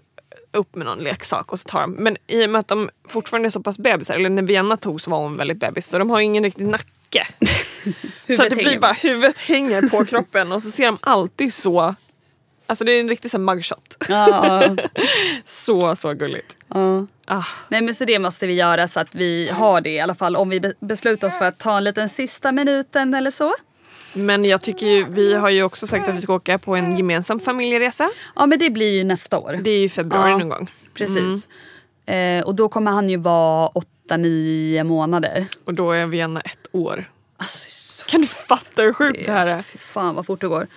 upp 0.54 0.76
med 0.76 0.86
någon 0.86 1.00
leksak 1.00 1.52
och 1.52 1.60
så 1.60 1.70
tar 1.70 1.82
de. 1.82 1.92
Men 1.92 2.18
i 2.28 2.46
och 2.46 2.50
med 2.50 2.60
att 2.60 2.68
de 2.68 2.90
fortfarande 3.10 3.48
är 3.48 3.50
så 3.50 3.62
pass 3.62 3.80
bebisar, 3.80 4.16
eller 4.16 4.30
när 4.30 4.44
Vienna 4.44 4.78
tog 4.78 5.02
så 5.02 5.10
var 5.12 5.18
hon 5.18 5.38
väldigt 5.38 5.60
bebis, 5.60 5.88
så 5.88 5.98
de 6.00 6.10
har 6.10 6.20
ingen 6.20 6.44
riktig 6.44 6.66
nacke. 6.66 7.28
så 8.38 8.44
det 8.50 8.56
blir 8.56 8.80
bara 8.80 8.94
huvudet 8.94 9.40
hänger 9.40 9.82
på 9.90 10.06
kroppen 10.10 10.52
och 10.52 10.64
så 10.64 10.72
ser 10.72 10.86
de 10.86 10.98
alltid 11.02 11.54
så 11.54 11.96
Alltså 12.70 12.84
det 12.86 12.92
är 12.92 13.00
en 13.00 13.10
riktig 13.10 13.32
så 13.32 13.38
här 13.38 13.44
mugshot. 13.44 13.96
Ja, 14.10 14.28
ja, 14.30 14.76
Så 15.46 15.96
så 15.96 16.14
gulligt. 16.14 16.58
ja. 16.74 17.06
Ah. 17.26 17.44
Nej 17.70 17.82
men 17.82 17.96
så 17.96 18.06
det 18.06 18.20
måste 18.20 18.48
vi 18.48 18.54
göra 18.54 18.88
så 18.88 19.00
att 19.00 19.16
vi 19.16 19.50
har 19.50 19.82
det 19.82 19.90
i 19.90 20.00
alla 20.00 20.16
fall 20.16 20.36
om 20.36 20.50
vi 20.50 20.60
be- 20.60 20.74
beslutar 20.80 21.28
oss 21.28 21.38
för 21.38 21.46
att 21.46 21.58
ta 21.58 21.78
en 21.78 21.84
liten 21.84 22.10
sista 22.10 22.52
minuten 22.52 23.14
eller 23.14 23.32
så. 23.32 23.54
Men 24.14 24.44
jag 24.44 24.62
tycker 24.62 24.86
ju, 24.88 25.06
vi 25.10 25.34
har 25.34 25.50
ju 25.50 25.64
också 25.64 25.88
sagt 25.88 26.08
att 26.10 26.16
vi 26.16 26.22
ska 26.22 26.34
åka 26.34 26.58
på 26.60 26.76
en 26.76 26.98
gemensam 26.98 27.40
familjeresa. 27.40 28.10
Ja 28.36 28.46
men 28.46 28.60
det 28.60 28.70
blir 28.70 28.92
ju 28.98 29.04
nästa 29.04 29.38
år. 29.40 29.60
Det 29.62 29.70
är 29.70 29.80
ju 29.80 29.90
februari 29.90 30.32
Ja. 30.32 30.38
någon 30.38 30.50
gång. 30.50 30.72
Precis. 30.94 31.48
Eh, 32.06 32.44
och 32.44 32.56
då 32.56 32.70
kommer 32.70 32.92
han 32.92 33.10
ju 33.10 33.18
vara 33.18 33.70
8-9 34.10 34.84
månader. 34.84 35.46
Och 35.66 35.74
då 35.74 35.92
är 35.92 36.06
Vienna 36.06 36.42
ett 36.42 36.70
år. 36.72 37.10
Alltså, 37.38 37.70
så 37.70 38.06
Kan 38.06 38.22
du 38.22 38.28
fatta 38.28 38.82
hur 38.82 38.94
sjukt 38.94 39.26
det 39.26 39.32
här 39.32 39.48
är? 39.48 39.56
Alltså, 39.56 39.72
fy 39.72 39.78
fan 39.78 40.16
vad 40.16 40.26
fort 40.26 40.42
det 40.42 40.48
går. 40.48 40.68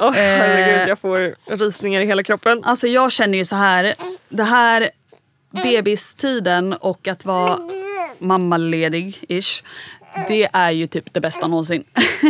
Åh 0.00 0.12
herregud, 0.12 0.82
Eh. 0.82 0.88
jag 0.88 0.98
får 0.98 1.34
rysningar 1.56 2.00
i 2.00 2.06
hela 2.06 2.22
kroppen. 2.22 2.64
Alltså 2.64 2.86
jag 2.86 3.12
känner 3.12 3.38
ju 3.38 3.44
så 3.44 3.56
här. 3.56 3.94
Det 4.28 4.42
här 4.44 4.90
bebistiden 5.50 6.72
och 6.72 7.08
att 7.08 7.24
vara 7.24 7.58
mammaledig-ish. 8.18 9.64
Det 10.28 10.48
är 10.52 10.70
ju 10.70 10.86
typ 10.86 11.12
det 11.14 11.20
bästa 11.20 11.46
någonsin. 11.46 11.84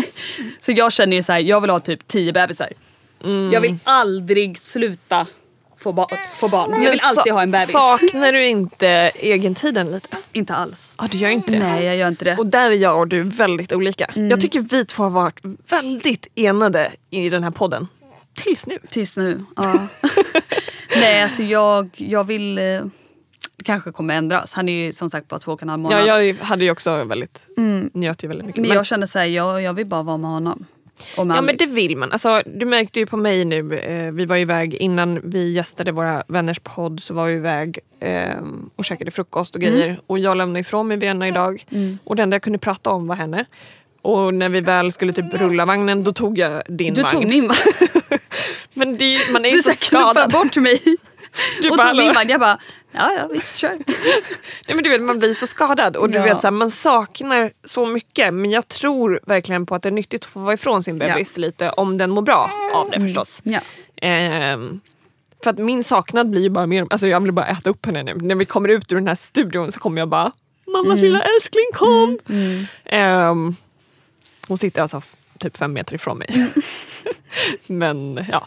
så 0.60 0.72
jag 0.72 0.92
känner 0.92 1.16
ju 1.16 1.22
så 1.22 1.32
här, 1.32 1.38
jag 1.40 1.60
vill 1.60 1.70
ha 1.70 1.78
typ 1.78 2.08
10 2.08 2.32
bebisar. 2.32 2.68
Jag 3.52 3.60
vill 3.60 3.78
aldrig 3.84 4.58
sluta 4.58 5.26
få, 5.78 5.92
ba- 5.92 6.08
få 6.38 6.48
barn. 6.48 6.70
Jag 6.70 6.90
vill 6.90 7.00
Men 7.02 7.16
alltid 7.18 7.32
ha 7.32 7.42
en 7.42 7.50
bebis. 7.50 7.72
Saknar 7.72 8.32
du 8.32 8.46
inte 8.46 9.10
egentiden 9.14 9.90
lite? 9.90 10.08
Inte 10.32 10.54
alls. 10.54 10.92
Ja, 10.98 11.08
du 11.10 11.18
gör 11.18 11.30
inte 11.30 11.52
det. 11.52 11.58
Nej 11.58 11.84
jag 11.84 11.96
gör 11.96 12.08
inte 12.08 12.24
det. 12.24 12.36
Och 12.36 12.46
där 12.46 12.70
är 12.70 12.74
jag 12.74 12.98
och 12.98 13.08
du 13.08 13.22
väldigt 13.22 13.72
olika. 13.72 14.10
Jag 14.14 14.40
tycker 14.40 14.60
vi 14.60 14.84
två 14.84 15.02
har 15.02 15.10
varit 15.10 15.40
väldigt 15.68 16.26
enade 16.34 16.92
i 17.10 17.28
den 17.28 17.44
här 17.44 17.50
podden. 17.50 17.88
Tills 18.34 18.66
nu. 18.66 18.78
Tills 18.90 19.16
nu. 19.16 19.44
Ja. 19.56 19.88
Nej 20.96 21.22
alltså 21.22 21.42
jag, 21.42 21.88
jag 21.96 22.24
vill... 22.24 22.58
Eh, 23.58 23.64
kanske 23.64 23.92
kommer 23.92 24.14
ändras. 24.14 24.52
Han 24.52 24.68
är 24.68 24.72
ju 24.86 24.92
som 24.92 25.10
sagt 25.10 25.28
bara 25.28 25.40
två 25.40 25.52
och 25.52 25.62
en 25.62 25.68
halv 25.68 25.82
månad. 25.82 26.06
Ja, 26.06 26.22
jag 26.22 26.34
hade 26.34 26.64
ju 26.64 26.70
också 26.70 27.04
väldigt, 27.04 27.46
njöt 27.92 28.24
ju 28.24 28.28
väldigt 28.28 28.46
mycket. 28.46 28.62
Men 28.62 28.70
jag 28.70 28.86
känner 28.86 29.06
så 29.06 29.18
här, 29.18 29.26
jag, 29.26 29.62
jag 29.62 29.72
vill 29.72 29.86
bara 29.86 30.02
vara 30.02 30.16
med 30.16 30.30
honom. 30.30 30.64
Och 31.16 31.26
med 31.26 31.36
Ja 31.36 31.40
men 31.40 31.48
Alex. 31.48 31.70
det 31.70 31.74
vill 31.74 31.96
man. 31.96 32.12
Alltså, 32.12 32.42
du 32.46 32.66
märkte 32.66 33.00
ju 33.00 33.06
på 33.06 33.16
mig 33.16 33.44
nu, 33.44 33.74
eh, 33.78 34.10
vi 34.12 34.24
var 34.24 34.36
iväg 34.36 34.74
innan 34.74 35.20
vi 35.24 35.52
gästade 35.52 35.92
våra 35.92 36.22
vänners 36.28 36.60
podd 36.62 37.02
så 37.02 37.14
var 37.14 37.26
vi 37.26 37.32
iväg 37.32 37.78
eh, 38.00 38.28
och 38.76 38.84
käkade 38.84 39.10
frukost 39.10 39.54
och 39.54 39.60
grejer. 39.60 40.00
Och 40.06 40.18
jag 40.18 40.36
lämnade 40.36 40.60
ifrån 40.60 40.88
mig 40.88 40.96
Vienna 40.96 41.28
idag. 41.28 41.64
Och 42.04 42.16
det 42.16 42.22
enda 42.22 42.34
jag 42.34 42.42
kunde 42.42 42.58
prata 42.58 42.90
om 42.90 43.06
var 43.06 43.14
henne. 43.16 43.44
Och 44.02 44.34
när 44.34 44.48
vi 44.48 44.60
väl 44.60 44.92
skulle 44.92 45.12
typ 45.12 45.34
rulla 45.34 45.66
vagnen 45.66 46.04
då 46.04 46.12
tog 46.12 46.38
jag 46.38 46.62
din 46.68 46.94
Du 46.94 47.02
vagn. 47.02 47.12
tog 47.20 47.28
min 47.28 47.48
vagn. 47.48 47.58
Men 48.74 48.92
det 48.92 49.32
man 49.32 49.44
är 49.44 49.48
ju 49.50 49.56
Du 49.56 49.62
så 49.62 49.70
så 49.70 49.76
knuffade 49.88 50.20
skadad. 50.20 50.32
bort 50.32 50.56
mig. 50.56 50.82
Du 51.62 51.70
och 51.70 51.76
bara, 51.76 51.88
tog 51.88 51.96
min 51.98 52.14
vagn. 52.14 52.28
Jag 52.30 52.40
bara, 52.40 52.58
ja 52.92 53.12
ja 53.18 53.28
visst 53.32 53.56
kör. 53.56 53.68
Nej, 54.66 54.74
men 54.74 54.82
du 54.84 54.90
vet, 54.90 55.00
man 55.02 55.18
blir 55.18 55.34
så 55.34 55.46
skadad 55.46 55.96
och 55.96 56.10
du 56.10 56.18
Ja. 56.18 56.24
vet, 56.24 56.40
så 56.40 56.46
här, 56.46 56.52
man 56.52 56.70
saknar 56.70 57.52
så 57.64 57.86
mycket. 57.86 58.34
Men 58.34 58.50
jag 58.50 58.68
tror 58.68 59.20
verkligen 59.26 59.66
på 59.66 59.74
att 59.74 59.82
det 59.82 59.88
är 59.88 59.90
nyttigt 59.92 60.24
att 60.24 60.30
få 60.30 60.40
vara 60.40 60.54
ifrån 60.54 60.82
sin 60.82 60.98
bebis 60.98 61.36
lite 61.36 61.70
om 61.70 61.98
den 61.98 62.10
mår 62.10 62.22
bra 62.22 62.50
av 62.74 62.90
det 62.90 63.00
förstås. 63.00 63.40
Ja. 63.42 63.60
Ehm, 64.02 64.80
för 65.42 65.50
att 65.50 65.58
min 65.58 65.84
saknad 65.84 66.30
blir 66.30 66.42
ju 66.42 66.48
bara 66.50 66.66
mer, 66.66 66.86
alltså 66.90 67.06
jag 67.08 67.20
vill 67.20 67.32
bara 67.32 67.46
äta 67.46 67.70
upp 67.70 67.86
henne 67.86 68.02
nu. 68.02 68.14
När 68.14 68.34
vi 68.34 68.44
kommer 68.44 68.68
ut 68.68 68.92
ur 68.92 68.96
den 68.96 69.08
här 69.08 69.14
studion 69.14 69.72
så 69.72 69.80
kommer 69.80 70.00
jag 70.00 70.08
bara 70.08 70.32
Mammas 70.72 71.00
lilla 71.00 71.22
älskling 71.22 71.64
kom! 71.74 72.18
Ehm, 72.84 73.56
hon 74.48 74.58
sitter 74.58 74.82
alltså 74.82 75.02
typ 75.38 75.56
fem 75.56 75.72
meter 75.72 75.94
ifrån 75.94 76.18
mig. 76.18 76.28
men 77.66 78.26
ja. 78.30 78.46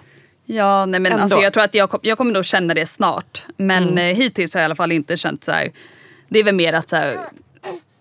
Ja, 0.56 0.86
nej 0.86 1.00
men 1.00 1.12
Ändå. 1.12 1.24
alltså, 1.24 1.38
jag 1.40 1.54
tror 1.54 1.64
att 1.64 1.76
jag, 1.76 1.90
kom, 1.90 2.00
jag 2.04 2.18
kommer 2.18 2.34
nog 2.34 2.46
känna 2.46 2.74
det 2.74 2.86
snart. 2.86 3.44
Men 3.58 3.84
Mm. 3.84 3.98
eh, 3.98 4.16
hittills 4.18 4.54
har 4.54 4.62
jag 4.62 4.64
i 4.64 4.66
alla 4.66 4.76
fall 4.76 4.92
inte 4.92 5.18
känt 5.18 5.44
så 5.44 5.52
här. 5.52 5.72
Det 6.30 6.40
är 6.40 6.44
väl 6.44 6.56
mer 6.56 6.74
att 6.74 6.90
så 6.90 6.96
här, 6.96 7.18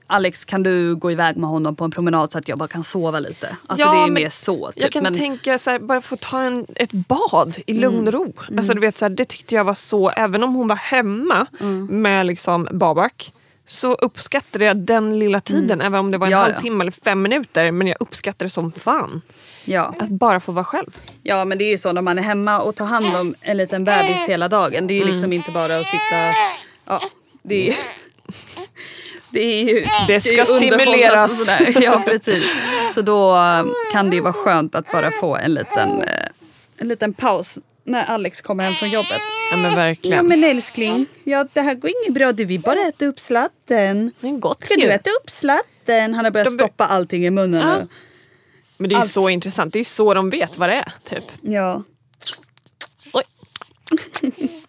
Alex 0.06 0.44
kan 0.44 0.62
du 0.62 0.96
gå 0.96 1.10
iväg 1.10 1.36
med 1.36 1.50
honom 1.50 1.76
på 1.76 1.84
en 1.84 1.90
promenad 1.90 2.32
så 2.32 2.38
att 2.38 2.48
jag 2.48 2.58
bara 2.58 2.68
kan 2.68 2.84
sova 2.84 3.20
lite. 3.20 3.56
Alltså 3.66 3.86
Ja, 3.86 3.92
det 3.92 3.98
är 3.98 4.10
mer 4.10 4.28
så. 4.28 4.72
Typ. 4.72 4.82
Jag 4.82 4.92
kan 4.92 5.02
men, 5.02 5.18
tänka 5.18 5.58
så 5.58 5.70
här, 5.70 5.78
bara 5.78 6.00
få 6.00 6.16
ta 6.16 6.40
en, 6.42 6.66
ett 6.76 6.92
bad 6.92 7.56
i 7.66 7.72
lugn 7.74 8.06
och 8.06 8.12
ro. 8.12 8.32
Mm. 8.48 8.58
Alltså, 8.58 8.74
du 8.74 8.80
vet, 8.80 8.98
så 8.98 9.04
här, 9.04 9.10
det 9.10 9.24
tyckte 9.24 9.54
jag 9.54 9.64
var 9.64 9.74
så, 9.74 10.10
även 10.10 10.42
om 10.42 10.54
hon 10.54 10.68
var 10.68 10.76
hemma 10.76 11.46
Mm. 11.60 11.86
med 12.02 12.26
liksom 12.26 12.68
Babak 12.72 13.32
så 13.66 13.92
uppskattade 13.94 14.64
jag 14.64 14.76
den 14.76 15.18
lilla 15.18 15.40
tiden. 15.40 15.80
Även 15.80 16.00
om 16.00 16.10
det 16.10 16.18
var 16.18 16.26
en 16.26 16.32
Mm. 16.32 16.40
Ja, 16.42 16.46
ja. 16.48 16.52
halvtimme 16.52 16.84
eller 16.84 16.92
fem 16.92 17.22
minuter. 17.22 17.70
Men 17.72 17.86
jag 17.86 17.96
uppskattade 18.00 18.44
det 18.44 18.50
som 18.50 18.72
fan. 18.72 19.22
Ja. 19.64 19.94
Att 19.98 20.08
bara 20.08 20.40
få 20.40 20.52
vara 20.52 20.64
själv. 20.64 20.96
ja 21.22 21.44
men 21.44 21.58
det 21.58 21.64
är 21.64 21.70
ju 21.70 21.78
så 21.78 21.92
när 21.92 22.02
man 22.02 22.18
är 22.18 22.22
hemma 22.22 22.60
och 22.60 22.76
tar 22.76 22.84
hand 22.84 23.16
om 23.16 23.34
en 23.40 23.56
liten 23.56 23.84
bebis 23.84 24.26
hela 24.28 24.48
dagen. 24.48 24.86
Det 24.86 24.94
är 24.94 24.96
ju 24.96 25.02
Mm. 25.02 25.12
liksom 25.14 25.32
inte 25.32 25.50
bara 25.50 25.78
att 25.78 25.86
sitta... 25.86 26.34
Ja, 26.86 27.00
det 27.42 27.68
är, 27.68 27.76
det 29.30 29.40
är 29.40 29.64
ju... 29.64 29.86
Det 30.08 30.20
ska 30.20 30.30
underhållas 30.30 30.58
stimuleras. 30.58 31.30
och 31.40 31.46
sådär. 31.46 31.82
Ja 31.82 32.02
precis. 32.06 32.44
Så 32.94 33.02
då 33.02 33.36
eh, 33.36 33.64
kan 33.92 34.10
det 34.10 34.16
ju 34.16 34.22
vara 34.22 34.32
skönt 34.32 34.74
att 34.74 34.92
bara 34.92 35.10
få 35.10 35.36
en 35.36 35.54
liten, 35.54 36.02
eh, 36.02 36.08
en 36.78 36.88
liten 36.88 37.12
paus 37.14 37.58
när 37.84 38.04
Alex 38.04 38.40
kommer 38.40 38.64
hem 38.64 38.74
från 38.74 38.90
jobbet. 38.90 39.20
Ja 39.50 39.56
men 39.56 39.70
Ja 39.70 39.76
verkligen. 39.76 40.26
men 40.26 40.44
älskling, 40.44 41.06
ja, 41.24 41.46
det 41.52 41.60
här 41.60 41.74
går 41.74 41.90
inget 41.90 42.14
bra. 42.14 42.32
Du 42.32 42.44
vill 42.44 42.60
bara 42.60 42.80
äta 42.88 43.06
upp 43.06 43.20
sladden. 43.20 44.12
Men 44.20 44.40
gott 44.40 44.64
Ska 44.64 44.74
ju. 44.74 44.80
du 44.80 44.92
äta 44.92 45.10
upp 45.10 45.30
sladden? 45.30 46.14
Han 46.14 46.24
har 46.24 46.30
börjat 46.30 46.46
De 46.48 46.64
stoppa 46.64 46.84
allting 46.84 47.26
i 47.26 47.30
munnen 47.30 47.60
Ja. 47.68 47.76
nu. 47.76 47.86
Men 48.80 48.88
det 48.88 48.92
är 48.94 48.96
ju 48.96 49.00
Allt. 49.00 49.10
så 49.10 49.28
intressant. 49.28 49.72
Det 49.72 49.76
är 49.76 49.80
ju 49.80 49.84
så 49.84 50.14
de 50.14 50.30
vet 50.30 50.58
vad 50.58 50.68
det 50.68 50.74
är. 50.74 50.92
Typ. 51.08 51.24
Ja. 51.42 51.82
Oj. 53.12 53.24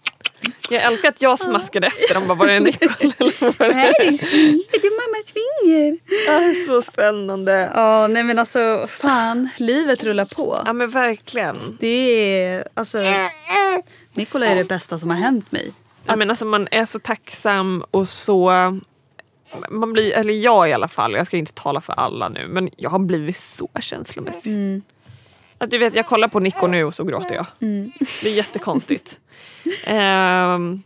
Jag 0.70 0.84
älskar 0.84 1.10
att 1.10 1.22
jag 1.22 1.40
smaskade 1.40 1.88
efter 1.88 2.14
dem. 2.14 2.28
Bara, 2.28 2.36
var 2.36 2.48
det 2.48 2.60
Nicole 2.60 2.94
eller 3.00 3.58
var 3.58 3.68
det... 3.68 3.74
Här 3.74 3.94
är 4.02 4.82
du 4.82 4.90
mammas 4.90 5.34
finger. 5.34 5.98
Ah, 6.30 6.66
så 6.68 6.82
spännande. 6.82 7.72
Ja, 7.76 8.08
nej 8.08 8.24
men 8.24 8.40
alltså 8.40 8.88
fan, 8.90 9.50
livet 9.58 10.04
rullar 10.04 10.26
på. 10.26 10.62
Ja 10.66 10.74
men 10.74 10.90
verkligen. 10.90 11.78
Det 11.80 11.88
är, 11.88 12.68
alltså, 12.74 12.98
Nikola 14.14 14.46
är 14.46 14.56
det 14.56 14.64
bästa 14.64 15.00
som 15.00 15.10
har 15.10 15.18
hänt 15.18 15.52
mig. 15.52 15.72
Ja, 16.06 16.16
men 16.16 16.30
alltså, 16.30 16.46
man 16.46 16.68
är 16.72 16.86
så 16.86 17.00
tacksam 17.00 17.84
och 17.92 18.08
så... 18.08 18.52
Man 19.70 19.94
blir, 19.94 20.16
eller 20.16 20.34
jag 20.34 20.70
i 20.70 20.74
alla 20.74 20.88
fall, 20.88 21.14
jag 21.14 21.26
ska 21.28 21.38
inte 21.38 21.54
tala 21.54 21.82
för 21.82 21.94
alla 21.94 22.30
nu, 22.30 22.48
men 22.48 22.70
jag 22.78 22.90
har 22.90 23.00
blivit 23.00 23.38
så 23.38 23.70
känslomässig. 23.80 24.52
Mm. 24.54 24.82
Att 25.58 25.72
du 25.72 25.78
vet, 25.78 25.96
jag 25.96 26.06
kollar 26.06 26.28
på 26.28 26.40
Nico 26.40 26.68
nu 26.68 26.84
och 26.84 26.94
så 26.96 27.04
gråter 27.04 27.36
jag. 27.36 27.46
Mm. 27.62 27.92
Det 28.22 28.30
är 28.30 28.34
jättekonstigt. 28.34 29.20
Ehm, 29.86 30.80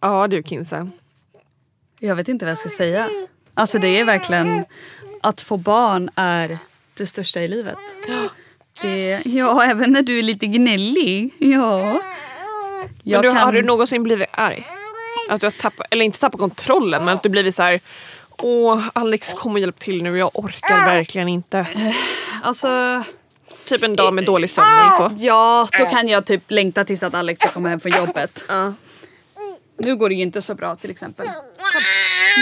ja 0.00 0.26
du 0.28 0.42
Kinsa. 0.42 0.88
Jag 1.98 2.16
vet 2.16 2.28
inte 2.28 2.44
vad 2.44 2.50
jag 2.50 2.58
ska 2.58 2.68
säga. 2.68 3.08
Alltså 3.54 3.78
det 3.78 3.88
är 4.00 4.04
verkligen, 4.04 4.64
att 5.20 5.40
få 5.40 5.56
barn 5.56 6.10
är 6.14 6.58
det 6.94 7.06
största 7.06 7.40
i 7.42 7.48
livet. 7.48 7.76
Det, 8.82 9.22
ja, 9.24 9.64
även 9.64 9.92
när 9.92 10.02
du 10.02 10.18
är 10.18 10.22
lite 10.22 10.46
gnällig. 10.46 11.34
Ja. 11.38 12.00
Men 13.04 13.22
du, 13.22 13.28
Har 13.28 13.40
kan- 13.40 13.54
du 13.54 13.62
någonsin 13.62 14.02
blivit 14.02 14.28
arg? 14.32 14.66
Att 15.30 15.40
du 15.40 15.46
har 15.46 15.50
tappat, 15.50 15.86
eller 15.90 16.04
inte 16.04 16.18
tappat 16.18 16.40
kontrollen 16.40 17.04
men 17.04 17.14
att 17.14 17.22
du 17.22 17.28
blivit 17.28 17.54
så 17.54 17.62
här. 17.62 17.80
Åh 18.38 18.88
Alex 18.92 19.32
kom 19.32 19.52
och 19.52 19.58
hjälp 19.58 19.78
till 19.78 20.02
nu, 20.02 20.18
jag 20.18 20.30
orkar 20.34 20.84
verkligen 20.84 21.28
inte. 21.28 21.66
Alltså, 22.42 23.02
Typ 23.64 23.82
en 23.82 23.96
dag 23.96 24.14
med 24.14 24.24
dålig 24.24 24.50
sömn 24.50 24.66
eller 24.80 24.90
så. 24.90 25.24
ja, 25.24 25.68
då 25.78 25.86
kan 25.86 26.08
jag 26.08 26.26
typ 26.26 26.42
längta 26.50 26.84
tills 26.84 27.02
att 27.02 27.14
Alex 27.14 27.40
ska 27.40 27.48
komma 27.48 27.68
hem 27.68 27.80
från 27.80 27.92
jobbet. 27.92 28.44
Ja. 28.48 28.74
Nu 29.78 29.96
går 29.96 30.08
det 30.08 30.14
ju 30.14 30.22
inte 30.22 30.42
så 30.42 30.54
bra 30.54 30.76
till 30.76 30.90
exempel. 30.90 31.26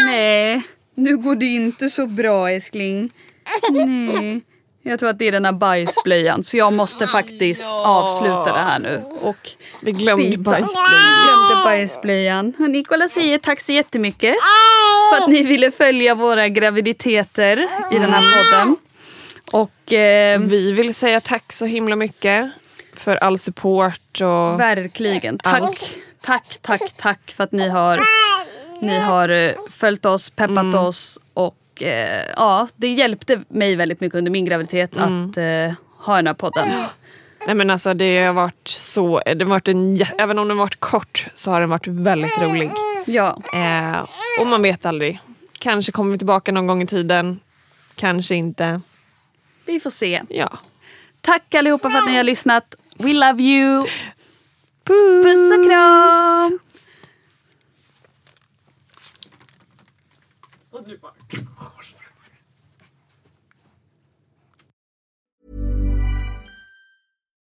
Nej, 0.06 0.62
nu 0.94 1.16
går 1.16 1.34
det 1.36 1.46
inte 1.46 1.90
så 1.90 2.06
bra 2.06 2.50
älskling. 2.50 3.10
Nej. 3.70 4.40
Jag 4.82 4.98
tror 4.98 5.10
att 5.10 5.18
det 5.18 5.28
är 5.28 5.32
den 5.32 5.44
här 5.44 5.52
bajsblöjan 5.52 6.44
så 6.44 6.56
jag 6.56 6.72
måste 6.72 7.06
faktiskt 7.06 7.64
avsluta 7.64 8.52
det 8.52 8.58
här 8.58 8.78
nu. 8.78 9.02
Och 9.22 9.50
Vi 9.82 9.92
glömde 9.92 10.38
bajsblöjan. 10.38 10.66
Glömde 11.24 11.64
bajsblöjan. 11.64 12.52
Och 12.58 12.70
Nikola 12.70 13.08
säger 13.08 13.38
tack 13.38 13.60
så 13.60 13.72
jättemycket 13.72 14.34
för 15.12 15.22
att 15.22 15.28
ni 15.28 15.42
ville 15.42 15.70
följa 15.70 16.14
våra 16.14 16.48
graviditeter 16.48 17.68
i 17.92 17.98
den 17.98 18.10
här 18.10 18.22
podden. 18.22 18.76
Och 19.52 19.92
eh, 19.92 20.40
Vi 20.40 20.72
vill 20.72 20.94
säga 20.94 21.20
tack 21.20 21.52
så 21.52 21.64
himla 21.66 21.96
mycket 21.96 22.50
för 22.94 23.16
all 23.16 23.38
support 23.38 24.20
och 24.20 24.60
verkligen 24.60 25.38
tack, 25.38 25.62
Allt. 25.62 25.96
tack, 26.20 26.58
tack, 26.62 26.92
tack 26.96 27.34
för 27.36 27.44
att 27.44 27.52
ni 27.52 27.68
har, 27.68 28.00
ni 28.82 28.98
har 28.98 29.28
eh, 29.28 29.52
följt 29.70 30.06
oss, 30.06 30.30
peppat 30.30 30.74
oss 30.74 31.18
och 31.78 31.82
eh, 31.82 32.24
ja, 32.36 32.68
det 32.76 32.88
hjälpte 32.88 33.44
mig 33.48 33.76
väldigt 33.76 34.00
mycket 34.00 34.18
under 34.18 34.30
min 34.30 34.44
graviditet 34.44 34.96
att 34.96 35.36
eh, 35.36 35.72
ha 35.96 36.16
den 36.16 36.26
här 36.26 36.34
podden. 36.34 36.68
Nej 37.46 37.54
men 37.54 37.70
alltså 37.70 37.94
det 37.94 38.24
har 38.24 38.32
varit 38.32 38.68
så, 38.68 39.22
det 39.24 39.44
har 39.44 39.50
varit 39.50 39.68
en, 39.68 39.98
även 40.18 40.38
om 40.38 40.48
den 40.48 40.56
varit 40.56 40.80
kort 40.80 41.26
så 41.34 41.50
har 41.50 41.60
den 41.60 41.70
varit 41.70 41.86
väldigt 41.86 42.38
rolig. 42.38 42.70
Ja, 43.06 43.42
Eh, 43.52 44.06
och 44.40 44.46
man 44.46 44.62
vet 44.62 44.86
aldrig. 44.86 45.20
Kanske 45.58 45.92
kommer 45.92 46.12
vi 46.12 46.18
tillbaka 46.18 46.52
någon 46.52 46.66
gång 46.66 46.82
i 46.82 46.86
tiden. 46.86 47.40
Kanske 47.94 48.34
inte. 48.34 48.80
vi 49.66 49.80
får 49.80 49.90
se. 49.90 50.22
Ja. 50.28 50.58
Tack 51.20 51.54
allihopa 51.54 51.90
för 51.90 51.98
att 51.98 52.06
ni 52.06 52.16
har 52.16 52.24
lyssnat. 52.24 52.74
We 52.98 53.12
love 53.12 53.42
you. 53.42 53.86
Puss 54.84 55.58
och 55.58 55.64
kram. 55.66 56.58
あ。 61.56 61.77